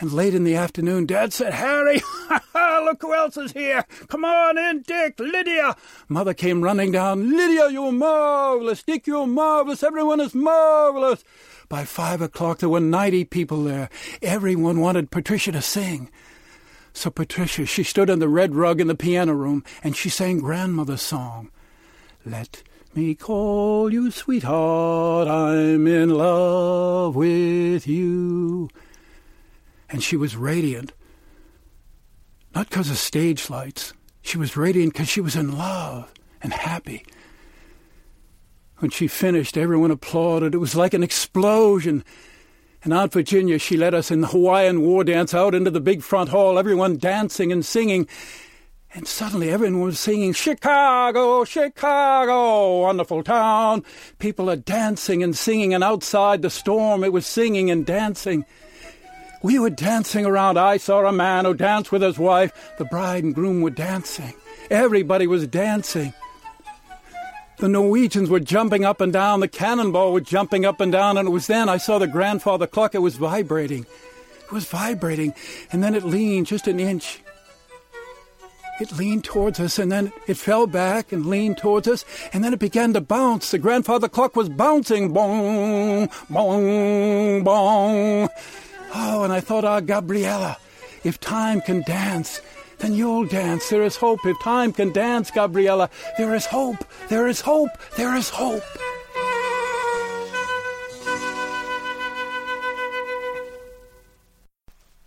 And 0.00 0.12
late 0.12 0.34
in 0.34 0.44
the 0.44 0.54
afternoon, 0.54 1.06
Dad 1.06 1.32
said, 1.32 1.52
Harry, 1.54 2.00
look 2.84 3.02
who 3.02 3.14
else 3.14 3.36
is 3.36 3.52
here. 3.52 3.84
Come 4.08 4.24
on 4.24 4.56
in, 4.56 4.82
Dick, 4.82 5.18
Lydia. 5.18 5.76
Mother 6.08 6.34
came 6.34 6.62
running 6.62 6.92
down. 6.92 7.36
Lydia, 7.36 7.68
you're 7.70 7.92
marvelous. 7.92 8.82
Dick, 8.82 9.06
you're 9.06 9.26
marvelous. 9.26 9.82
Everyone 9.82 10.20
is 10.20 10.34
marvelous. 10.34 11.24
By 11.68 11.84
five 11.84 12.22
o'clock, 12.22 12.60
there 12.60 12.68
were 12.68 12.80
ninety 12.80 13.24
people 13.24 13.64
there. 13.64 13.90
Everyone 14.22 14.80
wanted 14.80 15.10
Patricia 15.10 15.52
to 15.52 15.60
sing. 15.60 16.10
So 16.94 17.10
Patricia, 17.10 17.66
she 17.66 17.82
stood 17.82 18.08
on 18.08 18.20
the 18.20 18.28
red 18.28 18.54
rug 18.54 18.80
in 18.80 18.86
the 18.86 18.94
piano 18.94 19.34
room, 19.34 19.64
and 19.84 19.94
she 19.94 20.08
sang 20.08 20.38
grandmother's 20.38 21.02
song. 21.02 21.50
Let 22.24 22.62
me 22.94 23.14
call 23.14 23.92
you 23.92 24.10
sweetheart, 24.10 25.28
I'm 25.28 25.86
in 25.86 26.10
love 26.10 27.14
with 27.16 27.86
you. 27.86 28.70
And 29.88 30.02
she 30.02 30.16
was 30.16 30.36
radiant. 30.36 30.92
Not 32.54 32.68
because 32.68 32.90
of 32.90 32.98
stage 32.98 33.50
lights. 33.50 33.92
She 34.22 34.38
was 34.38 34.56
radiant 34.56 34.92
because 34.92 35.08
she 35.08 35.20
was 35.20 35.36
in 35.36 35.56
love 35.56 36.12
and 36.42 36.52
happy. 36.52 37.04
When 38.78 38.90
she 38.90 39.08
finished, 39.08 39.56
everyone 39.56 39.90
applauded. 39.90 40.54
It 40.54 40.58
was 40.58 40.76
like 40.76 40.94
an 40.94 41.02
explosion. 41.02 42.04
And 42.84 42.94
Aunt 42.94 43.12
Virginia, 43.12 43.58
she 43.58 43.76
led 43.76 43.94
us 43.94 44.10
in 44.10 44.20
the 44.20 44.28
Hawaiian 44.28 44.82
war 44.82 45.02
dance 45.02 45.34
out 45.34 45.54
into 45.54 45.70
the 45.70 45.80
big 45.80 46.02
front 46.02 46.30
hall, 46.30 46.58
everyone 46.58 46.96
dancing 46.96 47.50
and 47.50 47.64
singing. 47.64 48.06
And 48.94 49.06
suddenly 49.06 49.50
everyone 49.50 49.82
was 49.82 50.00
singing, 50.00 50.32
Chicago, 50.32 51.44
Chicago, 51.44 52.80
wonderful 52.80 53.22
town. 53.22 53.84
People 54.18 54.48
are 54.50 54.56
dancing 54.56 55.22
and 55.22 55.36
singing, 55.36 55.74
and 55.74 55.84
outside 55.84 56.40
the 56.40 56.50
storm 56.50 57.04
it 57.04 57.12
was 57.12 57.26
singing 57.26 57.70
and 57.70 57.84
dancing. 57.84 58.46
We 59.42 59.58
were 59.58 59.70
dancing 59.70 60.24
around. 60.24 60.58
I 60.58 60.78
saw 60.78 61.04
a 61.06 61.12
man 61.12 61.44
who 61.44 61.54
danced 61.54 61.92
with 61.92 62.02
his 62.02 62.18
wife. 62.18 62.74
The 62.78 62.86
bride 62.86 63.24
and 63.24 63.34
groom 63.34 63.60
were 63.60 63.70
dancing. 63.70 64.34
Everybody 64.70 65.26
was 65.26 65.46
dancing. 65.46 66.12
The 67.58 67.68
Norwegians 67.68 68.30
were 68.30 68.40
jumping 68.40 68.84
up 68.84 69.00
and 69.00 69.12
down. 69.12 69.40
The 69.40 69.48
cannonball 69.48 70.12
was 70.12 70.24
jumping 70.24 70.64
up 70.64 70.80
and 70.80 70.90
down. 70.90 71.18
And 71.18 71.28
it 71.28 71.30
was 71.30 71.46
then 71.46 71.68
I 71.68 71.76
saw 71.76 71.98
the 71.98 72.06
grandfather 72.06 72.66
clock. 72.66 72.94
It 72.94 72.98
was 72.98 73.16
vibrating. 73.16 73.86
It 74.44 74.52
was 74.52 74.64
vibrating. 74.64 75.34
And 75.70 75.82
then 75.82 75.94
it 75.94 76.04
leaned 76.04 76.46
just 76.46 76.66
an 76.66 76.80
inch 76.80 77.20
it 78.80 78.92
leaned 78.92 79.24
towards 79.24 79.60
us, 79.60 79.78
and 79.78 79.90
then 79.90 80.12
it 80.26 80.36
fell 80.36 80.66
back 80.66 81.12
and 81.12 81.26
leaned 81.26 81.58
towards 81.58 81.88
us, 81.88 82.04
and 82.32 82.44
then 82.44 82.52
it 82.52 82.58
began 82.58 82.92
to 82.94 83.00
bounce. 83.00 83.50
The 83.50 83.58
grandfather 83.58 84.08
clock 84.08 84.36
was 84.36 84.48
bouncing. 84.48 85.12
Bong, 85.12 86.08
bong, 86.30 87.44
bong. 87.44 88.28
Oh, 88.94 89.22
and 89.24 89.32
I 89.32 89.40
thought, 89.40 89.64
ah, 89.64 89.80
Gabriella, 89.80 90.56
if 91.04 91.20
time 91.20 91.60
can 91.60 91.82
dance, 91.82 92.40
then 92.78 92.94
you'll 92.94 93.26
dance. 93.26 93.68
There 93.68 93.82
is 93.82 93.96
hope. 93.96 94.24
If 94.24 94.38
time 94.40 94.72
can 94.72 94.92
dance, 94.92 95.30
Gabriella, 95.30 95.90
there 96.16 96.34
is 96.34 96.46
hope. 96.46 96.84
There 97.08 97.26
is 97.26 97.40
hope. 97.40 97.70
There 97.96 98.16
is 98.16 98.30
hope. 98.30 98.62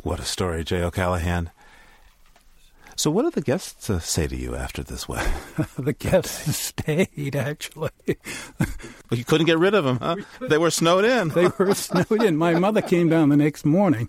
What 0.04 0.20
a 0.20 0.26
story, 0.26 0.64
Jay 0.64 0.82
O'Callahan. 0.82 1.52
So, 3.02 3.10
what 3.10 3.24
did 3.24 3.34
the 3.34 3.42
guests 3.42 3.90
uh, 3.90 3.98
say 3.98 4.28
to 4.28 4.36
you 4.36 4.54
after 4.56 4.84
this 4.84 5.10
wedding? 5.10 5.34
the 5.76 5.94
guests 5.94 6.56
stayed, 6.68 7.36
actually. 7.36 7.90
well, 8.60 8.68
you 9.10 9.26
couldn't 9.26 9.48
get 9.48 9.58
rid 9.58 9.74
of 9.74 9.86
them, 9.86 9.98
huh? 9.98 10.18
They 10.40 10.60
were 10.60 10.70
snowed 10.70 11.04
in. 11.04 11.30
they 11.30 11.48
were 11.48 11.74
snowed 11.74 12.22
in. 12.22 12.38
My 12.38 12.54
mother 12.54 12.84
came 12.84 13.10
down 13.10 13.30
the 13.30 13.38
next 13.38 13.66
morning. 13.66 14.08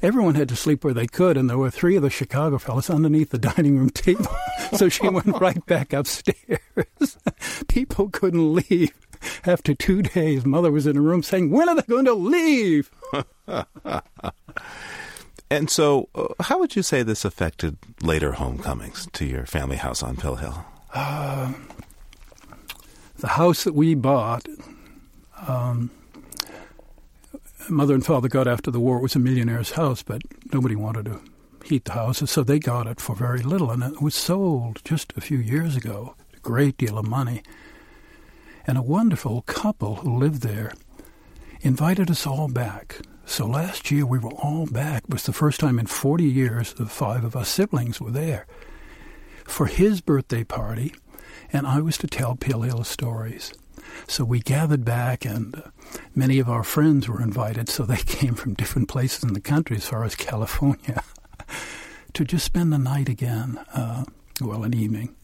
Everyone 0.00 0.34
had 0.34 0.48
to 0.48 0.56
sleep 0.56 0.82
where 0.82 0.94
they 0.94 1.06
could, 1.06 1.36
and 1.36 1.50
there 1.50 1.58
were 1.58 1.68
three 1.70 1.94
of 1.94 2.02
the 2.02 2.08
Chicago 2.08 2.56
fellows 2.56 2.88
underneath 2.88 3.32
the 3.32 3.38
dining 3.38 3.76
room 3.76 3.90
table. 3.90 4.34
so 4.78 4.88
she 4.88 5.06
went 5.10 5.38
right 5.38 5.66
back 5.66 5.92
upstairs. 5.92 7.18
People 7.68 8.08
couldn't 8.08 8.54
leave. 8.54 8.94
After 9.44 9.74
two 9.74 10.00
days, 10.00 10.46
mother 10.46 10.72
was 10.72 10.86
in 10.86 10.96
a 10.96 11.02
room 11.02 11.22
saying, 11.22 11.50
When 11.50 11.68
are 11.68 11.74
they 11.74 11.82
going 11.82 12.06
to 12.06 12.14
leave? 12.14 12.90
And 15.52 15.68
so, 15.68 16.08
uh, 16.14 16.28
how 16.44 16.60
would 16.60 16.76
you 16.76 16.82
say 16.82 17.02
this 17.02 17.26
affected 17.26 17.76
later 18.00 18.32
homecomings 18.32 19.06
to 19.12 19.26
your 19.26 19.44
family 19.44 19.76
house 19.76 20.02
on 20.02 20.16
Pill 20.16 20.36
Hill? 20.36 20.64
Uh, 20.94 21.52
the 23.18 23.28
house 23.28 23.64
that 23.64 23.74
we 23.74 23.94
bought, 23.94 24.48
um, 25.46 25.90
mother 27.68 27.92
and 27.92 28.02
father 28.02 28.28
got 28.28 28.48
after 28.48 28.70
the 28.70 28.80
war. 28.80 28.96
It 28.96 29.02
was 29.02 29.14
a 29.14 29.18
millionaire's 29.18 29.72
house, 29.72 30.02
but 30.02 30.22
nobody 30.54 30.74
wanted 30.74 31.04
to 31.04 31.20
heat 31.66 31.84
the 31.84 31.92
houses, 31.92 32.30
so 32.30 32.42
they 32.42 32.58
got 32.58 32.86
it 32.86 32.98
for 32.98 33.14
very 33.14 33.42
little. 33.42 33.70
And 33.70 33.82
it 33.82 34.00
was 34.00 34.14
sold 34.14 34.80
just 34.86 35.12
a 35.18 35.20
few 35.20 35.36
years 35.36 35.76
ago, 35.76 36.14
a 36.34 36.40
great 36.40 36.78
deal 36.78 36.96
of 36.96 37.06
money. 37.06 37.42
And 38.66 38.78
a 38.78 38.82
wonderful 38.82 39.42
couple 39.42 39.96
who 39.96 40.16
lived 40.16 40.40
there 40.40 40.72
invited 41.60 42.10
us 42.10 42.26
all 42.26 42.48
back 42.48 43.02
so 43.24 43.46
last 43.46 43.90
year 43.90 44.06
we 44.06 44.18
were 44.18 44.32
all 44.32 44.66
back. 44.66 45.04
It 45.04 45.10
was 45.10 45.24
the 45.24 45.32
first 45.32 45.60
time 45.60 45.78
in 45.78 45.86
40 45.86 46.24
years 46.24 46.74
the 46.74 46.86
five 46.86 47.24
of 47.24 47.36
us 47.36 47.48
siblings 47.48 48.00
were 48.00 48.10
there 48.10 48.46
for 49.44 49.66
his 49.66 50.00
birthday 50.00 50.44
party, 50.44 50.94
and 51.52 51.66
I 51.66 51.80
was 51.80 51.98
to 51.98 52.06
tell 52.06 52.38
Hill 52.42 52.84
stories. 52.84 53.52
So 54.06 54.24
we 54.24 54.40
gathered 54.40 54.84
back, 54.84 55.24
and 55.24 55.54
uh, 55.54 55.60
many 56.14 56.38
of 56.38 56.48
our 56.48 56.64
friends 56.64 57.08
were 57.08 57.22
invited, 57.22 57.68
so 57.68 57.84
they 57.84 57.96
came 58.06 58.34
from 58.34 58.54
different 58.54 58.88
places 58.88 59.24
in 59.24 59.34
the 59.34 59.40
country, 59.40 59.76
as 59.76 59.88
far 59.88 60.04
as 60.04 60.14
California, 60.14 61.02
to 62.14 62.24
just 62.24 62.44
spend 62.44 62.72
the 62.72 62.78
night 62.78 63.08
again, 63.08 63.58
uh, 63.74 64.04
well, 64.40 64.64
an 64.64 64.74
evening, 64.74 65.14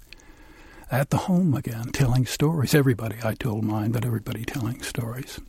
at 0.90 1.10
the 1.10 1.18
home 1.18 1.54
again, 1.54 1.90
telling 1.92 2.26
stories. 2.26 2.74
Everybody, 2.74 3.16
I 3.22 3.34
told 3.34 3.64
mine, 3.64 3.92
but 3.92 4.04
everybody 4.04 4.44
telling 4.44 4.82
stories. 4.82 5.40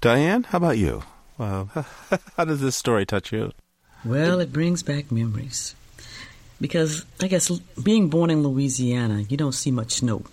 Diane, 0.00 0.44
how 0.44 0.56
about 0.56 0.78
you? 0.78 1.02
Well, 1.36 1.68
how 2.36 2.46
does 2.46 2.62
this 2.62 2.74
story 2.74 3.04
touch 3.04 3.32
you? 3.32 3.52
Well, 4.02 4.40
it 4.40 4.50
brings 4.50 4.82
back 4.82 5.12
memories. 5.12 5.74
Because 6.58 7.04
I 7.20 7.28
guess 7.28 7.50
being 7.82 8.08
born 8.08 8.30
in 8.30 8.42
Louisiana, 8.42 9.20
you 9.20 9.36
don't 9.36 9.52
see 9.52 9.70
much 9.70 9.92
snow. 9.92 10.24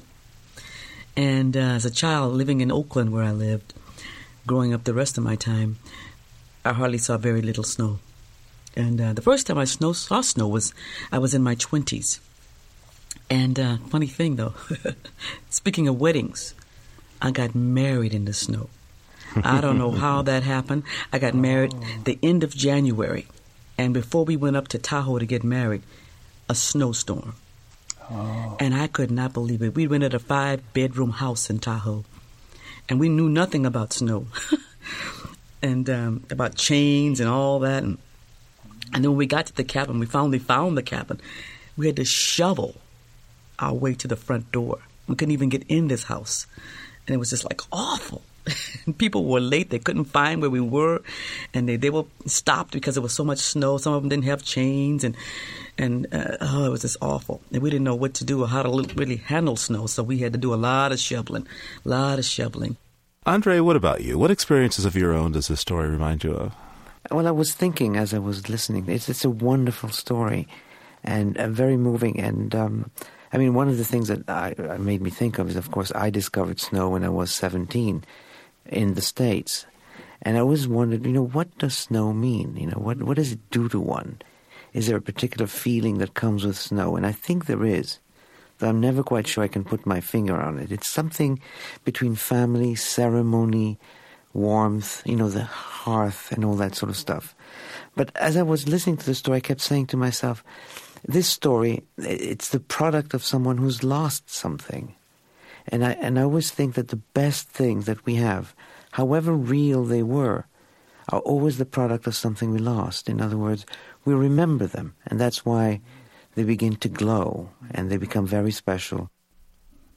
And 1.18 1.58
uh, 1.58 1.76
as 1.76 1.84
a 1.84 1.92
child 1.92 2.34
living 2.34 2.62
in 2.62 2.72
Oakland, 2.72 3.12
where 3.12 3.26
I 3.26 3.32
lived, 3.32 3.74
growing 4.46 4.74
up 4.74 4.86
the 4.86 4.94
rest 4.94 5.18
of 5.18 5.26
my 5.26 5.36
time, 5.36 5.80
I 6.64 6.72
hardly 6.72 6.98
saw 6.98 7.18
very 7.18 7.42
little 7.42 7.66
snow. 7.66 8.00
And 8.74 9.02
uh, 9.02 9.12
the 9.12 9.22
first 9.22 9.48
time 9.48 9.58
I 9.58 9.66
snow, 9.66 9.92
saw 9.92 10.22
snow 10.22 10.48
was 10.48 10.74
I 11.12 11.20
was 11.20 11.34
in 11.34 11.44
my 11.44 11.56
20s. 11.56 12.20
And 13.30 13.60
uh, 13.60 13.78
funny 13.90 14.08
thing 14.08 14.38
though, 14.38 14.54
speaking 15.50 15.90
of 15.90 16.00
weddings, 16.00 16.54
I 17.22 17.32
got 17.32 17.54
married 17.54 18.14
in 18.14 18.24
the 18.24 18.34
snow. 18.34 18.70
I 19.46 19.62
don't 19.62 19.78
know 19.78 19.92
how 19.92 20.22
that 20.24 20.44
happened. 20.44 20.84
I 21.12 21.20
got 21.20 21.34
married 21.34 21.74
the 22.04 22.18
end 22.22 22.44
of 22.44 22.56
January, 22.56 23.28
and 23.78 23.94
before 23.94 24.26
we 24.26 24.36
went 24.36 24.56
up 24.56 24.68
to 24.70 24.78
Tahoe 24.78 25.20
to 25.20 25.26
get 25.26 25.44
married, 25.44 25.84
a 26.50 26.56
snowstorm. 26.56 27.36
Oh. 28.10 28.56
And 28.60 28.74
I 28.74 28.88
could 28.88 29.12
not 29.12 29.34
believe 29.34 29.62
it. 29.62 29.76
We 29.76 29.86
rented 29.86 30.14
a 30.14 30.20
five 30.20 30.62
bedroom 30.74 31.12
house 31.12 31.50
in 31.50 31.60
Tahoe, 31.60 32.06
and 32.88 33.00
we 33.00 33.10
knew 33.10 33.30
nothing 33.30 33.66
about 33.66 33.94
snow 33.94 34.28
and 35.62 35.90
um, 35.90 36.24
about 36.30 36.56
chains 36.56 37.20
and 37.20 37.30
all 37.30 37.60
that. 37.60 37.84
And, 37.84 37.98
and 38.94 39.04
then 39.04 39.12
when 39.12 39.18
we 39.18 39.26
got 39.26 39.48
to 39.48 39.56
the 39.56 39.64
cabin, 39.64 40.00
we 40.00 40.06
finally 40.06 40.40
found 40.40 40.78
the 40.78 40.84
cabin. 40.84 41.20
We 41.76 41.86
had 41.88 41.98
to 41.98 42.06
shovel 42.06 42.76
our 43.60 43.74
way 43.74 43.94
to 43.96 44.08
the 44.08 44.16
front 44.16 44.52
door. 44.52 44.80
We 45.08 45.16
couldn't 45.16 45.34
even 45.34 45.50
get 45.50 45.64
in 45.68 45.88
this 45.88 46.04
house. 46.04 46.48
And 47.06 47.14
it 47.14 47.18
was 47.18 47.30
just 47.30 47.44
like 47.46 47.62
awful. 47.72 48.22
people 48.98 49.26
were 49.26 49.40
late. 49.40 49.70
They 49.70 49.80
couldn't 49.80 50.06
find 50.06 50.42
where 50.42 50.50
we 50.50 50.62
were, 50.62 51.02
and 51.54 51.68
they, 51.68 51.76
they 51.76 51.90
were 51.90 52.06
stopped 52.26 52.74
because 52.74 52.96
there 52.96 53.02
was 53.02 53.14
so 53.14 53.24
much 53.24 53.40
snow. 53.40 53.78
Some 53.78 53.94
of 53.94 54.02
them 54.02 54.10
didn't 54.10 54.26
have 54.26 54.44
chains, 54.44 55.04
and 55.04 55.16
and 55.78 56.08
uh, 56.12 56.38
oh, 56.42 56.66
it 56.66 56.70
was 56.70 56.82
just 56.82 56.98
awful. 57.02 57.42
And 57.52 57.62
we 57.62 57.70
didn't 57.70 57.86
know 57.86 57.96
what 57.96 58.14
to 58.16 58.26
do 58.26 58.42
or 58.42 58.48
how 58.48 58.64
to 58.64 58.94
really 58.96 59.18
handle 59.18 59.56
snow, 59.56 59.88
so 59.88 60.04
we 60.04 60.20
had 60.20 60.34
to 60.34 60.40
do 60.40 60.54
a 60.54 60.56
lot 60.56 60.92
of 60.92 61.00
shoveling, 61.00 61.48
a 61.86 61.90
lot 61.90 62.20
of 62.20 62.26
shoveling. 62.26 62.78
André, 63.26 63.62
what 63.62 63.76
about 63.76 64.04
you? 64.04 64.18
What 64.18 64.32
experiences 64.32 64.86
of 64.86 64.96
your 64.96 65.14
own 65.14 65.34
does 65.34 65.50
this 65.50 65.60
story 65.60 65.90
remind 65.90 66.24
you 66.24 66.32
of? 66.32 66.56
Well, 67.12 67.28
I 67.28 67.32
was 67.32 67.54
thinking 67.54 67.98
as 67.98 68.14
I 68.14 68.20
was 68.20 68.50
listening, 68.50 68.88
it's, 68.88 69.10
it's 69.10 69.26
a 69.26 69.30
wonderful 69.30 69.90
story 69.90 70.48
and 71.04 71.38
uh, 71.38 71.48
very 71.50 71.78
moving. 71.78 72.20
And 72.20 72.56
um, 72.56 72.92
I 73.34 73.38
mean, 73.38 73.54
one 73.54 73.68
of 73.68 73.78
the 73.78 73.86
things 73.86 74.08
that 74.08 74.30
I, 74.30 74.56
I 74.58 74.78
made 74.78 75.02
me 75.02 75.10
think 75.10 75.40
of 75.40 75.50
is, 75.50 75.56
of 75.56 75.72
course, 75.72 75.92
I 75.94 76.10
discovered 76.10 76.60
snow 76.60 76.90
when 76.90 77.04
I 77.04 77.10
was 77.10 77.32
17 77.32 78.04
in 78.70 78.94
the 78.94 79.02
States. 79.02 79.66
And 80.22 80.38
I 80.38 80.42
always 80.42 80.68
wondered, 80.68 81.06
you 81.06 81.14
know, 81.14 81.26
what 81.26 81.56
does 81.58 81.78
snow 81.78 82.14
mean? 82.14 82.58
You 82.58 82.68
know, 82.68 82.80
what, 82.80 83.02
what 83.04 83.18
does 83.18 83.32
it 83.32 83.52
do 83.52 83.70
to 83.70 83.80
one? 83.80 84.22
Is 84.74 84.88
there 84.88 84.98
a 84.98 85.02
particular 85.02 85.48
feeling 85.48 86.00
that 86.00 86.14
comes 86.14 86.46
with 86.46 86.58
snow? 86.58 86.96
And 86.96 87.06
I 87.06 87.12
think 87.12 87.46
there 87.46 87.66
is, 87.66 88.00
though 88.58 88.70
I'm 88.70 88.82
never 88.82 89.04
quite 89.04 89.28
sure 89.28 89.44
I 89.44 89.48
can 89.48 89.64
put 89.64 89.86
my 89.86 90.02
finger 90.02 90.36
on 90.36 90.60
it. 90.60 90.72
It's 90.72 90.88
something 90.88 91.40
between 91.86 92.16
family, 92.16 92.76
ceremony, 92.76 93.78
warmth, 94.34 95.02
you 95.06 95.16
know, 95.16 95.30
the 95.30 95.44
hearth 95.44 96.32
and 96.32 96.44
all 96.44 96.56
that 96.56 96.76
sort 96.76 96.90
of 96.90 96.98
stuff. 96.98 97.36
But 97.96 98.16
as 98.16 98.38
I 98.38 98.44
was 98.44 98.68
listening 98.68 98.98
to 98.98 99.06
the 99.06 99.16
story, 99.16 99.38
I 99.38 99.42
kept 99.42 99.62
saying 99.62 99.88
to 99.88 99.98
myself, 99.98 100.44
this 101.08 101.28
story, 101.28 101.84
it's 101.98 102.50
the 102.50 102.60
product 102.60 103.14
of 103.14 103.24
someone 103.24 103.58
who's 103.58 103.84
lost 103.84 104.30
something. 104.30 104.94
And 105.68 105.86
I, 105.86 105.92
and 105.94 106.18
I 106.18 106.24
always 106.24 106.52
think 106.52 106.76
that 106.76 106.90
the 106.90 106.96
best 107.14 107.50
things 107.50 107.86
that 107.86 108.06
we 108.06 108.16
have, 108.16 108.56
however 108.92 109.34
real 109.34 109.84
they 109.84 110.04
were, 110.04 110.46
are 111.10 111.20
always 111.20 111.58
the 111.58 111.66
product 111.66 112.08
of 112.08 112.16
something 112.16 112.52
we 112.52 112.60
lost. 112.60 113.10
In 113.10 113.22
other 113.22 113.38
words, 113.38 113.66
we 114.06 114.14
remember 114.14 114.68
them, 114.68 114.96
and 115.06 115.20
that's 115.20 115.46
why 115.46 115.82
they 116.36 116.44
begin 116.44 116.76
to 116.76 116.90
glow 116.90 117.50
and 117.72 117.90
they 117.90 117.98
become 117.98 118.28
very 118.28 118.52
special. 118.52 119.10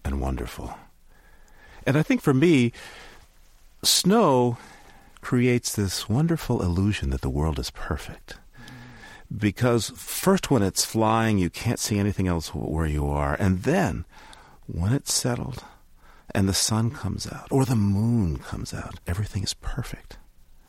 And 0.05 0.21
wonderful. 0.21 0.75
And 1.87 1.99
I 1.99 2.03
think 2.03 2.23
for 2.23 2.33
me, 2.33 2.73
snow 3.83 4.57
creates 5.21 5.75
this 5.75 6.09
wonderful 6.09 6.63
illusion 6.63 7.11
that 7.11 7.21
the 7.21 7.31
world 7.31 7.59
is 7.59 7.71
perfect. 7.71 8.39
Because 9.35 9.91
first, 9.91 10.51
when 10.51 10.63
it's 10.63 10.85
flying, 10.85 11.39
you 11.39 11.51
can't 11.51 11.79
see 11.79 11.99
anything 11.99 12.27
else 12.27 12.49
where 12.55 12.87
you 12.87 13.07
are. 13.09 13.37
And 13.39 13.63
then, 13.63 14.05
when 14.73 14.93
it's 14.93 15.13
settled 15.13 15.65
and 16.35 16.49
the 16.49 16.55
sun 16.55 16.91
comes 16.91 17.27
out 17.27 17.49
or 17.51 17.65
the 17.65 17.77
moon 17.77 18.39
comes 18.39 18.73
out, 18.73 19.01
everything 19.07 19.43
is 19.43 19.55
perfect. 19.55 20.19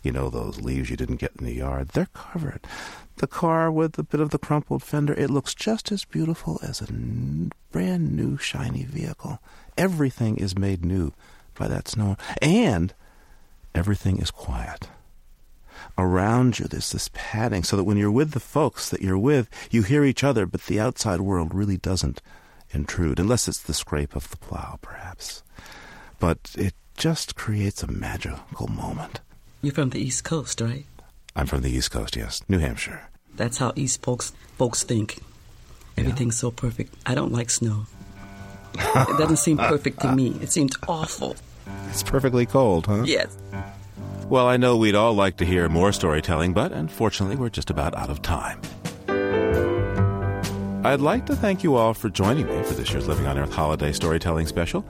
You 0.03 0.11
know, 0.11 0.29
those 0.29 0.59
leaves 0.59 0.89
you 0.89 0.97
didn't 0.97 1.17
get 1.17 1.33
in 1.37 1.45
the 1.45 1.53
yard, 1.53 1.89
they're 1.89 2.07
covered. 2.13 2.61
The 3.17 3.27
car 3.27 3.71
with 3.71 3.99
a 3.99 4.03
bit 4.03 4.19
of 4.19 4.31
the 4.31 4.39
crumpled 4.39 4.81
fender, 4.81 5.13
it 5.13 5.29
looks 5.29 5.53
just 5.53 5.91
as 5.91 6.05
beautiful 6.05 6.59
as 6.63 6.81
a 6.81 6.87
n- 6.89 7.51
brand 7.71 8.15
new 8.15 8.37
shiny 8.37 8.83
vehicle. 8.83 9.39
Everything 9.77 10.37
is 10.37 10.57
made 10.57 10.83
new 10.83 11.13
by 11.55 11.67
that 11.67 11.87
snow. 11.87 12.17
And 12.41 12.93
everything 13.75 14.17
is 14.17 14.31
quiet. 14.31 14.89
Around 15.97 16.57
you, 16.57 16.65
there's 16.65 16.91
this 16.91 17.09
padding 17.13 17.63
so 17.63 17.77
that 17.77 17.83
when 17.83 17.97
you're 17.97 18.11
with 18.11 18.31
the 18.31 18.39
folks 18.39 18.89
that 18.89 19.01
you're 19.01 19.17
with, 19.17 19.49
you 19.69 19.83
hear 19.83 20.03
each 20.03 20.23
other, 20.23 20.45
but 20.45 20.65
the 20.65 20.79
outside 20.79 21.21
world 21.21 21.53
really 21.53 21.77
doesn't 21.77 22.21
intrude, 22.73 23.19
unless 23.19 23.47
it's 23.47 23.61
the 23.61 23.73
scrape 23.73 24.15
of 24.15 24.29
the 24.29 24.37
plow, 24.37 24.79
perhaps. 24.81 25.43
But 26.19 26.55
it 26.57 26.73
just 26.97 27.35
creates 27.35 27.83
a 27.83 27.91
magical 27.91 28.67
moment. 28.67 29.19
You're 29.61 29.73
from 29.73 29.89
the 29.89 29.99
East 29.99 30.23
Coast, 30.23 30.61
right? 30.61 30.85
I'm 31.35 31.47
from 31.47 31.61
the 31.61 31.71
East 31.71 31.91
Coast, 31.91 32.15
yes. 32.15 32.41
New 32.47 32.59
Hampshire. 32.59 33.01
That's 33.35 33.57
how 33.57 33.73
East 33.75 34.01
folks 34.01 34.33
folks 34.57 34.83
think. 34.83 35.19
Everything's 35.97 36.35
yeah. 36.35 36.41
so 36.41 36.51
perfect. 36.51 36.93
I 37.05 37.15
don't 37.15 37.31
like 37.31 37.49
snow. 37.49 37.85
it 38.73 39.17
doesn't 39.17 39.37
seem 39.37 39.57
perfect 39.73 40.01
to 40.01 40.11
me. 40.11 40.37
It 40.41 40.51
seems 40.51 40.75
awful. 40.87 41.35
It's 41.89 42.03
perfectly 42.03 42.45
cold, 42.45 42.87
huh? 42.87 43.03
Yes. 43.05 43.37
Well, 44.27 44.47
I 44.47 44.57
know 44.57 44.77
we'd 44.77 44.95
all 44.95 45.13
like 45.13 45.37
to 45.37 45.45
hear 45.45 45.67
more 45.67 45.91
storytelling, 45.91 46.53
but 46.53 46.71
unfortunately, 46.71 47.35
we're 47.35 47.49
just 47.49 47.69
about 47.69 47.95
out 47.95 48.09
of 48.09 48.21
time. 48.21 48.61
I'd 50.83 50.99
like 50.99 51.27
to 51.27 51.35
thank 51.35 51.63
you 51.63 51.75
all 51.75 51.93
for 51.93 52.09
joining 52.09 52.47
me 52.47 52.63
for 52.63 52.73
this 52.73 52.89
year's 52.89 53.07
Living 53.07 53.27
on 53.27 53.37
Earth 53.37 53.53
Holiday 53.53 53.91
Storytelling 53.91 54.47
Special. 54.47 54.83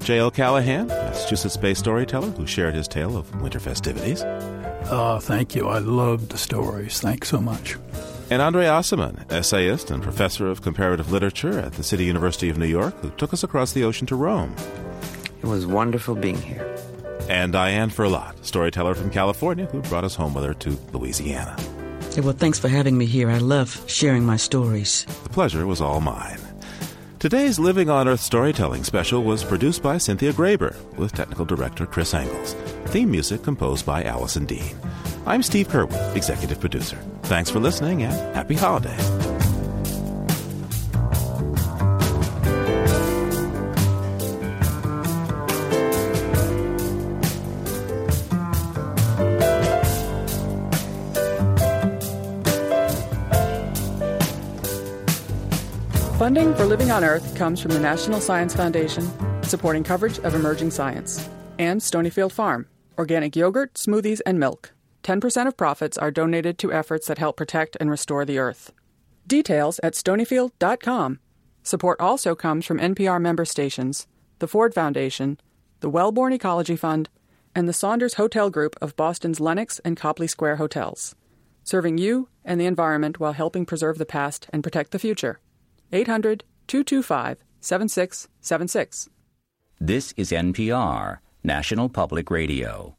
Jay 0.00 0.20
O'Callahan, 0.20 0.88
Massachusetts 0.88 1.56
based 1.56 1.78
storyteller 1.80 2.30
who 2.30 2.48
shared 2.48 2.74
his 2.74 2.88
tale 2.88 3.16
of 3.16 3.40
winter 3.40 3.60
festivities. 3.60 4.24
Oh, 4.90 5.20
thank 5.22 5.54
you. 5.54 5.68
I 5.68 5.78
love 5.78 6.30
the 6.30 6.36
stories. 6.36 7.00
Thanks 7.00 7.28
so 7.28 7.40
much. 7.40 7.76
And 8.28 8.42
André 8.42 8.64
Aciman, 8.64 9.24
essayist 9.30 9.92
and 9.92 10.02
professor 10.02 10.48
of 10.48 10.62
comparative 10.62 11.12
literature 11.12 11.60
at 11.60 11.74
the 11.74 11.84
City 11.84 12.04
University 12.04 12.48
of 12.48 12.58
New 12.58 12.66
York, 12.66 12.98
who 13.00 13.10
took 13.10 13.32
us 13.32 13.44
across 13.44 13.72
the 13.72 13.84
ocean 13.84 14.08
to 14.08 14.16
Rome. 14.16 14.56
It 15.42 15.46
was 15.46 15.64
wonderful 15.64 16.16
being 16.16 16.42
here. 16.42 16.76
And 17.28 17.52
Diane 17.52 17.90
Ferlatte, 17.90 18.44
storyteller 18.44 18.96
from 18.96 19.10
California, 19.10 19.66
who 19.66 19.80
brought 19.82 20.02
us 20.02 20.16
home 20.16 20.34
with 20.34 20.42
her 20.42 20.54
to 20.54 20.70
Louisiana. 20.92 21.56
Well, 22.24 22.32
thanks 22.32 22.58
for 22.58 22.68
having 22.68 22.96
me 22.96 23.06
here. 23.06 23.30
I 23.30 23.38
love 23.38 23.82
sharing 23.86 24.24
my 24.24 24.36
stories. 24.36 25.04
The 25.22 25.28
pleasure 25.28 25.66
was 25.66 25.80
all 25.80 26.00
mine. 26.00 26.38
Today's 27.18 27.58
Living 27.58 27.90
on 27.90 28.08
Earth 28.08 28.20
storytelling 28.20 28.84
special 28.84 29.24
was 29.24 29.42
produced 29.42 29.82
by 29.82 29.98
Cynthia 29.98 30.32
Graber 30.32 30.76
with 30.96 31.12
technical 31.12 31.44
director 31.44 31.86
Chris 31.86 32.14
Engels. 32.14 32.54
Theme 32.86 33.10
music 33.10 33.42
composed 33.42 33.84
by 33.84 34.04
Allison 34.04 34.44
Dean. 34.44 34.76
I'm 35.26 35.42
Steve 35.42 35.68
Curwood, 35.68 36.14
executive 36.14 36.60
producer. 36.60 36.96
Thanks 37.22 37.50
for 37.50 37.58
listening 37.58 38.02
and 38.02 38.12
happy 38.36 38.54
holidays. 38.54 39.35
Funding 56.36 56.54
for 56.54 56.66
Living 56.66 56.90
on 56.90 57.02
Earth 57.02 57.34
comes 57.34 57.62
from 57.62 57.70
the 57.70 57.80
National 57.80 58.20
Science 58.20 58.54
Foundation, 58.54 59.10
supporting 59.42 59.82
coverage 59.82 60.18
of 60.18 60.34
emerging 60.34 60.70
science, 60.70 61.30
and 61.58 61.80
Stonyfield 61.80 62.30
Farm, 62.30 62.68
organic 62.98 63.34
yogurt, 63.34 63.72
smoothies, 63.72 64.20
and 64.26 64.38
milk. 64.38 64.74
10% 65.02 65.46
of 65.46 65.56
profits 65.56 65.96
are 65.96 66.10
donated 66.10 66.58
to 66.58 66.74
efforts 66.74 67.06
that 67.06 67.16
help 67.16 67.38
protect 67.38 67.74
and 67.80 67.90
restore 67.90 68.26
the 68.26 68.36
earth. 68.36 68.70
Details 69.26 69.80
at 69.82 69.94
stonyfield.com. 69.94 71.20
Support 71.62 72.00
also 72.02 72.34
comes 72.34 72.66
from 72.66 72.80
NPR 72.80 73.18
member 73.18 73.46
stations, 73.46 74.06
the 74.38 74.46
Ford 74.46 74.74
Foundation, 74.74 75.40
the 75.80 75.88
Wellborn 75.88 76.34
Ecology 76.34 76.76
Fund, 76.76 77.08
and 77.54 77.66
the 77.66 77.72
Saunders 77.72 78.14
Hotel 78.20 78.50
Group 78.50 78.76
of 78.82 78.94
Boston's 78.94 79.40
Lenox 79.40 79.78
and 79.86 79.96
Copley 79.96 80.26
Square 80.26 80.56
hotels, 80.56 81.14
serving 81.64 81.96
you 81.96 82.28
and 82.44 82.60
the 82.60 82.66
environment 82.66 83.18
while 83.18 83.32
helping 83.32 83.64
preserve 83.64 83.96
the 83.96 84.04
past 84.04 84.48
and 84.52 84.62
protect 84.62 84.90
the 84.90 84.98
future. 84.98 85.40
800 85.92 86.44
225 86.66 87.38
7676. 87.60 89.08
This 89.80 90.14
is 90.16 90.30
NPR, 90.30 91.18
National 91.44 91.88
Public 91.88 92.30
Radio. 92.30 92.96